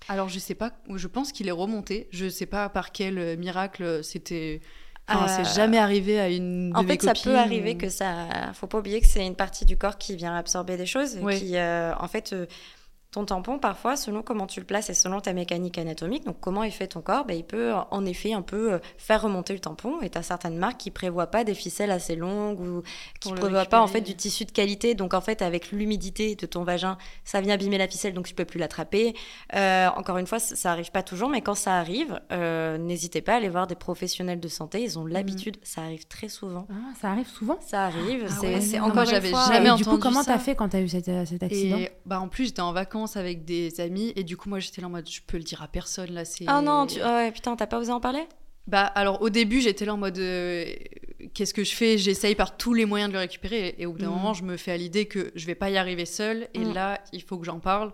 Alors, 0.09 0.29
je 0.29 0.39
sais 0.39 0.55
pas, 0.55 0.71
je 0.93 1.07
pense 1.07 1.31
qu'il 1.31 1.47
est 1.47 1.51
remonté. 1.51 2.07
Je 2.11 2.29
sais 2.29 2.45
pas 2.45 2.69
par 2.69 2.91
quel 2.91 3.17
euh, 3.17 3.35
miracle 3.37 4.03
c'était. 4.03 4.61
Enfin, 5.07 5.25
Euh, 5.25 5.43
c'est 5.43 5.55
jamais 5.55 5.77
arrivé 5.77 6.19
à 6.19 6.29
une 6.29 6.71
de 6.71 6.77
En 6.77 6.83
fait, 6.83 7.01
ça 7.01 7.13
peut 7.13 7.35
arriver 7.37 7.75
que 7.77 7.89
ça. 7.89 8.27
Faut 8.53 8.67
pas 8.67 8.79
oublier 8.79 9.01
que 9.01 9.07
c'est 9.07 9.25
une 9.25 9.35
partie 9.35 9.65
du 9.65 9.77
corps 9.77 9.97
qui 9.97 10.15
vient 10.15 10.35
absorber 10.35 10.77
des 10.77 10.85
choses. 10.85 11.17
Ouais. 11.17 11.37
Qui, 11.37 11.57
euh, 11.57 11.93
en 11.97 12.07
fait, 12.07 12.31
euh, 12.33 12.45
ton 13.13 13.25
tampon, 13.25 13.59
parfois, 13.59 13.95
selon 13.95 14.21
comment 14.23 14.47
tu 14.47 14.59
le 14.59 14.65
places 14.65 14.89
et 14.89 14.93
selon 14.93 15.21
ta 15.21 15.33
mécanique 15.33 15.77
anatomique, 15.77 16.25
donc 16.25 16.37
comment 16.41 16.63
est 16.63 16.71
fait 16.71 16.87
ton 16.87 17.01
corps, 17.01 17.25
ben, 17.25 17.37
il 17.37 17.43
peut 17.43 17.71
en 17.91 18.05
effet 18.05 18.33
un 18.33 18.41
peu 18.41 18.73
euh, 18.73 18.79
faire 18.97 19.21
remonter 19.21 19.53
le 19.53 19.59
tampon. 19.59 20.01
Et 20.01 20.09
tu 20.09 20.17
as 20.17 20.23
certaines 20.23 20.57
marques 20.57 20.77
qui 20.77 20.91
prévoient 20.91 21.27
pas 21.27 21.43
des 21.43 21.53
ficelles 21.53 21.91
assez 21.91 22.15
longues 22.15 22.59
ou 22.59 22.81
qui 23.19 23.29
le 23.29 23.35
prévoient 23.35 23.65
pas 23.65 23.81
en 23.81 23.87
fait 23.87 24.01
du 24.01 24.15
tissu 24.15 24.45
de 24.45 24.51
qualité. 24.51 24.95
Donc 24.95 25.13
en 25.13 25.21
fait, 25.21 25.41
avec 25.41 25.71
l'humidité 25.71 26.35
de 26.35 26.45
ton 26.45 26.63
vagin, 26.63 26.97
ça 27.23 27.39
vient 27.39 27.53
abîmer 27.53 27.77
la 27.77 27.87
ficelle, 27.87 28.13
donc 28.13 28.25
tu 28.25 28.33
peux 28.33 28.45
plus 28.45 28.59
l'attraper. 28.59 29.15
Euh, 29.55 29.87
encore 29.95 30.17
une 30.17 30.27
fois, 30.27 30.39
ça 30.39 30.71
arrive 30.71 30.91
pas 30.91 31.03
toujours, 31.03 31.29
mais 31.29 31.41
quand 31.41 31.55
ça 31.55 31.75
arrive, 31.75 32.19
euh, 32.31 32.77
n'hésitez 32.79 33.21
pas 33.21 33.33
à 33.33 33.35
aller 33.37 33.49
voir 33.49 33.67
des 33.67 33.75
professionnels 33.75 34.39
de 34.39 34.47
santé. 34.47 34.81
Ils 34.81 34.97
ont 34.97 35.05
l'habitude, 35.05 35.57
ça 35.61 35.81
arrive 35.81 36.07
très 36.07 36.29
souvent. 36.29 36.65
Ah, 36.71 36.93
Ça 36.99 37.11
arrive 37.11 37.27
souvent? 37.27 37.57
Ça 37.61 37.85
arrive, 37.85 38.25
Ah 38.27 38.33
c'est 38.39 38.79
ouais, 38.79 38.79
encore 38.79 39.05
j'avais 39.05 39.31
jamais 39.31 39.69
Et 39.69 39.75
du 39.75 39.83
coup, 39.83 39.91
entendu 39.91 40.01
comment 40.01 40.23
t'as 40.23 40.39
fait 40.39 40.55
quand 40.55 40.69
t'as 40.69 40.81
eu 40.81 40.89
cet, 40.89 41.07
euh, 41.09 41.25
cet 41.25 41.43
accident? 41.43 41.77
Et 41.77 41.91
bah 42.05 42.19
en 42.19 42.27
plus 42.27 42.45
j'étais 42.45 42.61
en 42.61 42.73
vacances 42.73 43.02
avec 43.17 43.45
des 43.45 43.79
amis 43.81 44.13
et 44.15 44.23
du 44.23 44.37
coup 44.37 44.49
moi 44.49 44.59
j'étais 44.59 44.81
là 44.81 44.87
en 44.87 44.91
mode 44.91 45.09
je 45.09 45.21
peux 45.25 45.37
le 45.37 45.43
dire 45.43 45.61
à 45.61 45.67
personne 45.67 46.11
là 46.13 46.25
c'est 46.25 46.45
Ah 46.47 46.61
non, 46.61 46.87
tu... 46.87 46.99
ah 47.01 47.17
ouais, 47.17 47.31
putain, 47.31 47.55
t'as 47.55 47.67
pas 47.67 47.79
osé 47.79 47.91
en 47.91 47.99
parler? 47.99 48.23
Bah 48.67 48.83
alors 48.83 49.21
au 49.21 49.29
début 49.29 49.59
j'étais 49.61 49.85
là 49.85 49.93
en 49.93 49.97
mode 49.97 50.17
euh, 50.19 50.65
qu'est-ce 51.33 51.53
que 51.53 51.63
je 51.63 51.75
fais? 51.75 51.97
J'essaye 51.97 52.33
par 52.35 52.55
tous 52.57 52.73
les 52.73 52.85
moyens 52.85 53.09
de 53.09 53.13
le 53.13 53.19
récupérer 53.19 53.75
et 53.77 53.85
au 53.85 53.91
bout 53.93 53.99
d'un 53.99 54.07
Mm. 54.09 54.13
moment 54.13 54.33
je 54.33 54.43
me 54.43 54.55
fais 54.57 54.71
à 54.71 54.77
l'idée 54.77 55.05
que 55.05 55.31
je 55.35 55.45
vais 55.45 55.55
pas 55.55 55.69
y 55.69 55.77
arriver 55.77 56.05
seule 56.05 56.47
et 56.53 56.59
Mm. 56.59 56.73
là 56.73 57.01
il 57.11 57.21
faut 57.21 57.37
que 57.37 57.45
j'en 57.45 57.59
parle 57.59 57.91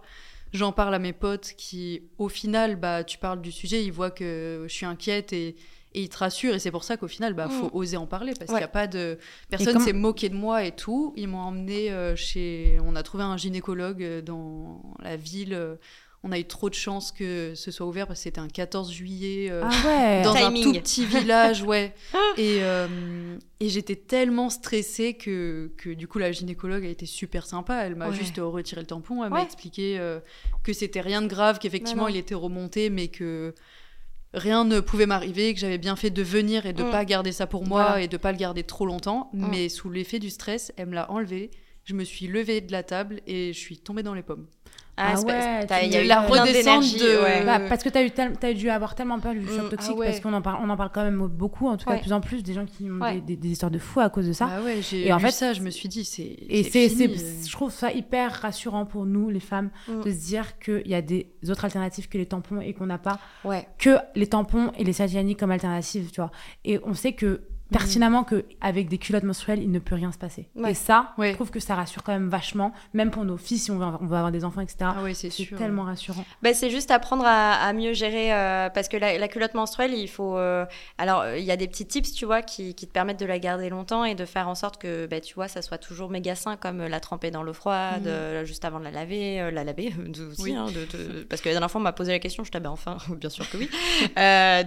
j'en 0.54 0.72
parle 0.72 0.94
à 0.94 1.00
mes 1.00 1.14
potes 1.14 1.54
qui 1.58 2.04
au 2.18 2.30
final 2.30 2.76
bah 2.76 3.04
tu 3.04 3.18
parles 3.18 3.42
du 3.42 3.52
sujet 3.52 3.84
ils 3.84 3.92
voient 3.92 4.12
que 4.12 4.66
je 4.68 4.74
suis 4.74 4.86
inquiète 4.86 5.34
et 5.34 5.56
et 5.94 6.02
ils 6.04 6.10
te 6.10 6.18
rassurent 6.18 6.54
et 6.56 6.60
c'est 6.60 6.72
pour 6.72 6.84
ça 6.84 6.98
qu'au 6.98 7.08
final 7.08 7.34
bah 7.34 7.50
faut 7.50 7.66
Mm. 7.68 7.72
oser 7.74 7.98
en 7.98 8.06
parler 8.06 8.34
parce 8.38 8.52
Ouais. 8.52 8.58
qu'il 8.58 8.62
y 8.62 8.64
a 8.64 8.68
pas 8.68 8.88
de 8.88 9.18
personne 9.50 9.74
comment- 9.74 9.86
s'est 9.86 9.94
moqué 9.94 10.30
de 10.30 10.36
moi 10.36 10.64
et 10.64 10.72
tout 10.72 11.14
ils 11.18 11.28
m'ont 11.28 11.40
emmené 11.40 11.92
euh, 11.92 12.16
chez 12.16 12.78
on 12.86 12.96
a 12.96 13.02
trouvé 13.04 13.24
un 13.24 13.38
gynécologue 13.38 14.04
euh, 14.04 14.22
dans 14.22 14.82
la 15.02 15.16
ville 15.16 15.54
euh, 15.54 15.76
on 16.22 16.34
a 16.34 16.38
eu 16.38 16.44
trop 16.44 16.70
de 16.70 16.76
chance 16.76 17.14
que 17.14 17.54
ce 17.56 17.72
soit 17.72 17.88
ouvert 17.88 18.06
parce 18.06 18.20
que 18.20 18.24
c'était 18.26 18.42
un 18.42 18.50
14 18.50 18.92
juillet 18.92 19.48
euh, 19.50 19.64
Ah 19.64 19.88
ouais 19.88 20.22
dans 20.22 20.34
Timing. 20.36 20.62
un 20.68 20.72
tout 20.74 20.80
petit 20.80 21.06
village, 21.06 21.64
ouais. 21.64 21.96
Et, 22.38 22.58
euh, 22.62 23.38
et 23.62 23.70
j'étais 23.70 23.96
tellement 23.96 24.50
stressée 24.50 25.14
que, 25.14 25.72
que 25.78 25.90
du 25.92 26.10
coup 26.10 26.20
la 26.20 26.34
gynécologue 26.34 26.86
a 26.86 26.90
été 26.90 27.06
super 27.06 27.46
sympa. 27.46 27.86
Elle 27.86 27.96
m'a 27.96 28.10
Ouais. 28.10 28.16
juste 28.16 28.36
retiré 28.38 28.82
le 28.82 28.88
tampon. 28.88 29.24
Elle 29.24 29.30
m'a 29.30 29.44
expliqué 29.44 29.98
euh, 29.98 30.20
que 30.62 30.74
c'était 30.74 31.00
rien 31.00 31.22
de 31.22 31.28
grave, 31.28 31.58
qu'effectivement 31.58 32.10
il 32.10 32.18
était 32.18 32.36
remonté, 32.36 32.90
mais 32.90 33.08
que 33.08 33.56
rien 34.34 34.66
ne 34.66 34.80
pouvait 34.80 35.06
m'arriver, 35.06 35.54
que 35.54 35.60
j'avais 35.60 35.78
bien 35.78 35.96
fait 35.96 36.10
de 36.10 36.22
venir 36.24 36.66
et 36.66 36.74
de 36.74 36.84
Mm. 36.84 36.92
pas 36.92 37.06
garder 37.06 37.32
ça 37.32 37.48
pour 37.48 37.66
moi 37.68 37.84
Voilà. 37.84 38.02
et 38.04 38.08
de 38.08 38.18
pas 38.18 38.32
le 38.32 38.38
garder 38.38 38.64
trop 38.64 38.86
longtemps. 38.86 39.30
Mm. 39.34 39.48
Mais 39.50 39.70
sous 39.70 39.90
l'effet 39.90 40.20
du 40.20 40.30
stress, 40.30 40.72
elle 40.78 40.88
me 40.88 40.96
l'a 40.96 41.10
enlevé. 41.12 41.52
Je 41.86 41.94
me 41.96 42.04
suis 42.04 42.28
levée 42.28 42.62
de 42.62 42.72
la 42.72 42.84
table 42.84 43.22
et 43.26 43.52
je 43.54 43.58
suis 43.58 43.78
tombée 43.80 44.04
dans 44.04 44.14
les 44.14 44.22
pommes. 44.22 44.48
Ah 45.02 45.14
pas- 45.14 45.22
ouais, 45.22 45.66
tu- 45.68 45.86
il 45.86 45.94
y 45.94 45.98
a 45.98 46.04
eu 46.04 46.08
la 46.08 46.22
redescente 46.22 46.84
de- 46.84 47.24
ouais. 47.24 47.46
Bah, 47.46 47.60
parce 47.70 47.84
que 47.84 47.90
t'as 47.90 48.04
eu 48.04 48.12
tel- 48.12 48.54
dû 48.56 48.70
avoir 48.70 48.96
tellement 48.96 49.20
peur 49.20 49.34
du 49.34 49.48
choc 49.48 49.66
Mm, 49.66 49.70
toxique 49.70 49.94
ah 49.96 50.00
ouais. 50.00 50.06
parce 50.08 50.20
qu'on 50.20 50.34
en 50.34 50.42
parle 50.42 50.60
on 50.64 50.70
en 50.70 50.76
parle 50.78 50.90
quand 50.94 51.04
même 51.04 51.26
beaucoup 51.28 51.68
en 51.68 51.78
tout 51.78 51.86
cas 51.86 51.96
de 51.96 52.02
plus 52.02 52.14
en 52.14 52.22
plus 52.22 52.44
des 52.44 52.54
gens 52.54 52.66
qui 52.66 52.90
ont 52.92 53.00
des, 53.14 53.22
des- 53.22 53.36
des 53.38 53.50
histoires 53.50 53.72
de 53.72 53.80
fous 53.80 54.00
à 54.02 54.10
cause 54.10 54.28
de 54.28 54.34
ça 54.34 54.50
Ah 54.52 54.62
ouais, 54.62 54.82
j'ai 54.82 55.08
Et 55.08 55.14
en 55.14 55.20
fait, 55.20 55.32
ça, 55.32 55.54
je 55.54 55.62
me 55.62 55.70
suis 55.70 55.88
dit, 55.90 56.04
c'est. 56.06 56.24
et 56.50 56.64
c'est 56.64 56.90
c'est- 56.90 57.48
je 57.48 57.52
trouve 57.52 57.72
ça 57.72 57.92
hyper 57.92 58.32
rassurant 58.34 58.86
pour 58.86 59.06
nous 59.06 59.30
les 59.30 59.40
femmes 59.40 59.70
Mm. 59.88 60.02
de 60.02 60.12
se 60.12 60.18
dire 60.28 60.60
qu'il 60.60 60.88
y 60.88 60.96
a 60.96 61.02
des 61.02 61.28
autres 61.50 61.66
alternatives 61.66 62.10
que 62.10 62.18
les 62.18 62.26
tampons 62.26 62.60
et 62.62 62.74
qu'on 62.74 62.86
n'a 62.88 62.98
pas 62.98 63.20
que 63.78 63.98
les 64.16 64.28
tampons 64.28 64.72
et 64.78 64.84
les 64.84 65.02
hygiéniques 65.02 65.40
comme 65.40 65.52
alternatives 65.52 66.12
tu 66.12 66.20
vois 66.22 66.32
et 66.66 66.80
on 66.84 66.94
sait 66.94 67.14
que 67.14 67.42
pertinemment 67.72 68.24
que 68.24 68.46
avec 68.62 68.90
des 68.90 68.98
culottes 68.98 69.24
menstruelles 69.24 69.62
il 69.62 69.72
ne 69.72 69.80
peut 69.80 69.96
rien 69.96 70.12
se 70.12 70.18
passer 70.18 70.48
Ouais. 70.56 70.72
et 70.72 70.74
ça 70.74 71.14
Ouais. 71.18 71.30
je 71.30 71.36
trouve 71.36 71.52
que 71.52 71.60
ça 71.60 71.76
rassure 71.76 72.04
quand 72.04 72.12
même 72.14 72.30
vachement 72.30 72.74
même 72.94 73.12
pour 73.12 73.26
nos 73.26 73.38
filles 73.38 73.60
si 73.60 73.72
on 73.72 73.78
veut, 73.78 73.86
on 73.86 74.06
veut 74.08 74.16
avoir 74.18 74.32
des 74.32 74.44
enfants 74.44 74.62
etc 74.62 74.76
Ah 74.98 75.04
ouais, 75.04 75.14
c'est 75.14 75.30
tellement 75.58 75.84
rassurant 75.84 76.26
Bah, 76.42 76.54
c'est 76.54 76.70
juste 76.70 76.92
apprendre 76.92 77.24
à, 77.26 77.54
à 77.54 77.74
mieux 77.74 77.94
gérer 77.94 78.34
euh, 78.34 78.70
parce 78.70 78.88
que 78.88 78.98
la, 78.98 79.18
la 79.18 79.28
culotte 79.28 79.54
menstruelle, 79.54 79.94
il 79.94 80.08
faut. 80.08 80.38
euh, 80.38 80.66
alors, 80.98 81.26
il 81.36 81.44
y 81.44 81.52
a 81.52 81.58
des 81.58 81.68
petits 81.68 81.86
tips, 81.86 82.14
tu 82.14 82.26
vois, 82.26 82.42
qui, 82.42 82.74
qui 82.76 82.88
te 82.88 82.92
permettent 82.92 83.20
de 83.20 83.26
la 83.26 83.40
garder 83.40 83.70
longtemps 83.70 84.04
et 84.06 84.16
de 84.16 84.26
faire 84.26 84.48
en 84.48 84.56
sorte 84.56 84.82
que, 84.82 85.06
bah, 85.08 85.20
tu 85.22 85.34
vois, 85.36 85.48
ça 85.48 85.62
soit 85.62 85.78
toujours 85.78 86.10
méga 86.10 86.36
sain, 86.36 86.56
comme 86.58 86.82
euh, 86.82 86.90
la 86.90 87.00
tremper 87.00 87.32
dans 87.32 87.44
l'eau 87.44 87.54
froide, 87.54 88.08
euh, 88.08 88.46
juste 88.46 88.66
avant 88.66 88.80
de 88.80 88.84
la 88.86 88.92
laver, 88.92 89.52
la 89.52 89.64
laver 89.64 89.94
aussi, 90.32 90.42
Oui. 90.42 90.56
hein, 90.56 90.66
de- 90.68 90.98
de- 90.98 91.24
parce 91.24 91.42
que 91.42 91.50
la 91.50 91.54
dernière 91.54 91.70
fois, 91.72 91.80
on 91.82 91.84
m'a 91.84 91.94
posé 91.94 92.12
la 92.12 92.20
question, 92.20 92.44
je 92.44 92.52
t'avais 92.52 92.68
enfin, 92.68 92.98
bien 93.16 93.30
sûr 93.30 93.50
que 93.50 93.58
oui. 93.58 93.70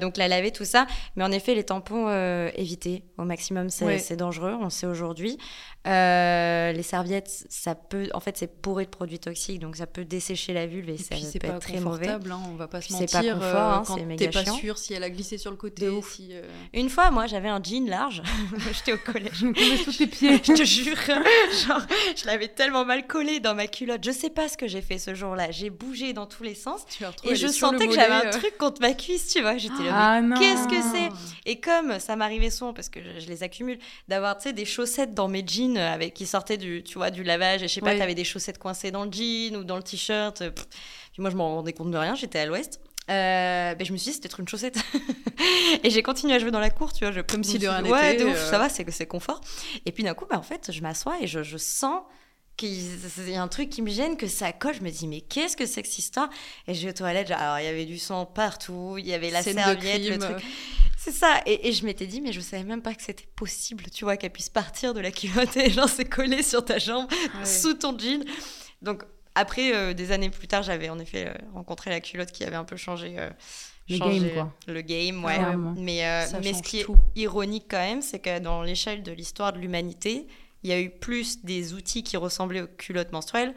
Donc, 0.01 0.17
la 0.17 0.29
laver, 0.29 0.51
tout 0.53 0.65
ça. 0.65 0.87
Mais 1.17 1.25
en 1.25 1.33
effet, 1.33 1.55
les 1.55 1.65
tampons, 1.65 2.07
euh, 2.09 2.51
éviter 2.93 3.05
au 3.19 3.25
maximum, 3.25 3.69
c'est 3.71 3.85
Ouais. 3.85 4.17
dangereux, 4.17 4.57
on 4.61 4.71
sait 4.71 4.87
aujourd'hui. 4.87 5.39
Euh, 5.87 6.73
les 6.73 6.83
serviettes, 6.83 7.45
ça 7.49 7.75
peut. 7.75 8.09
En 8.15 8.21
fait, 8.21 8.37
c'est 8.37 8.63
bourré 8.63 8.85
de 8.85 8.91
produits 8.91 9.19
toxiques, 9.19 9.59
donc 9.59 9.77
ça 9.77 9.87
peut 9.87 10.05
dessécher 10.05 10.53
la 10.53 10.67
vulve 10.67 10.89
et, 10.89 10.95
Et 10.95 10.99
ça 10.99 11.15
puis 11.17 11.25
c'est 11.25 11.39
peut 11.41 11.49
pas 11.49 11.55
être 11.57 11.63
très 11.63 11.81
mauvais. 11.81 12.09
hein, 12.09 12.21
on 12.49 12.55
va 12.55 12.69
pas 12.69 12.81
se 12.81 12.87
Puis 12.87 12.95
c'est 12.95 13.13
mentir. 13.15 13.35
pas 13.39 13.45
confort, 13.47 13.61
euh, 13.61 13.75
hein, 13.75 13.83
quand 13.87 14.17
t'es 14.17 14.29
pas 14.29 14.45
sûr 14.45 14.79
si 14.79 14.95
elle 14.95 15.03
a 15.03 15.11
glissé 15.11 15.39
sur 15.39 15.51
le 15.51 15.57
côté, 15.57 15.89
si. 16.09 16.29
euh, 16.33 16.43
Une 16.73 16.89
fois, 16.89 17.11
moi, 17.11 17.27
j'avais 17.27 17.49
un 17.49 17.61
jean 17.63 17.89
large. 17.89 18.23
J'étais 18.73 18.93
au 18.93 18.99
collège. 18.99 19.33
je 19.41 19.47
me 19.47 19.55
sous 19.77 19.93
tes 19.93 20.07
pieds 20.07 20.37
Je 20.45 20.53
te 20.53 20.65
jure, 20.65 20.97
genre, 21.67 21.83
je 22.17 22.27
l'avais 22.27 22.49
tellement 22.49 22.85
mal 22.85 23.07
collé 23.07 23.41
dans 23.41 23.55
ma 23.55 23.67
culotte. 23.67 24.05
Je 24.05 24.13
sais 24.13 24.31
pas 24.31 24.49
ce 24.49 24.57
que 24.57 24.69
j'ai 24.69 24.83
fait 24.83 24.99
ce 24.99 25.15
jour-là. 25.15 25.51
J'ai 25.51 25.71
bougé 25.71 26.13
dans 26.13 26.27
tous 26.27 26.43
les 26.45 26.55
sens. 26.55 26.83
tu 26.89 27.05
Et 27.29 27.35
je 27.35 27.49
sentais 27.49 27.89
que 27.89 27.95
j'avais 27.95 28.15
un 28.27 28.29
euh. 28.29 28.31
truc 28.31 28.57
contre 28.59 28.81
ma 28.81 28.93
cuisse, 28.95 29.29
tu 29.33 29.41
vois. 29.41 29.57
J'étais 29.59 29.83
là, 29.85 30.21
ah 30.23 30.39
qu'est-ce 30.39 30.69
que 30.69 30.81
c'est? 30.81 31.09
Et 31.51 31.61
comme 31.61 31.99
ça 31.99 32.15
m'arrivait 32.17 32.51
souvent, 32.51 32.73
parce 32.83 32.89
que 32.89 33.01
je, 33.03 33.21
je 33.25 33.29
les 33.29 33.43
accumule, 33.45 33.79
d'avoir, 34.09 34.37
tu 34.37 34.45
sais, 34.49 34.53
des 34.53 34.65
chaussettes 34.65 35.15
dans 35.15 35.29
mes 35.29 35.45
jeans 35.47 35.79
avec, 35.79 36.15
qui 36.15 36.27
sortaient 36.27 36.57
du, 36.57 36.83
tu 36.83 36.99
vois, 36.99 37.11
du 37.11 37.23
lavage. 37.23 37.63
Et 37.63 37.69
je 37.69 37.75
sais 37.75 37.81
pas, 37.81 37.93
Ouais. 37.93 37.99
t'avais 37.99 38.15
des 38.17 38.25
chaussettes 38.25 38.59
coincées 38.59 38.91
dans 38.91 39.05
le 39.05 39.13
jean 39.13 39.57
ou 39.57 39.65
dans 39.65 39.77
le 39.77 39.83
t-shirt. 39.83 40.39
Pff. 40.51 40.67
Puis 41.13 41.23
moi, 41.23 41.31
je 41.31 41.37
m'en 41.37 41.55
rendais 41.57 41.73
compte 41.73 41.91
de 41.91 41.97
rien. 41.99 42.15
J'étais 42.15 42.41
à 42.41 42.47
l'ouest. 42.47 42.81
Euh, 43.11 43.75
ben, 43.75 43.85
je 43.87 43.93
me 43.93 43.97
suis 43.97 44.11
dit, 44.13 44.17
c'était 44.21 44.35
une 44.37 44.49
chaussette. 44.49 44.79
et 45.85 45.91
j'ai 45.91 46.03
continué 46.03 46.35
à 46.35 46.39
jouer 46.39 46.51
dans 46.51 46.61
la 46.61 46.71
cour, 46.71 46.93
tu 46.93 47.05
vois. 47.05 47.13
Je, 47.13 47.21
Comme 47.21 47.45
si 47.45 47.59
de 47.59 47.69
rien 47.69 47.83
dit, 47.83 47.91
Ouais, 47.91 48.13
n'était, 48.13 48.25
de 48.25 48.29
ouf, 48.31 48.37
euh. 48.37 48.51
ça 48.51 48.59
va, 48.59 48.69
c'est 48.69 48.89
c'est 48.91 49.07
confort. 49.07 49.41
Et 49.87 49.93
puis 49.93 50.03
d'un 50.05 50.15
coup, 50.15 50.27
bah, 50.29 50.39
en 50.39 50.43
fait, 50.43 50.71
je 50.73 50.81
m'assois 50.83 51.17
et 51.21 51.27
je, 51.27 51.43
je 51.43 51.57
sens 51.57 52.03
qu'il 52.57 53.29
y 53.29 53.35
a 53.35 53.43
un 53.43 53.49
truc 53.49 53.71
qui 53.71 53.83
me 53.83 53.91
gêne, 53.91 54.17
que 54.17 54.27
ça 54.29 54.53
colle. 54.53 54.75
Je 54.75 54.83
me 54.83 54.91
dis, 54.91 55.09
mais 55.09 55.21
qu'est-ce 55.21 55.57
que 55.57 55.67
c'est 55.67 55.83
que 55.83 55.89
cette 55.89 55.99
histoire? 55.99 56.29
Et 56.69 56.75
je 56.75 56.83
vais 56.85 56.91
aux 56.91 56.97
toilettes, 56.97 57.31
alors 57.31 57.59
il 57.59 57.65
y 57.65 57.69
avait 57.69 57.87
du 57.87 57.99
sang 57.99 58.27
partout, 58.27 58.97
il 58.99 59.07
y 59.07 59.15
avait 59.15 59.31
la 59.31 59.43
serviette, 59.43 60.05
le 60.09 60.19
truc. 60.19 60.45
C'est 61.03 61.13
ça. 61.13 61.41
Et, 61.47 61.69
et 61.69 61.73
je 61.73 61.85
m'étais 61.85 62.07
dit, 62.07 62.21
mais 62.21 62.33
je 62.33 62.41
savais 62.41 62.65
même 62.65 62.83
pas 62.83 62.95
que 62.95 63.03
c'était 63.03 63.27
possible, 63.35 63.85
tu 63.91 64.05
vois, 64.05 64.17
qu'elle 64.17 64.31
puisse 64.33 64.49
partir 64.49 64.95
de 64.95 65.01
la 65.01 65.11
culotte 65.11 65.57
et 65.57 65.71
genre 65.71 65.89
c'est 65.89 66.05
collé 66.09 66.43
sur 66.43 66.65
ta 66.65 66.79
jambe, 66.79 67.09
Ouais. 67.11 67.45
sous 67.45 67.75
ton 67.75 67.97
jean. 67.99 68.25
Donc 68.83 69.03
après, 69.35 69.75
euh, 69.75 69.95
des 69.95 70.13
années 70.13 70.31
plus 70.31 70.47
tard, 70.47 70.63
j'avais 70.63 70.89
en 70.91 70.99
effet 70.99 71.29
euh, 71.29 71.35
rencontré 71.55 71.91
la 71.91 72.01
culotte 72.01 72.31
qui 72.33 72.45
avait 72.45 72.57
un 72.57 72.65
peu 72.65 72.77
changé. 72.77 73.15
euh, 73.19 73.31
Le 73.89 73.97
changé 73.97 74.19
game, 74.21 74.31
quoi. 74.35 74.53
Le 74.69 74.81
game, 74.83 75.25
ouais. 75.25 75.35
Clairement. 75.37 75.75
Mais, 75.77 76.27
mais 76.43 76.53
ce 76.55 76.63
qui 76.63 76.81
est 76.81 76.87
ironique 77.17 77.67
quand 77.69 77.79
même, 77.79 78.03
c'est 78.03 78.19
que 78.21 78.39
dans 78.39 78.63
l'échelle 78.63 79.03
de 79.03 79.11
l'histoire 79.13 79.53
de 79.53 79.59
l'humanité, 79.59 80.27
il 80.63 80.71
y 80.71 80.73
a 80.73 80.81
eu 80.81 80.91
plus 80.91 81.43
des 81.45 81.75
outils 81.75 82.05
qui 82.05 82.17
ressemblaient 82.17 82.63
aux 82.63 82.69
culottes 82.69 83.11
menstruelles 83.13 83.55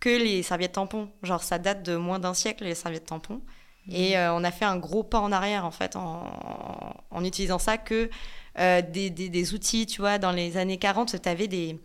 que 0.00 0.08
les 0.08 0.42
serviettes 0.42 0.72
tampons. 0.72 1.10
Genre, 1.22 1.42
ça 1.42 1.58
date 1.58 1.82
de 1.82 1.96
moins 1.96 2.18
d'un 2.18 2.32
siècle, 2.34 2.64
les 2.64 2.74
serviettes 2.74 3.06
tampons. 3.06 3.42
Et 3.90 4.18
euh, 4.18 4.34
on 4.34 4.42
a 4.44 4.50
fait 4.50 4.64
un 4.64 4.76
gros 4.78 5.04
pas 5.04 5.20
en 5.20 5.32
arrière, 5.32 5.64
en 5.64 5.70
fait, 5.70 5.96
en, 5.96 6.24
en 7.10 7.24
utilisant 7.24 7.58
ça 7.58 7.78
que 7.78 8.10
euh, 8.58 8.82
des, 8.82 9.10
des- 9.10 9.28
des 9.28 9.54
outils, 9.54 9.86
tu 9.86 10.00
vois, 10.00 10.18
dans 10.18 10.32
les 10.32 10.56
années 10.56 10.78
40, 10.78 11.20
tu 11.22 11.28
avais 11.28 11.48
des, 11.48 11.78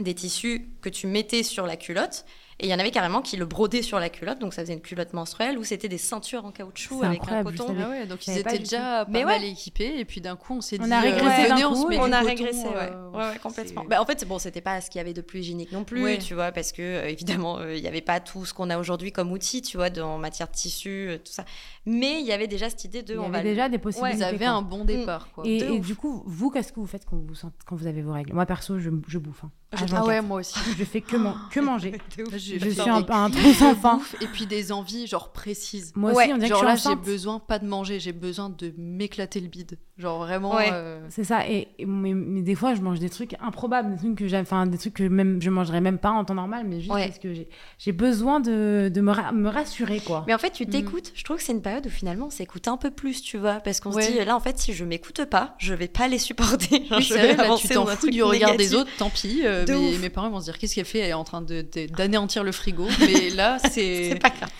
des 0.00 0.14
tissus 0.14 0.70
que 0.82 0.88
tu 0.90 1.06
mettais 1.06 1.42
sur 1.42 1.66
la 1.66 1.76
culotte. 1.76 2.26
Et 2.58 2.66
il 2.66 2.70
y 2.70 2.74
en 2.74 2.78
avait 2.78 2.90
carrément 2.90 3.20
qui 3.20 3.36
le 3.36 3.44
brodaient 3.44 3.82
sur 3.82 3.98
la 4.00 4.08
culotte, 4.08 4.38
donc 4.38 4.54
ça 4.54 4.62
faisait 4.62 4.72
une 4.72 4.80
culotte 4.80 5.12
menstruelle, 5.12 5.58
ou 5.58 5.64
c'était 5.64 5.88
des 5.90 5.98
ceintures 5.98 6.46
en 6.46 6.52
caoutchouc 6.52 7.02
avec 7.02 7.20
un 7.28 7.44
coton. 7.44 7.76
Ah 7.78 7.90
ouais, 7.90 8.06
donc 8.06 8.26
ils 8.26 8.38
étaient 8.38 8.58
déjà 8.58 9.04
pas 9.04 9.10
Mais 9.10 9.24
mal 9.24 9.42
ouais. 9.42 9.50
équipés 9.50 9.98
et 9.98 10.06
puis 10.06 10.22
d'un 10.22 10.36
coup 10.36 10.54
on 10.54 10.60
s'est 10.62 10.78
On 10.80 10.84
dit 10.86 10.92
a 10.92 11.00
régressé 11.00 11.52
euh, 11.52 11.68
on 11.68 11.74
se 11.74 11.86
met 11.86 11.96
et- 11.96 11.98
du 11.98 12.04
on 12.04 12.12
a 12.12 12.20
coton, 12.20 12.26
régressé, 12.26 12.64
ouais. 12.66 12.74
euh, 12.92 13.10
Ouais, 13.10 13.18
ouais, 13.28 13.38
complètement. 13.42 13.84
Bah, 13.84 14.00
en 14.00 14.06
fait, 14.06 14.26
bon, 14.26 14.38
c'était 14.38 14.62
pas 14.62 14.80
ce 14.80 14.88
qu'il 14.90 14.98
y 14.98 15.02
avait 15.02 15.12
de 15.12 15.20
plus 15.20 15.40
hygiénique 15.40 15.70
non 15.72 15.84
plus, 15.84 16.02
Ouais. 16.02 16.18
tu 16.18 16.32
vois, 16.34 16.50
parce 16.50 16.72
que 16.72 16.80
euh, 16.80 17.08
évidemment, 17.08 17.58
euh, 17.58 17.74
il 17.76 17.82
n'y 17.82 17.88
avait 17.88 18.00
pas 18.00 18.20
tout 18.20 18.46
ce 18.46 18.54
qu'on 18.54 18.70
a 18.70 18.78
aujourd'hui 18.78 19.12
comme 19.12 19.32
outil, 19.32 19.60
tu 19.60 19.76
vois, 19.76 19.90
en 20.00 20.16
matière 20.16 20.48
de 20.48 20.52
tissu, 20.54 21.08
euh, 21.10 21.18
tout 21.18 21.32
ça. 21.32 21.44
Mais 21.84 22.20
il 22.20 22.26
y 22.26 22.32
avait 22.32 22.46
déjà 22.48 22.70
cette 22.70 22.84
idée 22.84 23.02
de. 23.02 23.12
Il 23.12 23.16
y 23.16 23.18
on 23.18 23.24
avait 23.24 23.32
va 23.38 23.42
déjà 23.42 23.68
des 23.68 23.78
possibilités. 23.78 24.24
Avaient 24.24 24.38
quoi. 24.38 24.48
un 24.48 24.62
bon 24.62 24.84
départ 24.86 25.28
quoi. 25.32 25.44
Et, 25.46 25.78
du 25.80 25.94
coup, 25.94 26.22
vous, 26.24 26.50
qu'est-ce 26.50 26.72
que 26.72 26.80
vous 26.80 26.86
faites 26.86 27.04
quand 27.04 27.16
vous, 27.16 27.34
vous 27.76 27.86
avez 27.86 28.00
vos 28.02 28.12
règles? 28.12 28.32
Moi, 28.32 28.46
perso, 28.46 28.78
je, 28.78 28.88
je 29.08 29.18
bouffe. 29.18 29.42
Je- 29.72 29.84
H24. 29.84 29.94
Ah 29.96 30.04
ouais, 30.04 30.22
moi 30.22 30.40
aussi. 30.40 30.58
Je 30.78 30.84
fais 30.84 31.00
que, 31.00 31.16
man- 31.16 31.34
que 31.50 31.60
manger. 31.60 32.00
Je 32.32 32.36
suis 32.38 32.80
un, 32.88 33.04
un 33.08 33.30
trou 33.30 33.52
sans 33.52 33.74
fin. 33.74 34.00
Et 34.20 34.26
puis 34.26 34.46
des 34.46 34.70
envies 34.72 35.06
genre 35.06 35.32
précises. 35.32 35.92
Moi 35.96 36.12
Ouais, 36.12 36.24
aussi, 36.24 36.32
on 36.32 36.36
dirait 36.36 36.48
Genre 36.48 36.60
que 36.60 36.66
là, 36.66 36.76
je 36.76 36.80
suis 36.80 36.90
j'ai 36.90 36.96
besoin 36.96 37.38
pas 37.40 37.58
de 37.58 37.66
manger, 37.66 37.98
j'ai 38.00 38.12
besoin 38.12 38.48
de 38.48 38.72
m'éclater 38.78 39.40
le 39.40 39.48
bide. 39.48 39.78
Genre 39.98 40.18
vraiment. 40.18 40.54
Ouais. 40.54 40.68
euh, 40.72 41.00
C'est 41.08 41.24
ça. 41.24 41.48
Et, 41.48 41.68
et- 41.78 41.86
mais, 41.86 42.12
mais 42.12 42.42
des 42.42 42.54
fois, 42.54 42.74
je 42.74 42.82
mange 42.82 42.98
des 42.98 43.08
trucs 43.08 43.34
improbables, 43.40 43.92
des 43.92 43.96
trucs 43.96 44.14
que 44.16 44.28
j'aime, 44.28 44.42
enfin 44.42 44.66
des 44.66 44.76
trucs 44.76 44.92
que 44.94 45.04
même 45.04 45.40
je 45.40 45.48
mangerais 45.48 45.80
même 45.80 45.96
pas 45.96 46.10
en 46.10 46.22
temps 46.26 46.34
normal, 46.34 46.66
mais 46.68 46.80
juste 46.80 46.92
Ouais. 46.92 47.06
parce 47.06 47.18
que 47.18 47.32
j'ai, 47.78 47.92
besoin 47.92 48.40
de, 48.40 48.90
de 48.94 49.00
me, 49.00 49.10
ra- 49.10 49.32
me 49.32 49.48
rassurer, 49.48 50.00
quoi. 50.00 50.24
Mais 50.26 50.34
en 50.34 50.38
fait, 50.38 50.50
tu 50.50 50.64
Mm. 50.66 50.70
t'écoutes. 50.70 51.12
Je 51.14 51.24
trouve 51.24 51.38
que 51.38 51.42
c'est 51.42 51.52
une 51.52 51.62
période 51.62 51.86
où 51.86 51.88
finalement 51.90 52.26
on 52.26 52.30
s'écoute 52.30 52.68
un 52.68 52.76
peu 52.76 52.90
plus, 52.90 53.22
tu 53.22 53.38
vois, 53.38 53.54
parce 53.60 53.80
qu'on 53.80 53.90
Ouais. 53.90 54.02
se 54.02 54.12
dit 54.12 54.22
là, 54.22 54.36
en 54.36 54.40
fait, 54.40 54.58
si 54.58 54.74
je 54.74 54.84
m'écoute 54.84 55.24
pas, 55.24 55.54
je 55.58 55.72
vais 55.72 55.88
pas 55.88 56.08
les 56.08 56.18
supporter. 56.18 56.84
Genre, 56.90 56.98
Oui, 56.98 57.02
je 57.02 57.14
vais 57.14 57.20
vrai, 57.28 57.36
là, 57.36 57.44
avancer 57.44 57.68
tu 57.68 57.74
t'en 57.74 57.86
fous 57.86 58.10
du 58.10 58.22
regard 58.22 58.56
des 58.56 58.74
autres, 58.74 58.90
tant 58.98 59.08
pis. 59.08 59.42
euh, 59.44 59.64
mais 59.66 59.74
ouf. 59.94 60.00
mes 60.02 60.10
parents 60.10 60.28
vont 60.28 60.40
se 60.40 60.44
dire 60.44 60.58
qu'est-ce 60.58 60.74
qu'elle 60.74 60.84
fait 60.84 60.98
Elle 60.98 61.10
est 61.10 61.14
en 61.14 61.24
train 61.24 61.40
d'anéantir 61.96 62.44
le 62.44 62.52
frigo. 62.52 62.86
Mais 63.00 63.30
là, 63.30 63.56
C'est 63.70 64.18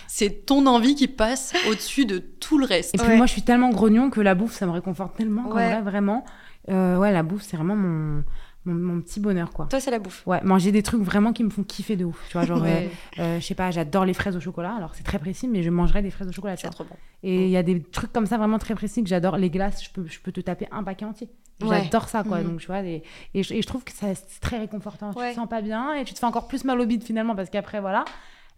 c'est 0.08 0.46
ton 0.46 0.64
envie 0.66 0.94
qui 0.94 1.08
passe 1.08 1.52
au-dessus 1.68 2.06
de 2.06 2.18
tout 2.18 2.56
le 2.58 2.64
reste. 2.64 2.94
Et 2.94 2.98
puis 2.98 3.06
Ouais. 3.08 3.16
moi, 3.18 3.26
je 3.26 3.32
suis 3.32 3.42
tellement 3.42 3.68
grognon 3.70 4.08
que 4.08 4.20
la 4.22 4.34
bouffe, 4.34 4.54
ça 4.54 4.64
me 4.66 4.70
réconforte 4.70 5.14
tellement. 5.26 5.48
qu'en 5.48 5.56
Ouais. 5.56 5.70
vrai, 5.72 5.82
vraiment, 5.82 6.24
Euh, 6.68 6.96
ouais, 6.98 7.12
la 7.12 7.22
bouffe, 7.22 7.42
c'est 7.42 7.56
vraiment 7.56 7.76
mon, 7.76 8.24
mon, 8.64 8.74
mon 8.74 9.00
petit 9.00 9.20
bonheur, 9.20 9.52
quoi. 9.52 9.66
Toi, 9.66 9.78
c'est 9.78 9.92
la 9.92 10.00
bouffe. 10.00 10.26
Ouais, 10.26 10.40
manger 10.42 10.72
des 10.72 10.82
trucs 10.82 11.00
vraiment 11.00 11.32
qui 11.32 11.44
me 11.44 11.50
font 11.50 11.62
kiffer 11.62 11.94
de 11.94 12.04
ouf. 12.04 12.20
Tu 12.28 12.32
vois, 12.32 12.44
genre, 12.44 12.60
Ouais. 12.60 12.90
euh, 13.20 13.22
euh, 13.22 13.40
je 13.40 13.46
sais 13.46 13.54
pas, 13.54 13.70
j'adore 13.70 14.04
les 14.04 14.14
fraises 14.14 14.36
au 14.36 14.40
chocolat. 14.40 14.74
Alors, 14.74 14.92
c'est 14.96 15.04
très 15.04 15.20
précis, 15.20 15.46
mais 15.46 15.62
je 15.62 15.70
mangerai 15.70 16.02
des 16.02 16.10
fraises 16.10 16.26
au 16.28 16.32
chocolat. 16.32 16.56
tu 16.56 16.62
C'est 16.66 16.70
trop 16.72 16.82
bon. 16.82 16.96
Et 17.22 17.44
il 17.44 17.50
y 17.50 17.56
a 17.56 17.62
des 17.62 17.80
trucs 17.80 18.12
comme 18.12 18.26
ça 18.26 18.36
vraiment 18.36 18.58
très 18.58 18.74
précis 18.74 19.04
que 19.04 19.08
j'adore. 19.08 19.36
Les 19.36 19.48
glaces, 19.48 19.84
je 19.84 19.90
peux, 19.90 20.08
je 20.08 20.18
peux 20.18 20.32
te 20.32 20.40
taper 20.40 20.66
un 20.72 20.82
paquet 20.82 21.04
entier. 21.04 21.28
Ouais. 21.62 21.84
J'adore 21.84 22.08
ça, 22.08 22.24
quoi. 22.24 22.38
Mhm. 22.40 22.48
Donc, 22.50 22.60
tu 22.60 22.66
vois, 22.66 22.80
et, 22.82 23.04
et, 23.32 23.44
je, 23.44 23.54
et 23.54 23.62
je 23.62 23.66
trouve 23.68 23.84
que 23.84 23.92
ça, 23.92 24.08
c'est 24.16 24.40
très 24.40 24.58
réconfortant. 24.58 25.12
Tu 25.12 25.20
Ouais. 25.20 25.30
te 25.30 25.36
sens 25.36 25.48
pas 25.48 25.62
bien 25.62 25.94
et 25.94 26.02
tu 26.04 26.14
te 26.14 26.18
fais 26.18 26.26
encore 26.26 26.48
plus 26.48 26.64
mal 26.64 26.80
au 26.80 26.86
bide 26.86 27.04
finalement 27.04 27.36
parce 27.36 27.48
qu'après, 27.48 27.80
voilà. 27.80 28.04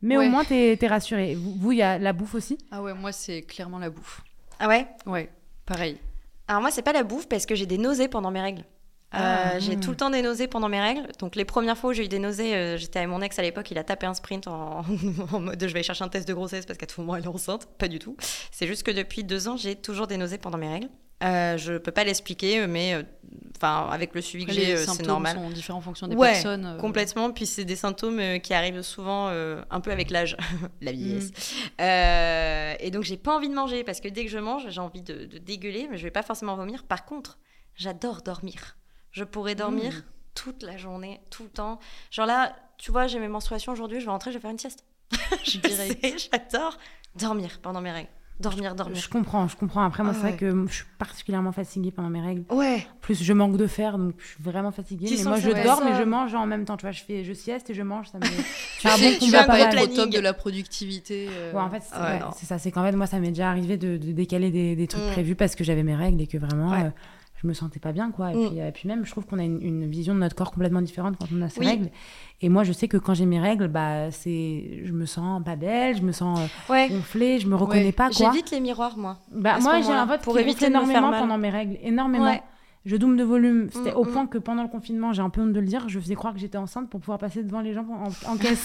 Mais 0.01 0.17
Ouais. 0.17 0.29
au 0.29 0.31
moins, 0.31 0.45
t'es 0.45 0.79
es 0.81 0.87
rassuré. 0.87 1.35
Vous, 1.35 1.53
vous, 1.59 1.73
il 1.73 1.79
y 1.79 1.83
a 1.83 1.99
la 1.99 2.15
bouffe 2.15 2.35
aussi? 2.35 2.57
Ah 2.71 2.81
ouais, 2.81 2.95
moi, 2.95 3.13
c'est 3.13 3.43
clairement 3.43 3.79
la 3.79 3.91
bouffe. 3.91 4.23
Ah 4.59 4.69
ouais? 4.69 4.87
Ouais, 5.05 5.29
pareil. 5.67 5.99
Alors 6.49 6.63
moi, 6.63 6.71
c'est 6.71 6.83
pas 6.83 6.93
la 6.95 7.05
bouffe 7.05 7.29
parce 7.29 7.47
que 7.47 7.55
j'ai 7.55 7.67
des 7.67 7.79
nausées 7.79 8.09
pendant 8.09 8.31
mes 8.31 8.41
règles. 8.41 8.65
Euh, 9.15 9.19
Ah, 9.55 9.59
j'ai 9.59 9.77
hmm. 9.77 9.81
tout 9.81 9.91
le 9.91 9.97
temps 9.97 10.11
des 10.11 10.21
nausées 10.21 10.49
pendant 10.49 10.69
mes 10.69 10.81
règles. 10.81 11.07
Donc 11.19 11.35
les 11.35 11.47
premières 11.47 11.79
fois 11.79 11.91
où 11.91 11.93
j'ai 11.95 12.05
eu 12.05 12.09
des 12.09 12.19
nausées, 12.19 12.55
euh, 12.55 12.77
j'étais 12.77 12.99
avec 12.99 13.09
mon 13.09 13.23
ex 13.23 13.39
à 13.39 13.43
l'époque, 13.43 13.71
il 13.71 13.79
a 13.79 13.85
tapé 13.85 14.05
un 14.07 14.13
sprint 14.15 14.47
en, 14.49 14.85
en 15.33 15.41
mode 15.41 15.67
je 15.67 15.73
vais 15.73 15.83
chercher 15.83 16.05
un 16.05 16.09
test 16.09 16.29
de 16.29 16.35
grossesse 16.35 16.67
parce 16.67 16.79
qu'à 16.79 16.87
tout 16.87 17.01
moment 17.01 17.17
elle 17.17 17.25
est 17.25 17.29
enceinte. 17.29 17.67
Pas 17.79 17.89
du 17.89 17.99
tout. 17.99 18.17
C'est 18.51 18.67
juste 18.67 18.83
que 18.83 18.91
depuis 18.91 19.25
deux 19.25 19.49
ans, 19.49 19.57
j'ai 19.57 19.77
toujours 19.77 20.07
des 20.09 20.19
nausées 20.19 20.37
pendant 20.39 20.59
mes 20.59 20.69
règles. 20.69 20.89
Euh, 21.25 21.57
je 21.57 21.79
peux 21.79 21.91
pas 21.91 22.05
l'expliquer, 22.05 22.67
mais 22.69 22.95
euh, 22.95 23.03
enfin 23.57 23.89
avec 23.91 24.15
le 24.15 24.21
suivi 24.21 24.45
que 24.47 24.53
j'ai, 24.53 24.67
les 24.67 24.73
euh, 24.75 24.77
c'est 24.77 24.85
symptômes 24.85 25.07
normal. 25.07 25.37
sont 25.37 25.51
différents 25.51 25.79
en 25.79 25.83
fonction 25.83 26.07
des 26.07 26.15
Ouais, 26.15 26.33
personnes. 26.35 26.65
euh, 26.65 26.77
Complètement, 26.79 27.33
puis 27.33 27.45
c'est 27.47 27.65
des 27.65 27.75
symptômes 27.75 28.21
euh, 28.21 28.39
qui 28.39 28.55
arrivent 28.55 28.83
souvent 28.83 29.29
euh, 29.31 29.61
un 29.71 29.81
peu 29.81 29.91
avec 29.91 30.11
l'âge, 30.11 30.37
la 30.81 30.93
vieillesse. 30.93 31.31
Mm. 31.31 31.81
Euh, 31.81 32.75
et 32.79 32.91
donc 32.93 33.03
j'ai 33.03 33.17
pas 33.17 33.35
envie 33.35 33.49
de 33.49 33.55
manger 33.55 33.83
parce 33.83 34.01
que 34.01 34.07
dès 34.09 34.25
que 34.25 34.31
je 34.31 34.39
mange, 34.39 34.67
j'ai 34.69 34.81
envie 34.81 35.03
de, 35.03 35.25
de 35.25 35.39
dégueuler, 35.39 35.89
mais 35.91 35.97
je 35.99 36.05
vais 36.05 36.13
pas 36.13 36.23
forcément 36.23 36.55
vomir. 36.55 36.85
Par 36.85 37.05
contre, 37.05 37.39
j'adore 37.75 38.23
dormir. 38.23 38.77
Je 39.13 39.25
pourrais 39.25 39.55
dormir 39.55 39.93
Mm. 39.93 40.03
toute 40.35 40.63
la 40.63 40.77
journée, 40.77 41.21
tout 41.31 41.43
le 41.45 41.49
temps. 41.51 41.79
Genre 42.11 42.27
là, 42.27 42.55
tu 42.77 42.93
vois, 42.93 43.07
j'ai 43.07 43.19
mes 43.19 43.29
menstruations 43.29 43.73
aujourd'hui, 43.73 44.01
je 44.01 44.05
vais 44.05 44.11
rentrer, 44.11 44.31
je 44.31 44.37
vais 44.37 44.43
faire 44.43 44.51
une 44.51 44.59
sieste. 44.59 44.85
je 45.45 45.59
Direct. 45.59 46.01
sais, 46.05 46.29
j'adore 46.33 46.79
dormir 47.17 47.59
pendant 47.63 47.81
mes 47.81 47.91
règles. 47.91 48.09
Dormir, 48.41 48.77
dormir. 48.77 48.97
Je 49.03 49.09
comprends, 49.09 49.49
je 49.49 49.57
comprends. 49.57 49.83
Après, 49.83 50.05
moi, 50.05 50.13
Ah 50.15 50.19
c'est 50.21 50.29
vrai 50.29 50.37
que 50.37 50.67
je 50.69 50.73
suis 50.73 50.85
particulièrement 50.97 51.51
fatiguée 51.51 51.91
pendant 51.91 52.09
mes 52.09 52.21
règles. 52.21 52.45
Ouais. 52.55 52.87
Plus, 53.01 53.21
je 53.21 53.33
manque 53.33 53.57
de 53.57 53.67
fer, 53.67 53.99
donc 53.99 54.15
je 54.17 54.27
suis 54.29 54.41
vraiment 54.45 54.71
fatiguée. 54.71 55.07
Tu 55.09 55.17
mais 55.17 55.25
moi, 55.25 55.41
je 55.41 55.51
ouais. 55.51 55.65
dors, 55.65 55.79
Ça. 55.79 55.85
mais 55.85 55.97
je 55.97 56.05
mange 56.05 56.37
en 56.37 56.47
même 56.47 56.65
temps. 56.65 56.77
Tu 56.77 56.83
vois, 56.83 56.93
je 56.93 57.03
fais, 57.03 57.25
je 57.25 57.33
sieste 57.33 57.69
et 57.71 57.75
je 57.75 57.83
mange. 57.83 58.11
Ça 58.11 58.19
me. 58.19 58.23
Tu 58.81 58.87
Ah 58.87 58.91
sais, 58.97 59.11
bon, 59.19 59.27
combat 59.27 59.43
pas 59.43 59.59
mal. 59.59 59.75
au 59.77 59.81
top 59.87 59.93
Planning. 59.95 60.13
de 60.15 60.21
la 60.21 60.33
productivité. 60.35 61.29
euh, 61.29 61.53
Ouais, 61.53 61.61
en 61.61 61.69
fait, 61.69 61.81
c'est 61.83 61.95
Ah 61.95 62.31
ça. 62.33 62.59
C'est 62.59 62.71
qu'en 62.71 62.85
fait, 62.85 62.93
moi, 62.93 63.09
ça 63.09 63.19
m'est 63.19 63.31
déjà 63.31 63.51
arrivé 63.51 63.77
de, 63.77 63.97
de 63.97 64.13
décaler 64.13 64.53
des, 64.53 64.77
des 64.77 64.87
trucs 64.87 65.03
Mm. 65.03 65.11
prévus 65.11 65.35
parce 65.35 65.57
que 65.57 65.65
j'avais 65.65 65.83
mes 65.83 65.97
règles 65.97 66.21
et 66.21 66.29
que 66.29 66.39
vraiment, 66.39 66.71
Ouais. 66.71 66.85
euh, 66.85 66.91
je 67.41 67.47
me 67.47 67.53
sentais 67.53 67.79
pas 67.81 67.93
bien, 67.93 68.11
quoi. 68.11 68.33
Et, 68.33 68.37
Mm. 68.37 68.49
puis, 68.49 68.61
euh, 68.61 68.71
puis 68.73 68.89
même, 68.89 69.05
je 69.07 69.11
trouve 69.11 69.25
qu'on 69.27 69.39
a 69.39 69.45
une, 69.45 69.63
une 69.63 69.87
vision 69.87 70.15
de 70.15 70.19
notre 70.21 70.35
corps 70.35 70.51
complètement 70.51 70.83
différente 70.83 71.17
quand 71.19 71.27
on 71.33 71.41
a 71.43 71.49
ses 71.49 71.61
Oui. 71.61 71.67
règles. 71.67 71.91
Et 72.41 72.49
moi, 72.49 72.65
je 72.65 72.73
sais 72.73 72.89
que 72.89 72.97
quand 72.97 73.15
j'ai 73.15 73.27
mes 73.27 73.41
règles, 73.41 73.69
bah, 73.69 74.11
c'est, 74.11 74.81
je 74.85 74.93
me 74.93 75.07
sens 75.07 75.43
pas 75.45 75.57
belle, 75.57 75.97
je 75.97 76.03
me 76.03 76.13
sens 76.13 76.39
euh, 76.41 76.73
Ouais. 76.73 76.89
gonflée, 76.89 77.39
je 77.39 77.47
me 77.47 77.55
reconnais 77.55 77.93
pas, 77.93 78.11
quoi. 78.11 78.31
J'évite 78.33 78.51
les 78.51 78.61
miroirs, 78.61 78.97
moi. 78.97 79.19
Bah, 79.33 79.59
moi, 79.61 79.81
j'ai 79.81 79.93
un 79.93 80.07
vote 80.07 80.21
pour 80.23 80.35
qui 80.35 80.41
éviter 80.41 80.67
énormément 80.67 81.11
pendant 81.13 81.39
mes 81.39 81.51
règles, 81.51 81.79
énormément. 81.83 82.25
Ouais. 82.25 82.43
Je 82.89 82.97
double 82.97 83.17
de 83.19 83.23
volume. 83.23 83.69
C'était 83.71 83.91
Mm, 83.93 83.97
au 83.99 84.05
mm. 84.05 84.09
point 84.09 84.27
que 84.27 84.39
pendant 84.39 84.63
le 84.63 84.69
confinement, 84.71 85.13
j'ai 85.13 85.21
un 85.21 85.29
peu 85.29 85.43
honte 85.43 85.53
de 85.53 85.61
le 85.61 85.67
dire, 85.67 85.85
je 85.89 86.01
faisais 86.01 86.15
croire 86.15 86.33
que 86.33 86.41
j'étais 86.41 86.57
enceinte 86.57 86.89
pour 86.89 87.01
pouvoir 87.01 87.19
passer 87.19 87.43
devant 87.43 87.61
les 87.61 87.75
gens 87.75 87.85
en, 87.87 88.33
en 88.33 88.37
caisse. 88.41 88.65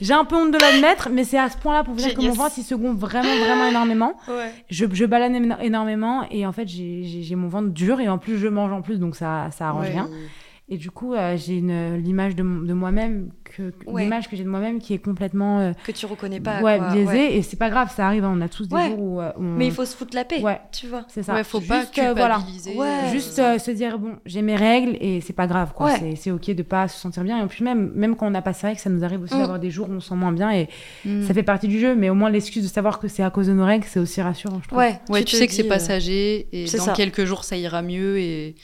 j'ai 0.00 0.12
un 0.12 0.24
peu 0.24 0.34
honte 0.34 0.50
de 0.52 0.58
l'admettre, 0.58 1.08
mais 1.12 1.22
c'est 1.22 1.38
à 1.38 1.48
ce 1.48 1.56
point-là 1.58 1.84
pour 1.84 1.94
vous 1.94 2.00
dire 2.00 2.14
que 2.14 2.20
mon 2.20 2.32
ventre, 2.32 2.54
il 2.58 2.64
se 2.64 2.74
gonfle 2.74 2.98
vraiment, 2.98 3.28
vraiment 3.44 3.66
énormément. 3.68 4.14
Ouais. 4.28 4.52
Je, 4.70 4.86
je 4.92 5.04
balade 5.04 5.32
énormément 5.62 6.26
et 6.32 6.44
en 6.46 6.52
fait, 6.52 6.66
j'ai- 6.66 7.36
mon 7.36 7.46
ventre 7.48 7.68
dur 7.68 8.00
et 8.00 8.08
en 8.08 8.18
plus, 8.18 8.38
je 8.38 8.48
mange 8.48 8.72
en 8.72 8.82
plus, 8.82 8.98
donc 8.98 9.14
ça, 9.14 9.48
ça 9.52 9.68
arrange 9.68 9.86
ouais. 9.86 9.92
rien. 9.92 10.08
Et 10.66 10.78
du 10.78 10.90
coup, 10.90 11.12
euh, 11.12 11.36
j'ai 11.36 11.58
une 11.58 11.96
l'image 11.98 12.34
de, 12.36 12.42
moi-même, 12.42 13.28
que, 13.44 13.70
Ouais. 13.86 14.04
l'image 14.04 14.30
que 14.30 14.34
j'ai 14.36 14.44
de 14.44 14.48
moi-même 14.48 14.78
qui 14.80 14.94
est 14.94 14.98
complètement 14.98 15.60
euh, 15.60 15.72
Que 15.84 15.92
tu 15.92 16.06
reconnais 16.06 16.40
pas. 16.40 16.62
ouais, 16.62 16.78
quoi. 16.78 16.88
biaisée. 16.90 17.06
Ouais. 17.06 17.34
Et 17.34 17.42
c'est 17.42 17.58
pas 17.58 17.68
grave, 17.68 17.92
ça 17.94 18.06
arrive, 18.06 18.24
hein, 18.24 18.32
on 18.34 18.40
a 18.40 18.48
tous 18.48 18.66
des 18.66 18.74
Ouais. 18.74 18.88
jours 18.88 18.98
où, 18.98 19.20
euh, 19.20 19.30
où 19.36 19.42
on- 19.42 19.56
Mais 19.58 19.66
il 19.66 19.72
faut 19.72 19.84
se 19.84 19.94
foutre 19.94 20.14
la 20.16 20.24
paix. 20.24 20.40
Ouais. 20.40 20.58
Tu 20.72 20.86
vois. 20.86 21.04
C'est 21.08 21.22
ça. 21.22 21.34
Ouais, 21.34 21.44
faut 21.44 21.60
pas 21.60 21.80
Juste, 21.82 21.98
euh, 21.98 22.14
voilà. 22.16 22.36
culpabiliser. 22.36 22.76
Ouais. 22.76 22.86
euh, 22.86 23.12
Juste 23.12 23.38
euh, 23.40 23.58
se 23.58 23.70
dire, 23.72 23.98
bon, 23.98 24.12
j'ai 24.24 24.40
mes 24.40 24.56
règles 24.56 24.96
et 25.02 25.20
c'est 25.20 25.34
pas 25.34 25.46
grave, 25.46 25.74
quoi. 25.74 25.92
Ouais. 25.92 26.14
C'est- 26.16 26.30
ok 26.30 26.50
de 26.52 26.62
pas 26.62 26.88
se 26.88 26.98
sentir 26.98 27.24
bien. 27.24 27.44
Et 27.44 27.46
puis 27.46 27.62
même, 27.62 27.92
même 27.94 28.16
quand 28.16 28.26
on 28.26 28.30
n'a 28.30 28.40
pas 28.40 28.54
ses 28.54 28.68
règles, 28.68 28.78
ça 28.80 28.88
nous 28.88 29.04
arrive 29.04 29.20
aussi 29.20 29.34
Mm. 29.34 29.40
d'avoir 29.40 29.58
des 29.58 29.70
jours 29.70 29.90
où 29.90 29.92
on 29.92 30.00
se 30.00 30.08
sent 30.08 30.14
moins 30.14 30.32
bien 30.32 30.50
et 30.50 30.68
mm. 31.04 31.24
ça 31.24 31.34
fait 31.34 31.42
partie 31.42 31.68
du 31.68 31.78
jeu. 31.78 31.94
Mais 31.94 32.08
au 32.08 32.14
moins, 32.14 32.30
l'excuse 32.30 32.62
de 32.62 32.68
savoir 32.68 33.00
que 33.00 33.08
c'est 33.08 33.22
à 33.22 33.28
cause 33.28 33.48
de 33.48 33.52
nos 33.52 33.66
règles, 33.66 33.84
c'est 33.86 34.00
aussi 34.00 34.22
rassurant, 34.22 34.60
je 34.62 34.68
trouve. 34.68 34.78
Ouais. 34.78 34.98
Ouais, 35.10 35.24
tu, 35.24 35.36
sais 35.36 35.46
que 35.46 35.52
c'est 35.52 35.66
euh, 35.66 35.68
passager 35.68 36.48
et 36.52 36.64
dans 36.64 36.84
ça. 36.84 36.92
quelques 36.94 37.26
jours 37.26 37.44
ça 37.44 37.54
ira 37.58 37.82
mieux 37.82 38.18
et 38.18 38.54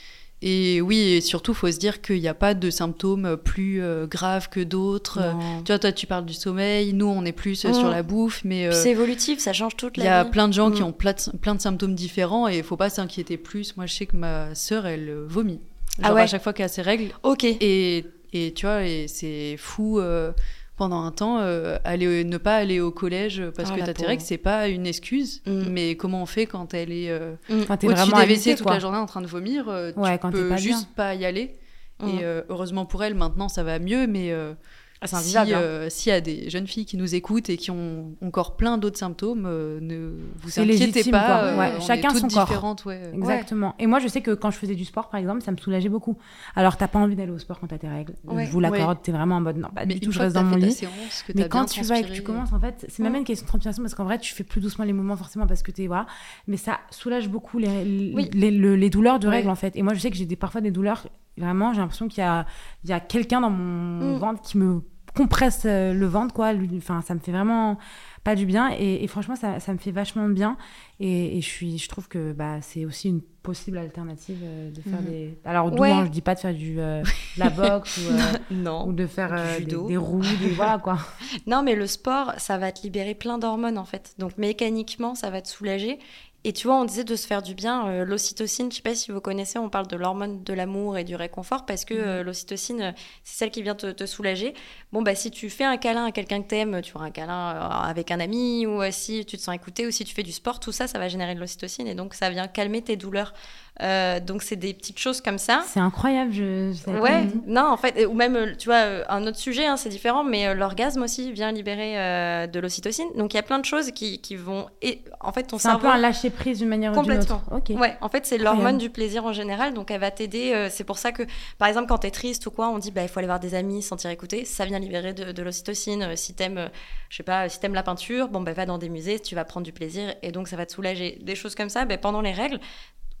et 0.41 0.81
oui 0.81 0.97
et 0.99 1.21
surtout 1.21 1.53
faut 1.53 1.71
se 1.71 1.77
dire 1.77 2.01
qu'il 2.01 2.19
n'y 2.19 2.27
a 2.27 2.33
pas 2.33 2.53
de 2.53 2.69
symptômes 2.69 3.37
plus 3.37 3.81
euh, 3.81 4.07
graves 4.07 4.49
que 4.49 4.59
d'autres. 4.59 5.19
Tu 5.65 5.71
vois 5.71 5.79
toi 5.79 5.91
tu 5.91 6.07
parles 6.07 6.25
du 6.25 6.33
sommeil, 6.33 6.93
nous 6.93 7.05
on 7.07 7.23
est 7.25 7.31
plus 7.31 7.63
euh, 7.65 7.69
Mm. 7.69 7.73
sur 7.73 7.89
la 7.89 8.01
bouffe 8.03 8.41
mais 8.43 8.67
euh, 8.67 8.71
C'est 8.71 8.91
évolutif, 8.91 9.39
ça 9.39 9.53
change 9.53 9.75
toute 9.77 9.97
il 9.97 10.03
la 10.03 10.05
y 10.05 10.09
a 10.09 10.23
vie. 10.23 10.31
plein 10.31 10.47
de 10.47 10.53
gens 10.53 10.71
qui 10.71 10.81
Mm. 10.81 10.85
ont 10.85 10.91
plein 10.93 11.13
de, 11.13 11.37
plein 11.37 11.55
de 11.55 11.61
symptômes 11.61 11.93
différents 11.95 12.47
et 12.47 12.57
il 12.57 12.63
faut 12.63 12.77
pas 12.77 12.89
s'inquiéter 12.89 13.37
plus. 13.37 13.77
Moi 13.77 13.85
je 13.85 13.93
sais 13.93 14.05
que 14.05 14.17
ma 14.17 14.55
sœur 14.55 14.85
elle 14.87 15.13
vomit. 15.27 15.59
Ah 16.01 16.13
ouais. 16.13 16.21
à 16.21 16.27
chaque 16.27 16.41
fois 16.41 16.53
qu'elle 16.53 16.65
a 16.65 16.69
ses 16.69 16.81
règles 16.81 17.11
Ok. 17.23 17.43
et, 17.43 18.05
et 18.33 18.53
tu 18.53 18.65
vois, 18.65 18.83
et 18.85 19.07
c'est 19.07 19.57
fou 19.57 19.99
euh, 19.99 20.31
pendant 20.81 21.03
un 21.03 21.11
temps, 21.11 21.37
euh, 21.37 21.77
aller, 21.83 22.23
ne 22.23 22.37
pas 22.39 22.55
aller 22.55 22.79
au 22.79 22.89
collège 22.89 23.43
parce 23.55 23.69
Oh, 23.71 23.75
que 23.75 23.85
t'as 23.85 23.93
tes 23.93 24.03
règles, 24.03 24.23
c'est 24.23 24.39
pas 24.39 24.67
une 24.67 24.87
excuse. 24.87 25.43
Mm. 25.45 25.69
Mais 25.69 25.95
comment 25.95 26.23
on 26.23 26.25
fait 26.25 26.47
quand 26.47 26.73
elle 26.73 26.91
est 26.91 27.11
euh, 27.11 27.35
Quand 27.67 27.77
t'es 27.77 27.87
au-dessus 27.87 28.11
des 28.11 28.33
WC 28.33 28.55
toute 28.55 28.67
la 28.67 28.79
journée 28.79 28.97
en 28.97 29.05
train 29.05 29.21
de 29.21 29.27
vomir 29.27 29.69
euh, 29.69 29.91
Ouais, 29.95 30.13
Tu 30.13 30.21
quand 30.23 30.31
peux 30.31 30.49
pas 30.49 30.57
juste 30.57 30.85
bien. 30.85 30.93
pas 30.95 31.13
y 31.13 31.23
aller. 31.23 31.55
Mm. 31.99 32.07
Et 32.07 32.23
euh, 32.23 32.41
heureusement 32.49 32.87
pour 32.87 33.03
elle, 33.03 33.13
maintenant 33.13 33.47
ça 33.47 33.61
va 33.63 33.77
mieux, 33.77 34.07
mais 34.07 34.31
euh, 34.31 34.55
Ah, 35.03 35.07
c'est 35.07 35.15
si, 35.29 35.35
hein. 35.37 35.45
euh, 35.49 35.89
s'il 35.89 36.11
y 36.11 36.15
a 36.15 36.21
des 36.21 36.47
jeunes 36.51 36.67
filles 36.67 36.85
qui 36.85 36.95
nous 36.95 37.15
écoutent 37.15 37.49
et 37.49 37.57
qui 37.57 37.71
ont 37.71 38.15
encore 38.23 38.55
plein 38.55 38.77
d'autres 38.77 38.99
symptômes, 38.99 39.45
euh, 39.47 39.79
ne 39.81 40.11
vous 40.43 40.59
inquiétez 40.59 40.65
légitime, 40.87 41.11
pas. 41.11 41.43
euh, 41.45 41.57
Ouais, 41.57 41.71
on 41.75 41.81
chacun 41.81 42.09
est 42.09 42.19
toutes 42.19 42.29
son 42.31 42.45
corps. 42.45 42.75
ouais. 42.85 43.01
Exactement. 43.11 43.73
Et 43.79 43.87
moi, 43.87 43.97
je 43.97 44.07
sais 44.07 44.21
que 44.21 44.29
quand 44.31 44.51
je 44.51 44.57
faisais 44.57 44.75
du 44.75 44.85
sport, 44.85 45.09
par 45.09 45.19
exemple, 45.19 45.41
ça 45.41 45.51
me 45.51 45.57
soulageait 45.57 45.89
beaucoup. 45.89 46.17
Alors, 46.55 46.77
t'as 46.77 46.87
pas 46.87 46.99
envie 46.99 47.15
d'aller 47.15 47.31
au 47.31 47.39
sport 47.39 47.59
quand 47.59 47.65
t'as 47.65 47.79
tes 47.79 47.87
règles. 47.89 48.13
Je 48.31 48.51
vous 48.51 48.59
l'accorde, 48.59 49.01
t'es 49.01 49.11
vraiment 49.11 49.37
en 49.37 49.41
mode 49.41 49.57
non, 49.57 49.69
pas 49.69 49.87
Mais 49.87 49.95
du 49.95 50.01
tout, 50.01 50.11
je 50.11 50.19
reste 50.19 50.35
dans 50.35 50.43
mon 50.43 50.55
lit. 50.57 50.71
séance, 50.71 51.23
Mais 51.33 51.47
quand 51.49 51.65
tu 51.65 51.81
vas 51.81 51.97
et 51.99 52.03
que 52.03 52.11
tu 52.11 52.21
commences, 52.21 52.53
en 52.53 52.59
fait, 52.59 52.85
c'est 52.87 53.01
même 53.01 53.15
une 53.15 53.23
question 53.23 53.45
de 53.45 53.47
transpiration 53.49 53.81
parce 53.81 53.95
qu'en 53.95 54.03
vrai, 54.05 54.19
tu 54.19 54.35
fais 54.35 54.43
plus 54.43 54.61
doucement 54.61 54.85
les 54.85 54.93
mouvements 54.93 55.17
forcément 55.17 55.47
parce 55.47 55.63
que 55.63 55.71
t'es 55.71 55.87
voilà. 55.87 56.05
Mais 56.47 56.57
ça 56.57 56.79
soulage 56.91 57.27
beaucoup 57.27 57.57
les, 57.57 57.83
les, 57.83 58.13
Oui. 58.13 58.29
les, 58.33 58.51
le- 58.51 58.75
les 58.75 58.89
douleurs 58.91 59.17
de 59.17 59.27
règles 59.27 59.49
en 59.49 59.55
fait. 59.55 59.75
Et 59.75 59.81
moi, 59.81 59.95
je 59.95 59.99
sais 59.99 60.11
que 60.11 60.15
j'ai 60.17 60.27
parfois 60.35 60.61
des 60.61 60.69
douleurs. 60.69 61.07
Vraiment, 61.37 61.73
j'ai 61.73 61.79
l'impression 61.81 62.07
qu'il 62.07 62.19
y 62.23 62.27
a, 62.27 62.45
il 62.83 62.89
y 62.89 62.93
a 62.93 62.99
quelqu'un 62.99 63.41
dans 63.41 63.49
mon 63.49 64.15
Mm. 64.15 64.19
ventre 64.19 64.41
qui 64.41 64.57
me 64.57 64.81
compresse 65.15 65.63
euh, 65.65 65.93
le 65.93 66.05
ventre 66.05 66.33
quoi. 66.33 66.51
Enfin, 66.77 67.01
ça 67.01 67.13
me 67.13 67.19
fait 67.19 67.31
vraiment 67.33 67.77
pas 68.23 68.35
du 68.35 68.45
bien. 68.45 68.69
Et, 68.77 69.03
et 69.03 69.07
franchement, 69.07 69.35
ça, 69.35 69.59
ça 69.59 69.73
me 69.73 69.77
fait 69.77 69.91
vachement 69.91 70.27
de 70.29 70.33
bien. 70.33 70.57
Et, 70.99 71.37
et 71.37 71.41
je, 71.41 71.47
suis, 71.47 71.77
je 71.77 71.89
trouve 71.89 72.07
que 72.07 72.31
bah, 72.33 72.61
c'est 72.61 72.85
aussi 72.85 73.09
une 73.09 73.21
possible 73.21 73.77
alternative 73.79 74.37
euh, 74.43 74.69
de 74.71 74.81
faire 74.81 75.01
Mhm. 75.01 75.07
des. 75.09 75.37
Alors, 75.43 75.73
Ouais. 75.73 75.91
hein, 75.91 76.05
je 76.05 76.11
dis 76.11 76.21
pas 76.21 76.35
de 76.35 76.39
faire 76.39 76.53
du, 76.53 76.79
euh, 76.79 77.01
de 77.01 77.39
la 77.39 77.49
boxe 77.49 77.97
ou, 77.97 78.01
euh, 78.11 78.19
Non. 78.51 78.87
ou 78.87 78.93
de 78.93 79.05
faire 79.07 79.31
euh, 79.33 79.57
des, 79.59 79.65
des 79.65 79.97
roues, 79.97 80.21
des, 80.21 80.49
voilà 80.53 80.77
quoi. 80.77 80.97
Non, 81.47 81.63
mais 81.63 81.75
le 81.75 81.87
sport, 81.87 82.33
ça 82.37 82.57
va 82.57 82.71
te 82.71 82.83
libérer 82.83 83.15
plein 83.15 83.37
d'hormones 83.37 83.77
en 83.79 83.85
fait. 83.85 84.13
Donc 84.19 84.37
mécaniquement, 84.37 85.15
ça 85.15 85.29
va 85.29 85.41
te 85.41 85.47
soulager. 85.49 85.97
Et 86.43 86.53
tu 86.53 86.65
vois, 86.65 86.75
on 86.77 86.85
disait 86.85 87.03
de 87.03 87.15
se 87.15 87.27
faire 87.27 87.43
du 87.43 87.53
bien. 87.53 87.87
euh, 87.87 88.03
l'ocytocine, 88.03 88.71
je 88.71 88.77
sais 88.77 88.81
pas 88.81 88.95
si 88.95 89.11
vous 89.11 89.21
connaissez, 89.21 89.59
on 89.59 89.69
parle 89.69 89.85
de 89.85 89.95
l'hormone 89.95 90.43
de 90.43 90.53
l'amour 90.53 90.97
et 90.97 91.03
du 91.03 91.15
réconfort 91.15 91.67
parce 91.67 91.85
que 91.85 91.93
euh, 91.93 92.23
l'ocytocine, 92.23 92.81
euh, 92.81 92.91
c'est 93.23 93.37
celle 93.37 93.51
qui 93.51 93.61
vient 93.61 93.75
te, 93.75 93.91
te 93.91 94.07
soulager. 94.07 94.55
Bon, 94.91 95.03
bah 95.03 95.13
si 95.13 95.29
tu 95.29 95.51
fais 95.51 95.65
un 95.65 95.77
câlin 95.77 96.05
à 96.05 96.11
quelqu'un 96.11 96.41
que 96.41 96.47
t'aimes, 96.47 96.81
tu 96.81 96.93
vois, 96.93 97.03
un 97.03 97.11
câlin 97.11 97.49
avec 97.59 98.09
un 98.09 98.19
ami, 98.19 98.65
ou 98.65 98.81
si 98.91 99.23
tu 99.25 99.37
te 99.37 99.41
sens 99.41 99.53
écouté, 99.53 99.85
ou 99.85 99.91
si 99.91 100.03
tu 100.03 100.15
fais 100.15 100.23
du 100.23 100.31
sport, 100.31 100.59
tout 100.59 100.71
ça, 100.71 100.87
ça 100.87 100.97
va 100.97 101.07
générer 101.09 101.35
de 101.35 101.39
l'ocytocine 101.39 101.87
et 101.87 101.93
donc 101.93 102.15
ça 102.15 102.31
vient 102.31 102.47
calmer 102.47 102.81
tes 102.81 102.95
douleurs. 102.97 103.33
Euh, 103.81 104.19
donc 104.19 104.43
c'est 104.43 104.57
des 104.57 104.73
petites 104.73 104.99
choses 104.99 105.21
comme 105.21 105.37
ça. 105.39 105.63
C'est 105.65 105.79
incroyable. 105.79 106.31
Je, 106.33 106.71
je 106.73 106.91
Ouais, 106.99 107.23
non, 107.47 107.65
en 107.67 107.77
fait, 107.77 108.05
ou 108.05 108.13
même, 108.13 108.35
euh, 108.35 108.53
tu 108.55 108.67
vois, 108.67 108.75
euh, 108.75 109.03
un 109.09 109.25
autre 109.25 109.37
sujet, 109.37 109.65
hein, 109.65 109.77
c'est 109.77 109.89
différent, 109.89 110.23
mais 110.23 110.53
l'orgasme 110.53 111.01
aussi 111.01 111.31
vient 111.31 111.51
libérer 111.51 111.97
euh, 111.97 112.47
de 112.47 112.59
l'ocytocine. 112.59 113.07
Donc 113.15 113.33
il 113.33 113.37
y 113.37 113.39
a 113.39 113.43
plein 113.43 113.57
de 113.59 113.65
choses 113.65 113.89
qui, 113.91 114.19
qui 114.19 114.35
vont. 114.35 114.67
Et 114.83 115.01
en 115.21 115.31
fait, 115.31 115.43
ton 115.43 115.57
C'est 115.57 115.69
un 115.69 115.71
cerveau. 115.71 115.87
peu 115.87 115.93
un 115.93 115.97
lâcher 115.97 116.29
prise 116.29 116.59
d'une 116.59 116.67
manière 116.67 116.91
ou 116.91 116.95
d'une 116.95 117.03
Complètement. 117.15 117.41
autre. 117.49 117.55
Ok. 117.71 117.79
Ouais, 117.79 117.97
en 118.01 118.09
fait, 118.09 118.25
c'est 118.25 118.37
l'hormone 118.37 118.77
du 118.77 118.89
plaisir 118.89 119.25
en 119.25 119.33
général, 119.33 119.73
donc 119.73 119.89
elle 119.89 120.01
va 120.01 120.11
t'aider. 120.11 120.51
euh, 120.53 120.67
c'est 120.69 120.83
pour 120.83 120.97
ça 120.99 121.11
que, 121.11 121.23
par 121.57 121.67
exemple, 121.67 121.87
quand 121.87 121.99
t'es 121.99 122.11
triste 122.11 122.45
ou 122.45 122.51
quoi, 122.51 122.69
on 122.69 122.77
dit 122.77 122.91
bah 122.91 123.01
il 123.03 123.07
faut 123.07 123.19
aller 123.19 123.27
voir 123.27 123.39
des 123.39 123.55
amis, 123.55 123.81
se 123.81 123.87
sentir 123.87 124.09
écouté. 124.11 124.45
Ça 124.45 124.65
vient 124.65 124.79
libérer 124.79 125.13
de, 125.13 125.31
de 125.31 125.41
l'ocytocine. 125.43 126.15
Si 126.17 126.35
t'aimes, 126.35 126.69
je 127.09 127.15
sais 127.17 127.23
pas, 127.23 127.47
si 127.49 127.59
t'aimes 127.59 127.73
la 127.73 127.83
peinture, 127.83 128.27
bon 128.27 128.41
bah 128.41 128.53
va 128.53 128.65
dans 128.67 128.77
des 128.77 128.89
musées, 128.89 129.19
tu 129.19 129.33
vas 129.33 129.45
prendre 129.45 129.65
du 129.65 129.71
plaisir 129.71 130.13
et 130.21 130.31
donc 130.31 130.49
ça 130.49 130.55
va 130.57 130.65
te 130.67 130.73
soulager. 130.73 131.17
Des 131.21 131.35
choses 131.35 131.55
comme 131.55 131.69
ça, 131.69 131.85
bah, 131.85 131.97
pendant 131.97 132.21
les 132.21 132.33
règles. 132.33 132.59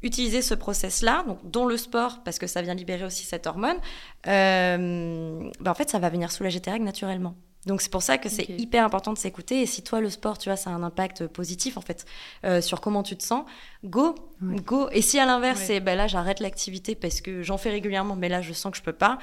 Utiliser 0.03 0.41
ce 0.41 0.53
process-là, 0.55 1.23
donc 1.27 1.39
dont 1.43 1.65
le 1.65 1.77
sport, 1.77 2.21
parce 2.23 2.39
que 2.39 2.47
ça 2.47 2.61
vient 2.61 2.73
libérer 2.73 3.03
aussi 3.05 3.23
cette 3.23 3.45
hormone, 3.45 3.77
euh, 4.27 5.49
bah, 5.59 5.71
en 5.71 5.75
fait, 5.75 5.89
ça 5.89 5.99
va 5.99 6.09
venir 6.09 6.31
soulager 6.31 6.59
tes 6.59 6.71
règles 6.71 6.85
naturellement. 6.85 7.35
Donc 7.67 7.81
c'est 7.83 7.91
pour 7.91 8.01
ça 8.01 8.17
que 8.17 8.27
c'est 8.27 8.49
hyper 8.49 8.83
important 8.83 9.13
de 9.13 9.19
s'écouter. 9.19 9.61
Et 9.61 9.65
si 9.67 9.83
toi, 9.83 10.01
le 10.01 10.09
sport, 10.09 10.39
tu 10.39 10.49
vois, 10.49 10.55
ça 10.55 10.71
a 10.71 10.73
un 10.73 10.81
impact 10.81 11.27
positif 11.27 11.77
en 11.77 11.81
fait 11.81 12.05
euh, 12.43 12.59
sur 12.59 12.81
comment 12.81 13.03
tu 13.03 13.15
te 13.15 13.21
sens, 13.23 13.45
go, 13.83 14.15
Ouais. 14.41 14.55
go. 14.55 14.89
Et 14.91 15.03
si 15.03 15.19
à 15.19 15.27
l'inverse, 15.27 15.59
Ouais. 15.59 15.65
c'est 15.67 15.79
ben 15.79 15.95
là, 15.95 16.07
j'arrête 16.07 16.39
l'activité 16.39 16.95
parce 16.95 17.21
que 17.21 17.43
j'en 17.43 17.59
fais 17.59 17.69
régulièrement, 17.69 18.15
mais 18.15 18.29
là, 18.29 18.41
je 18.41 18.51
sens 18.53 18.71
que 18.71 18.77
je 18.79 18.81
peux 18.81 18.93
pas, 18.93 19.19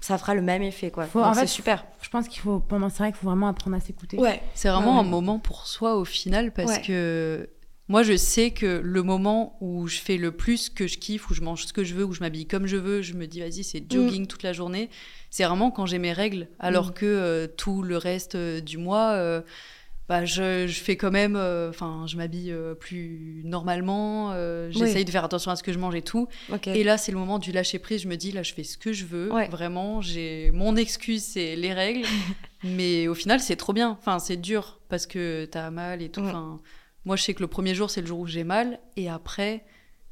ça 0.00 0.16
fera 0.16 0.34
le 0.34 0.42
même 0.42 0.62
effet 0.62 0.92
quoi. 0.92 1.06
Faut- 1.06 1.18
Donc, 1.18 1.26
en 1.30 1.34
c'est 1.34 1.40
fait, 1.40 1.46
super. 1.48 1.84
Je 2.02 2.08
pense 2.08 2.28
qu'il 2.28 2.40
faut, 2.40 2.62
moi, 2.70 2.88
c'est 2.88 2.98
vrai 2.98 3.10
qu'il 3.10 3.18
faut 3.18 3.26
vraiment 3.26 3.48
apprendre 3.48 3.76
à 3.76 3.80
s'écouter. 3.80 4.16
Ouais. 4.16 4.40
C'est 4.54 4.68
vraiment 4.68 4.94
Ouais, 4.94 5.00
un 5.00 5.10
moment 5.10 5.40
pour 5.40 5.66
soi 5.66 5.96
au 5.96 6.04
final 6.04 6.52
parce 6.52 6.70
Ouais. 6.70 6.82
que 6.82 7.50
moi 7.88 8.02
je 8.02 8.16
sais 8.16 8.50
que 8.50 8.80
le 8.82 9.02
moment 9.02 9.56
où 9.60 9.86
je 9.86 9.98
fais 9.98 10.16
le 10.16 10.32
plus 10.32 10.68
que 10.70 10.86
je 10.86 10.98
kiffe, 10.98 11.30
où 11.30 11.34
je 11.34 11.40
mange 11.42 11.64
ce 11.66 11.72
que 11.72 11.84
je 11.84 11.94
veux, 11.94 12.04
où 12.04 12.12
je 12.12 12.20
m'habille 12.20 12.46
comme 12.46 12.66
je 12.66 12.76
veux, 12.76 13.02
je 13.02 13.14
me 13.14 13.26
dis 13.26 13.40
vas-y 13.40 13.62
c'est 13.64 13.84
jogging 13.90 14.26
toute 14.26 14.42
la 14.42 14.52
journée, 14.52 14.90
c'est 15.30 15.44
vraiment 15.44 15.70
quand 15.70 15.86
j'ai 15.86 15.98
mes 15.98 16.12
règles 16.12 16.48
alors 16.58 16.88
Mm. 16.88 16.94
que 16.94 17.06
euh, 17.06 17.46
tout 17.46 17.82
le 17.82 17.96
reste 17.96 18.34
euh, 18.34 18.60
du 18.60 18.76
mois 18.78 19.12
euh, 19.12 19.40
bah, 20.08 20.24
je, 20.24 20.68
je 20.68 20.80
fais 20.80 20.96
quand 20.96 21.10
même, 21.10 21.34
euh, 21.34 21.68
enfin, 21.70 22.04
je 22.06 22.16
m'habille 22.16 22.54
plus 22.78 23.42
normalement, 23.44 24.32
j'essaye 24.70 25.04
de 25.04 25.10
faire 25.10 25.24
attention 25.24 25.50
à 25.50 25.56
ce 25.56 25.64
que 25.64 25.72
je 25.72 25.80
mange 25.80 25.96
et 25.96 26.02
tout. 26.02 26.28
Et 26.66 26.84
là, 26.84 26.96
c'est 26.96 27.10
le 27.10 27.18
moment 27.18 27.40
du 27.40 27.50
lâcher 27.50 27.80
prise. 27.80 28.02
Je 28.02 28.08
me 28.08 28.16
dis, 28.16 28.30
là, 28.30 28.44
je 28.44 28.54
fais 28.54 28.62
ce 28.62 28.78
que 28.78 28.92
je 28.92 29.04
veux. 29.04 29.32
Ouais. 29.32 29.48
Vraiment, 29.48 30.00
j'ai 30.00 30.52
mon 30.52 30.76
excuse, 30.76 31.24
c'est 31.24 31.56
les 31.56 31.72
règles. 31.74 32.06
Mais 32.62 33.08
au 33.08 33.14
final, 33.14 33.40
c'est 33.40 33.56
trop 33.56 33.72
bien. 33.72 33.90
Enfin, 34.00 34.20
c'est 34.20 34.36
dur 34.36 34.78
parce 34.88 35.08
que 35.08 35.44
t'as 35.46 35.70
mal 35.70 36.02
et 36.02 36.08
tout. 36.08 36.20
Mm. 36.20 36.60
Moi, 37.06 37.16
je 37.16 37.22
sais 37.22 37.32
que 37.32 37.40
le 37.40 37.46
premier 37.46 37.74
jour, 37.74 37.88
c'est 37.88 38.02
le 38.02 38.06
jour 38.06 38.18
où 38.20 38.26
j'ai 38.26 38.44
mal. 38.44 38.78
Et 38.96 39.08
après, 39.08 39.64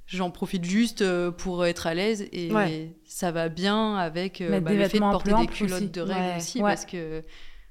j'en 0.07 0.31
profite 0.31 0.65
juste 0.65 1.03
euh, 1.03 1.31
pour 1.31 1.67
être 1.67 1.87
à 1.87 1.93
l'aise. 1.95 2.27
Et 2.33 2.51
Ouais. 2.53 2.95
ça 3.05 3.31
va 3.33 3.49
bien 3.51 3.97
avec 3.97 4.41
euh, 4.41 4.61
bah, 4.61 4.73
le 4.73 4.89
fait 4.89 4.99
de 4.99 5.03
porter 5.03 5.35
des 5.35 5.47
culottes 5.47 5.73
aussi. 5.83 5.89
de 5.89 6.01
règles 6.01 6.21
Ouais. 6.21 6.37
aussi. 6.39 6.59
Ouais. 6.63 6.71
Parce 6.71 6.87
que 6.87 7.23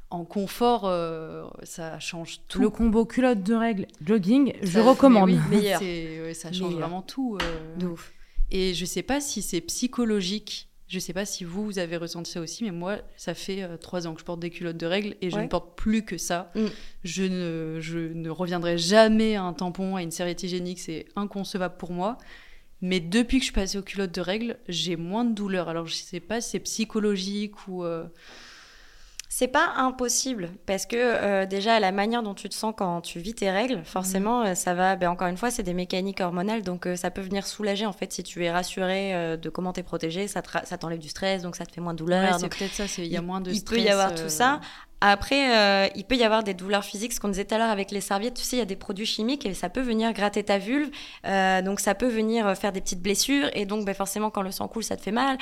en 0.09 0.25
confort, 0.25 0.83
euh, 0.85 1.47
ça 1.63 1.99
change 1.99 2.41
tout. 2.47 2.59
Le 2.59 2.69
combo 2.69 3.03
culotte 3.05 3.41
de 3.41 3.55
règles, 3.55 3.87
jogging, 4.05 4.53
je 4.61 4.79
recommande. 4.79 5.31
mais 5.31 5.37
oui, 5.49 5.57
Meilleur. 5.57 5.79
c'est- 5.79 6.21
ouais, 6.21 6.33
ça 6.35 6.51
change 6.51 6.61
Meilleur. 6.67 6.81
vraiment 6.81 7.01
tout. 7.01 7.37
euh. 7.41 7.75
De 7.77 7.87
ouf. 7.87 8.13
Et 8.51 8.75
je 8.75 8.85
sais 8.85 9.01
pas 9.01 9.19
si 9.21 9.41
c'est 9.41 9.61
psychologique. 9.61 10.69
Je 10.93 10.99
sais 10.99 11.11
pas 11.13 11.25
si 11.25 11.43
vous, 11.43 11.65
vous 11.65 11.79
avez 11.79 11.97
ressenti 11.97 12.29
ça 12.31 12.39
aussi, 12.39 12.63
mais 12.63 12.69
moi, 12.71 12.99
ça 13.17 13.33
fait 13.33 13.63
euh, 13.63 13.77
trois 13.77 14.05
ans 14.05 14.13
que 14.13 14.19
je 14.19 14.25
porte 14.25 14.39
des 14.39 14.51
culottes 14.51 14.77
de 14.77 14.85
règles 14.85 15.15
et 15.21 15.31
je 15.31 15.35
Ouais. 15.37 15.41
ne 15.43 15.47
porte 15.47 15.75
plus 15.75 16.05
que 16.05 16.19
ça. 16.19 16.51
Mm. 16.53 16.65
Je, 17.03 17.23
ne, 17.23 17.79
je 17.81 17.97
ne 17.97 18.29
reviendrai 18.29 18.77
jamais 18.77 19.35
à 19.35 19.41
un 19.41 19.53
tampon, 19.53 19.95
à 19.95 20.03
une 20.03 20.11
serviette 20.11 20.43
hygiénique, 20.43 20.79
c'est 20.79 21.07
inconcevable 21.15 21.77
pour 21.77 21.91
moi. 21.91 22.17
Mais 22.81 22.99
depuis 22.99 23.37
que 23.37 23.41
je 23.41 23.45
suis 23.45 23.53
passée 23.53 23.77
aux 23.79 23.81
culottes 23.81 24.13
de 24.13 24.21
règles, 24.21 24.57
j'ai 24.67 24.95
moins 24.95 25.25
de 25.25 25.33
douleur. 25.33 25.67
Alors 25.67 25.87
je 25.87 25.95
sais 25.95 26.19
pas 26.19 26.41
si 26.41 26.51
c'est 26.51 26.59
psychologique 26.59 27.67
ou. 27.67 27.83
euh, 27.83 28.05
C'est 29.35 29.47
pas 29.47 29.73
impossible 29.77 30.51
parce 30.67 30.85
que 30.85 30.95
euh, 30.95 31.47
déjà 31.47 31.79
la 31.79 31.91
manière 31.91 32.21
dont 32.21 32.35
tu 32.35 32.49
te 32.49 32.53
sens 32.53 32.71
quand 32.77 33.01
tu 33.01 33.17
vis 33.17 33.33
tes 33.33 33.49
règles, 33.49 33.81
forcément, 33.83 34.43
euh, 34.43 34.53
ça 34.53 34.75
va. 34.75 34.95
Ben, 34.95 35.09
encore 35.09 35.27
une 35.27 35.37
fois, 35.37 35.49
c'est 35.49 35.63
des 35.63 35.73
mécaniques 35.73 36.19
hormonales, 36.21 36.61
donc 36.61 36.85
euh, 36.85 36.95
ça 36.95 37.09
peut 37.09 37.21
venir 37.21 37.47
soulager 37.47 37.87
en 37.87 37.93
fait 37.93 38.13
si 38.13 38.21
tu 38.21 38.45
es 38.45 38.51
rassuré 38.51 39.15
euh, 39.15 39.35
de 39.35 39.49
comment 39.49 39.73
t'es 39.73 39.81
protégé, 39.81 40.27
ça 40.27 40.43
te 40.43 40.51
ra- 40.51 40.65
ça 40.65 40.77
t'enlève 40.77 40.99
du 40.99 41.09
stress, 41.09 41.41
donc 41.41 41.55
ça 41.55 41.65
te 41.65 41.71
fait 41.71 41.81
moins 41.81 41.93
de 41.93 41.97
douleur. 41.97 42.35
ouais, 42.35 42.41
donc 42.41 42.55
peut-être 42.55 42.73
ça, 42.73 42.83
il 42.99 43.07
y 43.07 43.17
a 43.17 43.23
moins 43.23 43.41
de 43.41 43.49
il 43.49 43.57
stress. 43.57 43.75
peut 43.79 43.83
y 43.83 43.89
avoir 43.89 44.13
tout 44.13 44.29
ça. 44.29 44.59
Après, 45.05 45.53
euh, 45.57 45.89
il 45.95 46.05
peut 46.05 46.15
y 46.15 46.23
avoir 46.23 46.43
des 46.43 46.53
douleurs 46.53 46.85
physiques, 46.85 47.11
ce 47.11 47.19
qu'on 47.19 47.27
disait 47.27 47.43
tout 47.43 47.53
à 47.55 47.57
l'heure 47.57 47.69
avec 47.69 47.91
les 47.91 47.99
serviettes. 47.99 48.35
Tu 48.35 48.43
sais, 48.43 48.55
il 48.55 48.59
y 48.59 48.61
a 48.61 48.65
des 48.65 48.77
produits 48.77 49.05
chimiques 49.05 49.45
et 49.45 49.53
ça 49.53 49.67
peut 49.67 49.81
venir 49.81 50.13
gratter 50.13 50.43
ta 50.43 50.59
vulve. 50.59 50.89
Euh, 51.25 51.61
donc, 51.61 51.81
ça 51.81 51.93
peut 51.93 52.07
venir 52.07 52.47
euh, 52.47 52.55
faire 52.55 52.71
des 52.71 52.79
petites 52.79 53.01
blessures. 53.01 53.49
Et 53.53 53.65
donc, 53.65 53.83
ben, 53.85 53.93
forcément, 53.93 54.29
quand 54.29 54.41
le 54.43 54.51
sang 54.51 54.69
coule, 54.69 54.83
ça 54.85 54.95
te 54.95 55.01
fait 55.01 55.11
mal. 55.11 55.37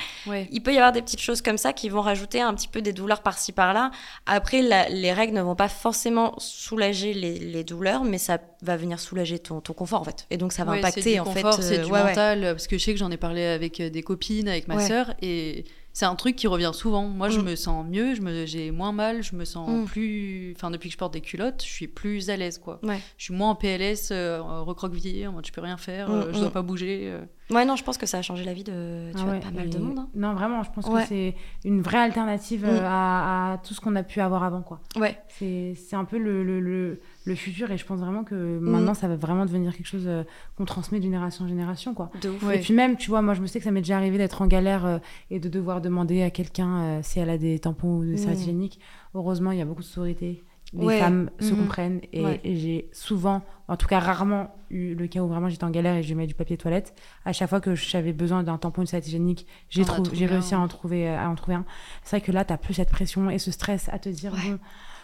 Il 0.50 0.62
peut 0.64 0.72
y 0.74 0.78
avoir 0.78 0.90
des 0.90 1.00
petites 1.00 1.20
choses 1.20 1.42
comme 1.42 1.58
ça 1.58 1.72
qui 1.72 1.88
vont 1.88 2.00
rajouter 2.00 2.40
un 2.40 2.52
petit 2.54 2.66
peu 2.66 2.82
des 2.82 2.92
douleurs 2.92 3.22
par-ci 3.22 3.52
par-là. 3.52 3.92
Après, 4.26 4.62
la- 4.62 4.88
les 4.88 5.12
règles 5.12 5.34
ne 5.34 5.42
vont 5.42 5.54
pas 5.54 5.68
forcément 5.68 6.34
soulager 6.38 7.14
les, 7.14 7.38
les 7.38 7.62
douleurs, 7.62 8.02
mais 8.02 8.18
ça 8.18 8.38
va 8.62 8.76
venir 8.76 8.98
soulager 8.98 9.38
ton, 9.38 9.60
ton 9.60 9.74
confort 9.74 10.00
en 10.00 10.04
fait. 10.04 10.26
Et 10.30 10.38
donc 10.38 10.52
ça 10.52 10.64
va 10.64 10.72
impacter 10.72 11.14
du 11.14 11.20
en 11.20 11.24
confort, 11.24 11.54
fait. 11.56 11.62
c'est 11.62 11.78
du 11.78 11.84
ouais, 11.84 12.00
ouais. 12.00 12.04
mental, 12.08 12.40
parce 12.42 12.66
que 12.66 12.78
je 12.78 12.82
sais 12.84 12.92
que 12.92 12.98
j'en 12.98 13.10
ai 13.12 13.16
parlé 13.16 13.44
avec 13.44 13.80
des 13.80 14.02
copines, 14.02 14.48
avec 14.48 14.66
ma 14.66 14.76
Ouais. 14.76 14.86
sœur, 14.88 15.14
et 15.22 15.64
c'est 15.92 16.06
un 16.06 16.14
truc 16.14 16.36
qui 16.36 16.46
revient 16.46 16.70
souvent. 16.72 17.02
Moi, 17.02 17.28
je 17.28 17.40
Mm. 17.40 17.44
me 17.44 17.54
sens 17.56 17.86
mieux, 17.86 18.14
je 18.14 18.22
me, 18.22 18.46
j'ai 18.46 18.70
moins 18.70 18.92
mal, 18.92 19.22
je 19.22 19.36
me 19.36 19.44
sens 19.44 19.68
Mm. 19.68 19.84
plus. 19.84 20.52
Enfin, 20.56 20.70
depuis 20.70 20.88
que 20.88 20.92
je 20.94 20.98
porte 20.98 21.12
des 21.12 21.20
culottes, 21.20 21.62
je 21.64 21.70
suis 21.70 21.86
plus 21.88 22.30
à 22.30 22.36
l'aise, 22.36 22.58
quoi. 22.58 22.80
Ouais. 22.82 22.98
Je 23.18 23.24
suis 23.24 23.34
moins 23.34 23.50
en 23.50 23.54
PLS, 23.54 24.10
euh, 24.10 24.40
recroquevillée, 24.42 25.26
en 25.26 25.32
mode 25.32 25.46
je 25.46 25.52
peux 25.52 25.60
rien 25.60 25.76
faire, 25.76 26.08
Mm, 26.08 26.12
euh, 26.12 26.32
je 26.32 26.38
dois 26.38 26.48
mm. 26.48 26.52
pas 26.52 26.62
bouger. 26.62 27.00
euh. 27.10 27.20
Ouais, 27.54 27.64
non, 27.66 27.76
je 27.76 27.84
pense 27.84 27.98
que 27.98 28.06
ça 28.06 28.18
a 28.18 28.22
changé 28.22 28.44
la 28.44 28.54
vie 28.54 28.64
de 28.64 29.10
tu 29.12 29.18
Ah 29.20 29.24
vois, 29.24 29.32
ouais, 29.34 29.40
pas 29.40 29.50
mal 29.50 29.68
de 29.68 29.78
monde. 29.78 29.98
hein. 29.98 30.08
Non, 30.14 30.32
vraiment, 30.32 30.62
je 30.62 30.70
pense 30.70 30.86
Ouais. 30.86 31.02
que 31.02 31.08
c'est 31.08 31.34
une 31.64 31.82
vraie 31.82 31.98
alternative 31.98 32.64
euh, 32.66 32.80
à, 32.84 33.52
à 33.54 33.58
tout 33.58 33.74
ce 33.74 33.80
qu'on 33.80 33.94
a 33.96 34.02
pu 34.02 34.20
avoir 34.22 34.42
avant. 34.44 34.62
quoi. 34.62 34.80
Ouais. 34.96 35.18
C'est 35.28 35.74
c'est 35.74 35.96
un 35.96 36.04
peu 36.06 36.16
le, 36.18 36.42
le, 36.44 36.60
le, 36.60 37.00
le 37.24 37.34
futur 37.34 37.70
et 37.70 37.78
je 37.78 37.84
pense 37.86 38.00
vraiment 38.00 38.24
que 38.24 38.34
Mm. 38.34 38.60
maintenant, 38.60 38.94
ça 38.94 39.06
va 39.08 39.16
vraiment 39.16 39.46
devenir 39.46 39.76
quelque 39.76 39.86
chose 39.86 40.06
euh, 40.06 40.24
qu'on 40.56 40.64
transmet 40.64 40.98
d'une 41.00 41.10
génération 41.12 41.44
en 41.44 41.48
génération. 41.48 41.94
quoi. 41.94 42.10
De 42.20 42.30
ouf. 42.30 42.42
Ouais. 42.42 42.56
Et 42.56 42.60
puis 42.60 42.74
même, 42.74 42.96
tu 42.96 43.10
vois, 43.10 43.22
moi, 43.22 43.34
je 43.34 43.40
me 43.42 43.46
sais 43.46 43.58
que 43.58 43.64
ça 43.64 43.70
m'est 43.70 43.80
déjà 43.80 43.96
arrivé 43.96 44.18
d'être 44.18 44.42
en 44.42 44.46
galère 44.46 44.84
euh, 44.86 44.98
et 45.30 45.38
de 45.40 45.48
devoir 45.48 45.80
demander 45.80 46.22
à 46.22 46.30
quelqu'un 46.30 46.82
euh, 46.82 47.00
si 47.02 47.20
elle 47.20 47.30
a 47.30 47.38
des 47.38 47.58
tampons 47.58 47.98
ou 47.98 48.04
des 48.04 48.16
serviettes 48.16 48.38
Mm. 48.38 48.42
hygiéniques. 48.42 48.80
Heureusement, 49.14 49.52
il 49.52 49.58
y 49.58 49.62
a 49.62 49.64
beaucoup 49.64 49.82
de 49.82 49.86
sororité. 49.86 50.42
Les 50.74 50.86
Ouais. 50.86 50.98
femmes 51.00 51.28
se 51.38 51.52
Mhm. 51.52 51.58
comprennent 51.60 52.00
et, 52.14 52.24
Ouais. 52.24 52.40
et 52.44 52.56
j'ai 52.56 52.88
souvent, 52.92 53.42
en 53.68 53.76
tout 53.76 53.86
cas 53.86 53.98
rarement, 54.00 54.54
eu 54.70 54.94
le 54.94 55.06
cas 55.06 55.20
où 55.20 55.28
vraiment 55.28 55.50
j'étais 55.50 55.64
en 55.64 55.70
galère 55.70 55.96
et 55.96 56.02
je 56.02 56.14
mets 56.14 56.26
du 56.26 56.32
papier 56.34 56.56
toilette. 56.56 56.94
À 57.26 57.34
chaque 57.34 57.50
fois 57.50 57.60
que 57.60 57.74
j'avais 57.74 58.14
besoin 58.14 58.42
d'un 58.42 58.56
tampon 58.56 58.80
ou 58.80 58.82
une 58.84 58.86
serviette 58.86 59.06
hygiénique, 59.06 59.46
j'ai 59.68 59.82
On 59.82 59.84
a 59.84 59.86
trou- 59.88 60.02
trouvé 60.02 60.16
j'ai 60.18 60.24
réussi 60.26 60.54
à 60.54 60.60
en 60.60 60.68
trouver, 60.68 61.10
à 61.14 61.28
en 61.28 61.34
trouver 61.34 61.56
un. 61.56 61.66
C'est 62.04 62.16
vrai 62.16 62.24
que 62.26 62.32
là, 62.32 62.46
tu 62.46 62.56
plus 62.56 62.72
cette 62.72 62.88
pression 62.90 63.28
et 63.28 63.38
ce 63.38 63.50
stress 63.50 63.90
à 63.90 63.98
te 63.98 64.08
dire, 64.08 64.32
Ouais. 64.32 64.52
bon, 64.52 64.58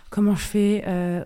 comment 0.09 0.35
je 0.35 0.41
fais 0.45 0.85
euh, 0.87 1.23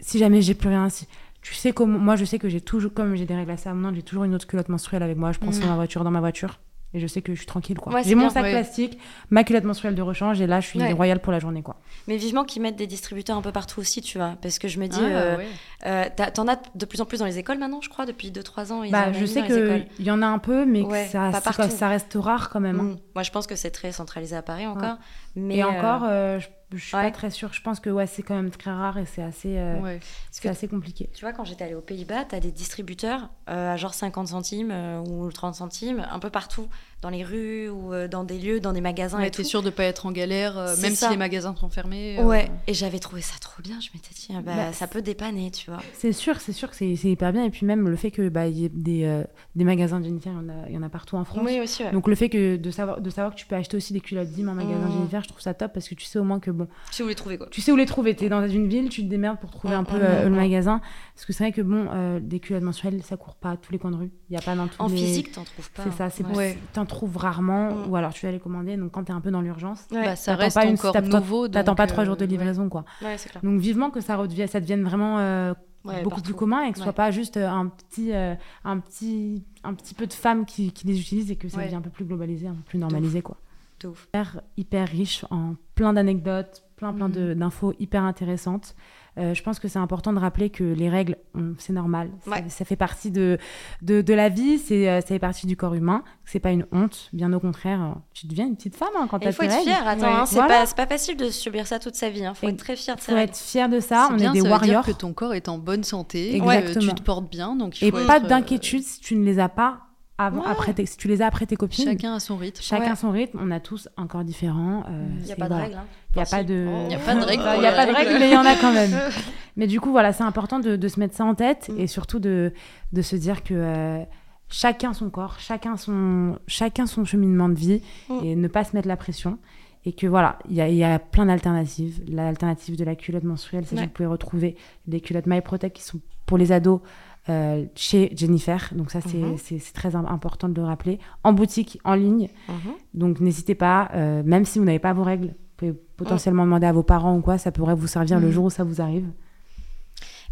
si 0.00 0.18
jamais 0.18 0.42
j'ai 0.42 0.54
plus 0.54 0.68
rien 0.68 0.88
si- 0.88 1.06
tu 1.42 1.54
sais 1.54 1.72
comment 1.72 1.98
moi 1.98 2.16
je 2.16 2.24
sais 2.24 2.38
que 2.38 2.48
j'ai 2.48 2.60
toujours 2.60 2.92
comme 2.92 3.14
j'ai 3.14 3.24
des 3.24 3.34
règles 3.36 3.50
assez 3.52 3.68
abondantes 3.68 3.94
j'ai 3.94 4.02
toujours 4.02 4.24
une 4.24 4.34
autre 4.34 4.46
culotte 4.46 4.68
menstruelle 4.68 5.02
avec 5.02 5.16
moi 5.16 5.32
je 5.32 5.38
prends 5.38 5.52
ça 5.52 5.58
Mhm. 5.60 5.64
dans 5.64 5.70
ma 5.70 5.76
voiture 5.76 6.04
dans 6.04 6.10
ma 6.10 6.20
voiture 6.20 6.58
et 6.94 7.00
je 7.00 7.06
sais 7.06 7.20
que 7.22 7.32
je 7.34 7.38
suis 7.38 7.46
tranquille 7.46 7.78
quoi 7.78 7.92
Ouais, 7.92 8.02
c'est 8.02 8.08
j'ai 8.10 8.14
mon 8.14 8.30
sac 8.30 8.42
ouais. 8.44 8.50
plastique 8.50 8.98
ma 9.30 9.44
culotte 9.44 9.64
menstruelle 9.64 9.94
de 9.94 10.02
rechange 10.02 10.40
et 10.40 10.46
là 10.46 10.60
je 10.60 10.66
suis 10.66 10.80
Ouais. 10.80 10.92
royale 10.92 11.20
pour 11.20 11.32
la 11.32 11.38
journée 11.38 11.62
quoi 11.62 11.76
Mais 12.08 12.16
vivement 12.16 12.44
qu'ils 12.44 12.62
mettent 12.62 12.76
des 12.76 12.86
distributeurs 12.86 13.36
un 13.36 13.42
peu 13.42 13.52
partout 13.52 13.80
aussi, 13.80 14.00
tu 14.00 14.16
vois. 14.16 14.36
Parce 14.40 14.58
que 14.58 14.66
je 14.68 14.80
me 14.80 14.86
dis, 14.88 14.98
Ah, 15.02 15.06
euh, 15.06 15.36
ouais. 15.36 15.46
euh, 15.86 16.04
t'en 16.32 16.48
as 16.48 16.58
de 16.74 16.86
plus 16.86 17.02
en 17.02 17.04
plus 17.04 17.18
dans 17.18 17.26
les 17.26 17.38
écoles 17.38 17.58
maintenant, 17.58 17.80
je 17.82 17.90
crois, 17.90 18.06
depuis 18.06 18.30
2-3 18.30 18.72
ans. 18.72 18.82
ils 18.82 18.90
bah 18.90 19.12
je 19.12 19.26
sais 19.26 19.40
dans 19.42 19.48
les 19.48 19.48
que 19.48 19.66
écoles. 19.66 19.86
il 19.98 20.06
y 20.06 20.10
en 20.10 20.22
a 20.22 20.26
un 20.26 20.38
peu 20.38 20.64
mais 20.64 20.82
que 20.84 20.94
ça, 21.08 21.30
ça 21.32 21.88
reste 21.88 22.16
rare 22.18 22.48
quand 22.48 22.60
même 22.60 22.80
hein. 22.80 22.84
Mm. 22.84 22.96
Moi, 23.14 23.22
je 23.22 23.30
pense 23.30 23.46
que 23.46 23.54
c'est 23.56 23.70
très 23.70 23.92
centralisé 23.92 24.34
à 24.34 24.42
Paris 24.42 24.66
encore. 24.66 24.96
Mais 25.36 25.56
et 25.58 25.62
euh, 25.62 25.68
encore 25.68 26.04
euh, 26.08 26.38
je, 26.40 26.48
je 26.72 26.78
suis 26.84 26.96
ouais. 26.96 27.02
pas 27.04 27.10
très 27.10 27.30
sûre 27.30 27.52
je 27.52 27.62
pense 27.62 27.80
que 27.80 27.88
ouais 27.90 28.06
c'est 28.06 28.22
quand 28.22 28.34
même 28.34 28.50
très 28.50 28.70
rare 28.70 28.98
et 28.98 29.06
c'est 29.06 29.22
assez 29.22 29.56
euh, 29.58 29.80
Ouais. 29.80 30.00
c'est 30.30 30.48
assez 30.48 30.68
compliqué 30.68 31.08
Tu 31.14 31.24
vois, 31.24 31.32
quand 31.32 31.44
j'étais 31.44 31.64
allée 31.64 31.74
aux 31.74 31.80
Pays-Bas, 31.80 32.24
tu 32.26 32.34
as 32.34 32.40
des 32.40 32.50
distributeurs 32.52 33.30
euh, 33.48 33.72
à 33.72 33.76
genre 33.76 33.94
50 33.94 34.28
centimes 34.28 34.70
euh, 34.70 35.00
ou 35.00 35.30
30 35.32 35.54
centimes, 35.54 36.06
un 36.10 36.18
peu 36.18 36.30
partout. 36.30 36.68
Dans 37.00 37.10
les 37.10 37.22
rues 37.22 37.68
ou 37.68 37.92
euh, 37.92 38.08
dans 38.08 38.24
des 38.24 38.38
lieux, 38.38 38.58
dans 38.58 38.72
des 38.72 38.80
magasins. 38.80 39.18
Ouais, 39.18 39.28
et 39.28 39.30
t'es 39.30 39.42
tout. 39.44 39.48
sûr 39.48 39.62
de 39.62 39.70
pas 39.70 39.84
être 39.84 40.04
en 40.06 40.10
galère, 40.10 40.58
euh, 40.58 40.76
même 40.82 40.94
ça. 40.94 41.06
si 41.06 41.12
les 41.12 41.16
magasins 41.16 41.54
sont 41.54 41.68
fermés. 41.68 42.18
euh, 42.18 42.24
Ouais, 42.24 42.50
et 42.66 42.74
j'avais 42.74 42.98
trouvé 42.98 43.20
ça 43.22 43.34
trop 43.40 43.62
bien. 43.62 43.78
Je 43.80 43.90
m'étais 43.94 44.12
dit, 44.14 44.28
ah 44.36 44.42
bah, 44.42 44.52
Bah, 44.56 44.72
ça 44.72 44.88
peut 44.88 45.00
dépanner, 45.00 45.50
tu 45.52 45.70
vois. 45.70 45.80
C'est 45.92 46.12
sûr, 46.12 46.40
c'est 46.40 46.52
sûr 46.52 46.68
que 46.70 46.76
c'est 46.76 46.94
hyper 46.94 47.32
bien. 47.32 47.44
Et 47.44 47.50
puis 47.50 47.64
même 47.66 47.88
le 47.88 47.94
fait 47.96 48.10
que 48.10 48.28
bah, 48.28 48.48
il 48.48 48.58
y 48.58 48.64
ait 48.64 48.68
des, 48.68 49.04
euh, 49.04 49.22
des 49.54 49.62
magasins 49.64 50.02
Jennifer, 50.02 50.32
il 50.32 50.36
y, 50.36 50.38
en 50.38 50.48
a, 50.48 50.68
il 50.68 50.74
y 50.74 50.78
en 50.78 50.82
a 50.82 50.88
partout 50.88 51.14
en 51.16 51.24
France. 51.24 51.42
Oui, 51.44 51.60
aussi, 51.60 51.84
ouais. 51.84 51.92
Donc 51.92 52.08
le 52.08 52.16
fait 52.16 52.28
que 52.28 52.56
de 52.56 52.70
savoir, 52.72 53.00
de 53.00 53.10
savoir 53.10 53.32
que 53.34 53.38
tu 53.38 53.46
peux 53.46 53.54
acheter 53.54 53.76
aussi 53.76 53.92
des 53.92 54.00
culottes 54.00 54.30
Dim 54.30 54.48
en 54.48 54.54
magasin 54.54 54.86
Mm. 54.88 54.92
Jennifer, 54.92 55.22
je 55.22 55.28
trouve 55.28 55.40
ça 55.40 55.54
top 55.54 55.72
parce 55.74 55.88
que 55.88 55.94
tu 55.94 56.04
sais 56.04 56.18
au 56.18 56.24
moins 56.24 56.40
que 56.40 56.50
bon, 56.50 56.66
si 56.90 57.02
vous 57.02 57.06
voulez 57.06 57.14
trouver 57.14 57.38
quoi. 57.38 57.46
tu 57.50 57.60
sais 57.60 57.70
où 57.70 57.76
les 57.76 57.86
trouver. 57.86 58.16
T'es 58.16 58.28
dans 58.28 58.46
une 58.48 58.68
ville, 58.68 58.88
tu 58.88 59.02
te 59.02 59.08
démerdes 59.08 59.38
pour 59.38 59.50
trouver 59.52 59.74
un 59.74 59.82
Mm, 59.82 59.86
peu 59.86 59.98
mm, 59.98 60.02
euh, 60.02 60.24
mm, 60.26 60.28
le 60.30 60.36
magasin. 60.36 60.80
Parce 61.14 61.26
que 61.26 61.32
c'est 61.32 61.44
vrai 61.44 61.52
que 61.52 61.62
bon, 61.62 61.86
euh, 61.92 62.18
des 62.20 62.40
culottes 62.40 62.62
mensuelles, 62.64 63.02
ça 63.04 63.16
court 63.16 63.36
pas 63.36 63.50
à 63.52 63.56
tous 63.56 63.70
les 63.72 63.78
coins 63.78 63.90
de 63.92 63.96
rue. 63.96 64.10
Il 64.30 64.34
y 64.34 64.36
a 64.36 64.42
pas 64.42 64.54
dans 64.56 64.66
tous 64.66 64.80
En 64.82 64.88
les... 64.88 64.96
physique, 64.96 65.30
t'en 65.32 65.44
trouves 65.44 65.70
pas. 65.70 65.82
C'est 65.84 65.88
hein. 65.90 65.94
ça, 65.96 66.10
c'est 66.10 66.24
Ouais. 66.26 66.58
Trouves 66.88 67.16
rarement, 67.16 67.70
Mm. 67.70 67.90
ou 67.90 67.96
alors 67.96 68.12
tu 68.12 68.26
vas 68.26 68.32
les 68.32 68.40
commander. 68.40 68.76
Donc 68.76 68.90
quand 68.92 69.04
t'es 69.04 69.12
un 69.12 69.20
peu 69.20 69.30
dans 69.30 69.40
l'urgence, 69.42 69.84
Ouais, 69.92 70.04
Bah, 70.04 70.16
ça 70.16 70.34
reste 70.34 70.56
pas 70.56 70.64
une- 70.66 70.74
encore 70.74 71.00
nouveau. 71.02 71.46
t'attends 71.48 71.74
pas 71.74 71.86
trois 71.86 72.04
jours 72.04 72.16
de 72.16 72.22
euh, 72.22 72.26
ouais. 72.26 72.30
livraison, 72.30 72.68
quoi. 72.68 72.84
ouais, 73.02 73.16
c'est 73.18 73.28
clair. 73.28 73.42
Donc 73.44 73.60
vivement 73.60 73.90
que 73.90 74.00
ça, 74.00 74.16
redevienne, 74.16 74.48
ça 74.48 74.58
devienne 74.60 74.82
vraiment 74.82 75.18
euh, 75.18 75.52
beaucoup 75.84 76.08
partout. 76.08 76.22
plus 76.24 76.34
commun 76.34 76.62
et 76.64 76.72
que 76.72 76.78
ce 76.78 76.84
soit 76.84 76.92
pas 76.92 77.10
juste 77.10 77.36
euh, 77.36 77.48
un 77.48 77.66
petit, 77.68 78.12
euh, 78.12 78.34
un 78.64 78.78
petit, 78.80 79.44
un 79.64 79.74
petit 79.74 79.94
peu 79.94 80.06
de 80.06 80.12
femmes 80.12 80.44
qui, 80.44 80.72
qui 80.72 80.86
les 80.86 80.98
utilisent 81.00 81.30
et 81.30 81.36
que 81.36 81.48
ça 81.48 81.62
devient 81.62 81.76
un 81.76 81.80
peu 81.80 81.90
plus 81.90 82.04
globalisé, 82.04 82.46
un 82.48 82.54
peu 82.54 82.62
plus 82.62 82.78
normalisé, 82.78 83.22
quoi. 83.22 83.36
De 83.80 83.88
ouf. 83.88 84.06
Hyper, 84.08 84.40
hyper 84.56 84.88
riche 84.88 85.24
en 85.30 85.54
plein 85.76 85.92
d'anecdotes, 85.92 86.64
plein 86.78 86.92
plein 86.94 87.08
de- 87.08 87.34
d'infos 87.34 87.74
hyper 87.78 88.02
intéressantes. 88.04 88.74
Euh, 89.18 89.34
je 89.34 89.42
pense 89.42 89.58
que 89.58 89.66
c'est 89.66 89.80
important 89.80 90.12
de 90.12 90.18
rappeler 90.20 90.48
que 90.48 90.62
les 90.62 90.88
règles, 90.88 91.16
c'est 91.58 91.72
normal. 91.72 92.08
Ça- 92.24 92.30
Ouais. 92.30 92.44
Ça, 92.48 92.64
fait 92.64 92.76
partie 92.76 93.10
de, 93.10 93.36
de, 93.82 94.00
de 94.00 94.14
la 94.14 94.28
vie, 94.28 94.58
c'est, 94.58 94.88
euh, 94.88 95.00
ça 95.00 95.08
fait 95.08 95.18
partie 95.18 95.48
du 95.48 95.56
corps 95.56 95.74
humain. 95.74 96.04
C'est 96.24 96.38
pas 96.38 96.52
une 96.52 96.66
honte, 96.70 97.08
bien 97.12 97.32
au 97.32 97.40
contraire. 97.40 97.82
euh, 97.82 97.98
Tu 98.14 98.28
deviens 98.28 98.46
une 98.46 98.54
petite 98.54 98.76
femme 98.76 98.88
hein, 98.96 99.08
quand 99.10 99.18
t'as 99.18 99.30
Il 99.30 99.32
faut 99.32 99.42
tes 99.42 99.46
être 99.48 99.54
règles. 99.56 99.70
fier, 99.70 99.88
attends, 99.88 100.02
Ouais. 100.02 100.08
hein, 100.12 100.26
c'est 100.26 100.36
Voilà. 100.36 100.64
pas, 100.76 100.86
facile 100.86 101.16
de 101.16 101.30
subir 101.30 101.66
ça 101.66 101.80
toute 101.80 101.96
sa 101.96 102.10
vie. 102.10 102.20
Il 102.20 102.32
faut 102.34 102.46
Et 102.46 102.50
être 102.50 102.58
très 102.58 102.76
fier 102.76 102.94
de 102.94 103.00
Il 103.00 103.04
ses 103.04 103.10
faut 103.10 103.16
règles. 103.16 103.30
être 103.30 103.36
fier 103.38 103.68
de 103.68 103.80
ça. 103.80 104.04
C'est 104.06 104.14
On 104.14 104.16
bien, 104.16 104.30
est 104.30 104.34
des 104.34 104.40
ça 104.40 104.44
veut 104.46 104.50
warriors. 104.52 104.84
dire 104.84 104.94
que 104.94 104.98
ton 105.00 105.12
corps 105.12 105.34
est 105.34 105.48
en 105.48 105.58
bonne 105.58 105.82
santé, 105.82 106.36
Exactement. 106.36 106.74
que 106.74 106.78
tu 106.78 106.94
te 106.94 107.02
portes 107.02 107.28
bien, 107.28 107.56
donc 107.56 107.82
il 107.82 107.88
Et 107.88 107.90
faut 107.90 108.06
pas 108.06 108.18
être, 108.18 108.28
d'inquiétude 108.28 108.82
si 108.84 109.00
tu 109.00 109.16
ne 109.16 109.24
les 109.24 109.40
as 109.40 109.48
pas 109.48 109.80
avant, 110.16 110.42
Ouais. 110.42 110.48
après 110.48 110.74
tes- 110.74 110.86
si 110.86 110.96
tu 110.96 111.08
les 111.08 111.22
as 111.22 111.26
après 111.26 111.46
tes 111.46 111.56
copines. 111.56 111.84
Chacun 111.86 112.14
a 112.14 112.20
son 112.20 112.36
rythme. 112.36 112.60
Chacun 112.62 112.90
Ouais. 112.90 112.96
son 112.96 113.10
rythme. 113.10 113.38
On 113.42 113.50
a 113.50 113.58
tous 113.60 113.88
un 113.96 114.06
corps 114.06 114.24
différent. 114.24 114.84
euh, 114.88 115.06
Il 115.10 115.16
n'y 115.16 115.22
a 115.22 115.26
c'est- 115.26 115.34
pas 115.36 115.48
de 115.48 115.54
règles. 115.54 115.74
hein. 115.76 115.84
Il 116.14 116.16
n'y 116.16 116.20
a 116.20 116.22
Enfin, 116.22 116.38
pas 116.38 116.44
de. 116.44 116.66
Oh. 116.68 116.90
Y 116.90 116.94
a 116.94 116.98
pas 116.98 117.14
de 117.14 117.20
règles 117.24 117.42
Il 117.56 117.60
n'y 117.60 117.66
a 117.66 117.72
pas 117.72 117.86
de 117.86 117.92
règles. 117.92 118.08
règles, 118.08 118.18
mais 118.20 118.28
il 118.28 118.32
y 118.34 118.36
en 118.36 118.44
a 118.46 118.54
quand 118.56 118.72
même. 118.72 118.90
Mais 119.56 119.66
du 119.66 119.80
coup, 119.80 119.90
voilà, 119.90 120.12
c'est 120.12 120.22
important 120.24 120.60
de, 120.60 120.76
de 120.76 120.88
se 120.88 121.00
mettre 121.00 121.14
ça 121.16 121.24
en 121.24 121.34
tête 121.34 121.68
Mm. 121.68 121.80
et 121.80 121.86
surtout 121.88 122.18
de, 122.20 122.52
de 122.92 123.02
se 123.02 123.16
dire 123.16 123.42
que 123.42 123.54
euh, 123.54 124.02
chacun 124.48 124.92
son 124.94 125.10
corps, 125.10 125.38
chacun 125.40 125.76
son, 125.76 126.38
chacun 126.46 126.86
son 126.86 127.04
cheminement 127.04 127.48
de 127.48 127.54
vie 127.54 127.82
Mm. 128.08 128.24
et 128.24 128.36
ne 128.36 128.48
pas 128.48 128.64
se 128.64 128.74
mettre 128.76 128.88
la 128.88 128.96
pression. 128.96 129.38
Et 129.84 129.92
que 129.92 130.06
voilà, 130.06 130.38
il 130.48 130.56
y 130.56 130.60
a, 130.60 130.68
y 130.68 130.82
a 130.84 130.98
plein 130.98 131.26
d'alternatives. 131.26 132.02
L'alternative 132.08 132.76
de 132.76 132.84
la 132.84 132.94
culotte 132.94 133.24
menstruelle, 133.24 133.64
c'est 133.66 133.76
que 133.76 133.80
vous 133.82 133.88
pouvez 133.88 134.06
retrouver 134.08 134.56
des 134.86 135.00
culottes 135.00 135.26
MyProtect 135.26 135.74
qui 135.76 135.82
sont 135.82 136.00
pour 136.26 136.36
les 136.38 136.52
ados 136.52 136.80
euh, 137.28 137.64
chez 137.74 138.12
Jennifer. 138.16 138.70
Donc 138.74 138.90
ça, 138.90 139.00
c'est 139.00 139.36
c'est- 139.38 139.58
c'est 139.58 139.72
très 139.72 139.94
im- 139.96 140.04
important 140.06 140.48
de 140.48 140.54
le 140.60 140.64
rappeler. 140.66 140.98
En 141.24 141.32
boutique, 141.32 141.78
en 141.84 141.94
ligne. 141.94 142.28
Mhm. 142.48 142.72
Donc 142.94 143.20
n'hésitez 143.20 143.54
pas, 143.54 143.88
euh, 143.94 144.22
même 144.24 144.44
si 144.44 144.58
vous 144.58 144.64
n'avez 144.64 144.78
pas 144.80 144.92
vos 144.92 145.04
règles, 145.04 145.34
pouvez 145.58 145.74
potentiellement 145.96 146.44
demander 146.44 146.66
à 146.66 146.72
vos 146.72 146.82
parents 146.82 147.16
ou 147.16 147.20
quoi, 147.20 147.36
ça 147.36 147.52
pourrait 147.52 147.74
vous 147.74 147.86
servir 147.86 148.18
le 148.20 148.28
Mm. 148.28 148.32
jour 148.32 148.44
où 148.46 148.50
ça 148.50 148.64
vous 148.64 148.80
arrive. 148.80 149.06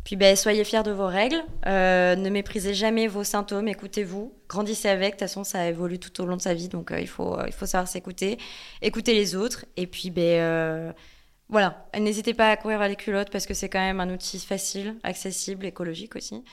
Puis 0.05 0.14
ben, 0.14 0.37
soyez 0.37 0.62
fiers 0.62 0.85
de 0.85 0.93
vos 0.93 1.09
règles, 1.09 1.43
euh, 1.66 2.14
ne 2.14 2.31
méprisez 2.31 2.74
jamais 2.74 3.09
vos 3.09 3.24
symptômes, 3.24 3.66
écoutez-vous, 3.66 4.33
grandissez 4.49 4.89
avec, 4.89 5.09
de 5.09 5.11
toute 5.14 5.20
façon 5.20 5.43
ça 5.43 5.66
évolue 5.68 5.99
tout 5.99 6.22
au 6.22 6.27
long 6.27 6.37
de 6.37 6.41
sa 6.43 6.55
vie, 6.55 6.68
donc 6.68 6.93
euh, 6.93 7.01
il, 7.01 7.09
faut, 7.09 7.35
euh, 7.35 7.43
il 7.49 7.53
faut 7.53 7.66
savoir 7.66 7.89
s'écouter, 7.89 8.39
écouter 8.83 9.14
les 9.14 9.35
autres, 9.35 9.64
et 9.77 9.89
puis 9.89 10.11
ben, 10.11 10.95
voilà, 11.49 11.89
n'hésitez 11.99 12.35
pas 12.35 12.51
à 12.51 12.57
courir 12.57 12.79
vers 12.79 12.89
les 12.89 12.97
culottes 12.97 13.31
parce 13.31 13.47
que 13.47 13.55
c'est 13.55 13.68
quand 13.68 13.81
même 13.81 13.99
un 13.99 14.12
outil 14.12 14.39
facile, 14.39 14.95
accessible, 15.03 15.66
écologique 15.66 16.14
aussi. 16.14 16.45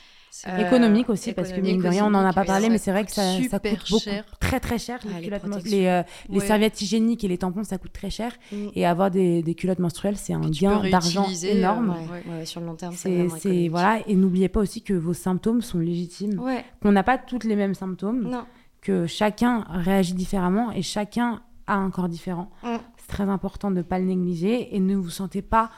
Euh, 0.48 0.58
économique 0.58 1.10
aussi, 1.10 1.32
parce 1.34 1.52
que 1.52 1.62
mine 1.62 1.82
de 1.82 1.88
rien, 1.88 2.08
on 2.08 2.10
n'en 2.10 2.26
a 2.26 2.34
pas 2.34 2.44
parlé, 2.44 2.70
mais 2.70 2.78
c'est 2.80 2.92
vrai 2.92 3.06
que 3.06 3.12
ça, 3.12 3.24
coûte 3.60 3.62
beaucoup, 3.90 4.00
cher. 4.04 4.26
très 4.40 4.60
très 4.60 4.80
cher. 4.80 5.00
Ah, 5.06 5.20
Les, 5.20 5.30
les 5.30 5.40
culottes 5.40 5.64
les, 5.66 5.86
euh, 5.86 6.02
les 6.30 6.40
serviettes 6.40 6.82
hygiéniques 6.82 7.24
et 7.24 7.28
les 7.28 7.38
tampons, 7.38 7.64
ça 7.64 7.78
coûte 7.78 7.94
très 7.94 8.10
cher. 8.10 8.32
Mm. 8.52 8.56
Et 8.76 8.86
avoir 8.86 9.12
des, 9.12 9.44
des 9.44 9.54
culottes 9.56 9.80
menstruelles, 9.80 10.18
c'est 10.18 10.34
un 10.34 10.42
gain 10.50 10.82
d'argent 10.90 11.28
énorme. 11.44 11.92
euh, 11.92 12.12
Ouais, 12.12 12.24
Ouais. 12.28 12.38
ouais, 12.40 12.46
sur 12.46 12.60
le 12.62 12.66
long 12.66 12.76
terme, 12.76 12.94
c'est 12.96 13.68
voilà, 13.70 14.00
et 14.08 14.16
n'oubliez 14.16 14.50
pas 14.50 14.60
aussi 14.60 14.82
que 14.82 14.94
vos 14.94 15.14
symptômes 15.14 15.62
sont 15.62 15.80
légitimes, 15.80 16.42
qu'on 16.82 16.92
n'a 16.92 17.04
pas 17.04 17.18
toutes 17.20 17.44
les 17.44 17.56
mêmes 17.56 17.76
symptômes, 17.76 18.28
non. 18.30 18.44
que 18.82 19.06
chacun 19.06 19.66
réagit 19.70 20.14
différemment 20.14 20.72
et 20.72 20.82
chacun 20.82 21.42
a 21.68 21.76
un 21.76 21.90
corps 21.92 22.10
différent. 22.10 22.50
Mm. 22.64 22.76
C'est 22.98 23.08
très 23.08 23.30
important 23.30 23.70
de 23.70 23.78
ne 23.78 23.82
pas 23.84 24.00
le 24.00 24.06
négliger 24.06 24.76
et 24.76 24.80
ne 24.80 24.96
vous 24.96 25.10
sentez 25.10 25.42
pas 25.42 25.70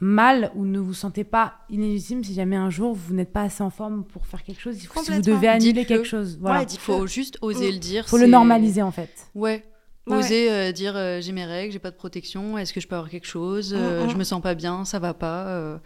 mal 0.00 0.50
ou 0.54 0.64
ne 0.66 0.78
vous 0.78 0.92
sentez 0.94 1.24
pas 1.24 1.54
illégitime 1.70 2.22
si 2.22 2.34
jamais 2.34 2.56
un 2.56 2.68
jour 2.70 2.94
vous 2.94 3.14
n'êtes 3.14 3.32
pas 3.32 3.42
assez 3.42 3.62
en 3.62 3.70
forme 3.70 4.04
pour 4.04 4.26
faire 4.26 4.42
quelque 4.42 4.60
chose. 4.60 4.76
Il 4.82 4.86
faut, 4.86 5.02
si 5.02 5.10
vous 5.10 5.22
devez 5.22 5.48
annuler 5.48 5.84
quelque 5.86 6.04
chose, 6.06 6.38
voilà. 6.40 6.60
Ouais, 6.60 6.66
Il 6.70 6.78
faut 6.78 7.06
juste 7.06 7.38
oser 7.40 7.68
Mm. 7.70 7.72
le 7.72 7.78
dire. 7.78 8.08
faut 8.08 8.18
le 8.18 8.26
normaliser 8.26 8.82
en 8.82 8.90
fait. 8.90 9.10
Ouais. 9.34 9.64
Ouais, 10.06 10.18
Oser 10.18 10.52
euh, 10.52 10.70
dire 10.70 10.92
euh, 10.96 11.20
j'ai 11.20 11.32
mes 11.32 11.44
règles, 11.44 11.72
j'ai 11.72 11.80
pas 11.80 11.90
de 11.90 11.96
protection, 11.96 12.56
est-ce 12.58 12.72
que 12.72 12.80
je 12.80 12.86
peux 12.86 12.94
avoir 12.94 13.10
quelque 13.10 13.26
chose, 13.26 13.74
euh, 13.76 14.02
Mm, 14.02 14.06
mm. 14.06 14.10
je 14.10 14.16
me 14.16 14.22
sens 14.24 14.40
pas 14.40 14.54
bien, 14.54 14.84
ça 14.84 14.98
va 14.98 15.14
pas. 15.14 15.46
euh, 15.48 15.78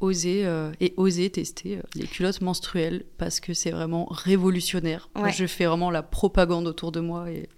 oser 0.00 0.46
euh, 0.46 0.70
et 0.80 0.94
oser 0.96 1.28
tester 1.28 1.78
euh, 1.78 1.82
les 1.96 2.06
culottes 2.06 2.40
menstruelles 2.40 3.04
parce 3.18 3.40
que 3.40 3.52
c'est 3.52 3.72
vraiment 3.72 4.06
révolutionnaire. 4.10 5.08
Je 5.32 5.44
fais 5.46 5.66
vraiment 5.66 5.90
la 5.90 6.04
propagande 6.04 6.68
autour 6.68 6.92
de 6.92 7.00
moi 7.00 7.30
et 7.32 7.48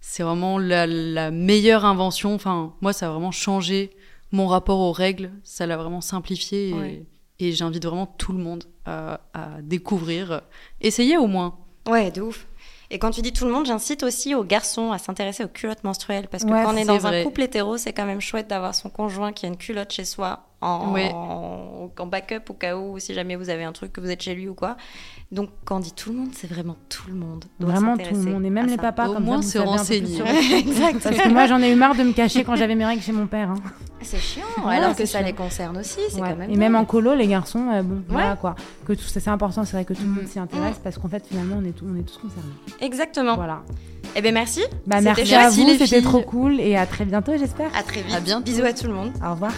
c'est 0.00 0.24
vraiment 0.24 0.58
la, 0.58 0.88
la 0.88 1.30
meilleure 1.30 1.84
invention. 1.84 2.34
Enfin, 2.34 2.74
moi, 2.80 2.92
ça 2.92 3.06
a 3.06 3.10
vraiment 3.10 3.30
changé 3.30 3.90
mon 4.32 4.46
rapport 4.46 4.78
aux 4.80 4.92
règles, 4.92 5.30
ça 5.44 5.66
l'a 5.66 5.76
vraiment 5.76 6.00
simplifié 6.00 6.70
et, 6.70 6.74
Ouais. 6.74 7.06
et 7.38 7.52
j'invite 7.52 7.84
vraiment 7.84 8.06
tout 8.06 8.32
le 8.32 8.38
monde 8.38 8.64
à, 8.84 9.20
à 9.34 9.62
découvrir. 9.62 10.42
Essayez 10.80 11.16
au 11.16 11.26
moins. 11.26 11.56
Ouais, 11.88 12.10
de 12.10 12.20
ouf. 12.22 12.46
Et 12.90 12.98
quand 12.98 13.10
tu 13.10 13.20
dis 13.20 13.32
tout 13.34 13.44
le 13.44 13.50
monde, 13.52 13.66
j'incite 13.66 14.02
aussi 14.02 14.34
aux 14.34 14.44
garçons 14.44 14.92
à 14.92 14.98
s'intéresser 14.98 15.44
aux 15.44 15.48
culottes 15.48 15.84
menstruelles. 15.84 16.26
Parce 16.28 16.44
que 16.44 16.50
Ouais, 16.50 16.62
quand 16.64 16.72
on 16.72 16.76
est 16.76 16.86
dans 16.86 16.96
vrai. 16.98 17.20
un 17.20 17.24
couple 17.24 17.42
hétéro, 17.42 17.76
c'est 17.76 17.92
quand 17.92 18.06
même 18.06 18.20
chouette 18.20 18.48
d'avoir 18.48 18.74
son 18.74 18.88
conjoint 18.88 19.32
qui 19.32 19.44
a 19.44 19.48
une 19.48 19.58
culotte 19.58 19.92
chez 19.92 20.04
soi 20.06 20.46
en, 20.60 20.94
en, 20.98 21.90
en 21.96 22.06
backup 22.06 22.50
au 22.50 22.54
cas 22.54 22.76
où, 22.76 22.98
si 22.98 23.14
jamais 23.14 23.36
vous 23.36 23.48
avez 23.50 23.64
un 23.64 23.72
truc 23.72 23.92
que 23.92 24.00
vous 24.00 24.10
êtes 24.10 24.22
chez 24.22 24.34
lui 24.34 24.48
ou 24.48 24.54
quoi. 24.54 24.76
Donc 25.30 25.50
quand 25.64 25.76
on 25.76 25.80
dit 25.80 25.92
tout 25.92 26.10
le 26.10 26.18
monde, 26.18 26.30
c'est 26.32 26.48
vraiment 26.50 26.76
tout 26.88 27.08
le 27.08 27.14
monde. 27.14 27.44
doit 27.60 27.70
Vraiment 27.70 27.96
tout 27.96 28.14
le 28.14 28.22
monde 28.30 28.44
et 28.44 28.50
même 28.50 28.66
les 28.66 28.76
ça. 28.76 28.82
papas 28.82 29.08
Au 29.08 29.14
comme 29.14 29.24
moins, 29.24 29.42
ça, 29.42 29.50
se 29.52 29.58
renseigner. 29.58 30.20
exact. 30.56 31.00
Parce 31.02 31.16
que 31.16 31.28
moi 31.28 31.46
j'en 31.46 31.60
ai 31.62 31.70
eu 31.70 31.74
marre 31.76 31.94
de 31.94 32.02
me 32.02 32.12
cacher 32.12 32.44
quand 32.44 32.56
j'avais 32.56 32.74
mes 32.74 32.86
règles 32.86 33.02
chez 33.02 33.12
mon 33.12 33.26
père. 33.26 33.50
hein. 33.50 33.56
C'est 34.00 34.18
chiant, 34.18 34.42
Ouais, 34.64 34.76
alors 34.76 34.94
que 34.96 35.04
ça 35.06 35.18
chiant. 35.18 35.26
les 35.26 35.32
concerne 35.34 35.76
aussi. 35.78 35.98
C'est 36.08 36.20
Ouais. 36.20 36.30
quand 36.30 36.36
même 36.36 36.50
Et 36.50 36.56
même 36.56 36.74
en 36.76 36.84
colo, 36.84 37.14
les 37.14 37.26
garçons, 37.26 37.68
euh, 37.72 37.82
bon, 37.82 38.02
voilà 38.08 38.36
quoi. 38.36 38.54
Que 38.86 38.92
tout 38.94 39.02
ça, 39.02 39.20
c'est 39.20 39.30
important, 39.30 39.64
c'est 39.64 39.72
vrai 39.76 39.84
que 39.84 39.92
tout 39.92 40.02
le 40.02 40.08
monde 40.08 40.26
s'y 40.26 40.38
intéresse 40.38 40.76
Mm. 40.78 40.82
parce 40.82 40.98
qu'en 40.98 41.08
fait 41.08 41.24
finalement 41.26 41.56
on 41.60 41.64
est, 41.64 41.72
tout- 41.72 41.86
on 41.92 41.96
est 41.98 42.02
tous 42.04 42.18
concernés. 42.18 42.52
Exactement. 42.80 43.34
Voilà. 43.36 43.62
Eh 44.16 44.22
bien 44.22 44.32
merci. 44.32 44.62
Bah, 44.86 45.00
merci 45.02 45.34
à 45.34 45.50
vous, 45.50 45.68
c'était 45.78 46.00
trop 46.00 46.22
cool 46.22 46.58
et 46.58 46.74
à 46.76 46.86
très 46.86 47.04
bientôt 47.04 47.32
j'espère. 47.38 47.70
À 47.76 47.82
très 47.82 48.00
vite. 48.02 48.14
À 48.14 48.20
bientôt. 48.20 48.44
Bisous 48.44 48.64
à 48.64 48.72
tout 48.72 48.86
le 48.86 48.94
monde. 48.94 49.12
Au 49.24 49.32
revoir. 49.32 49.52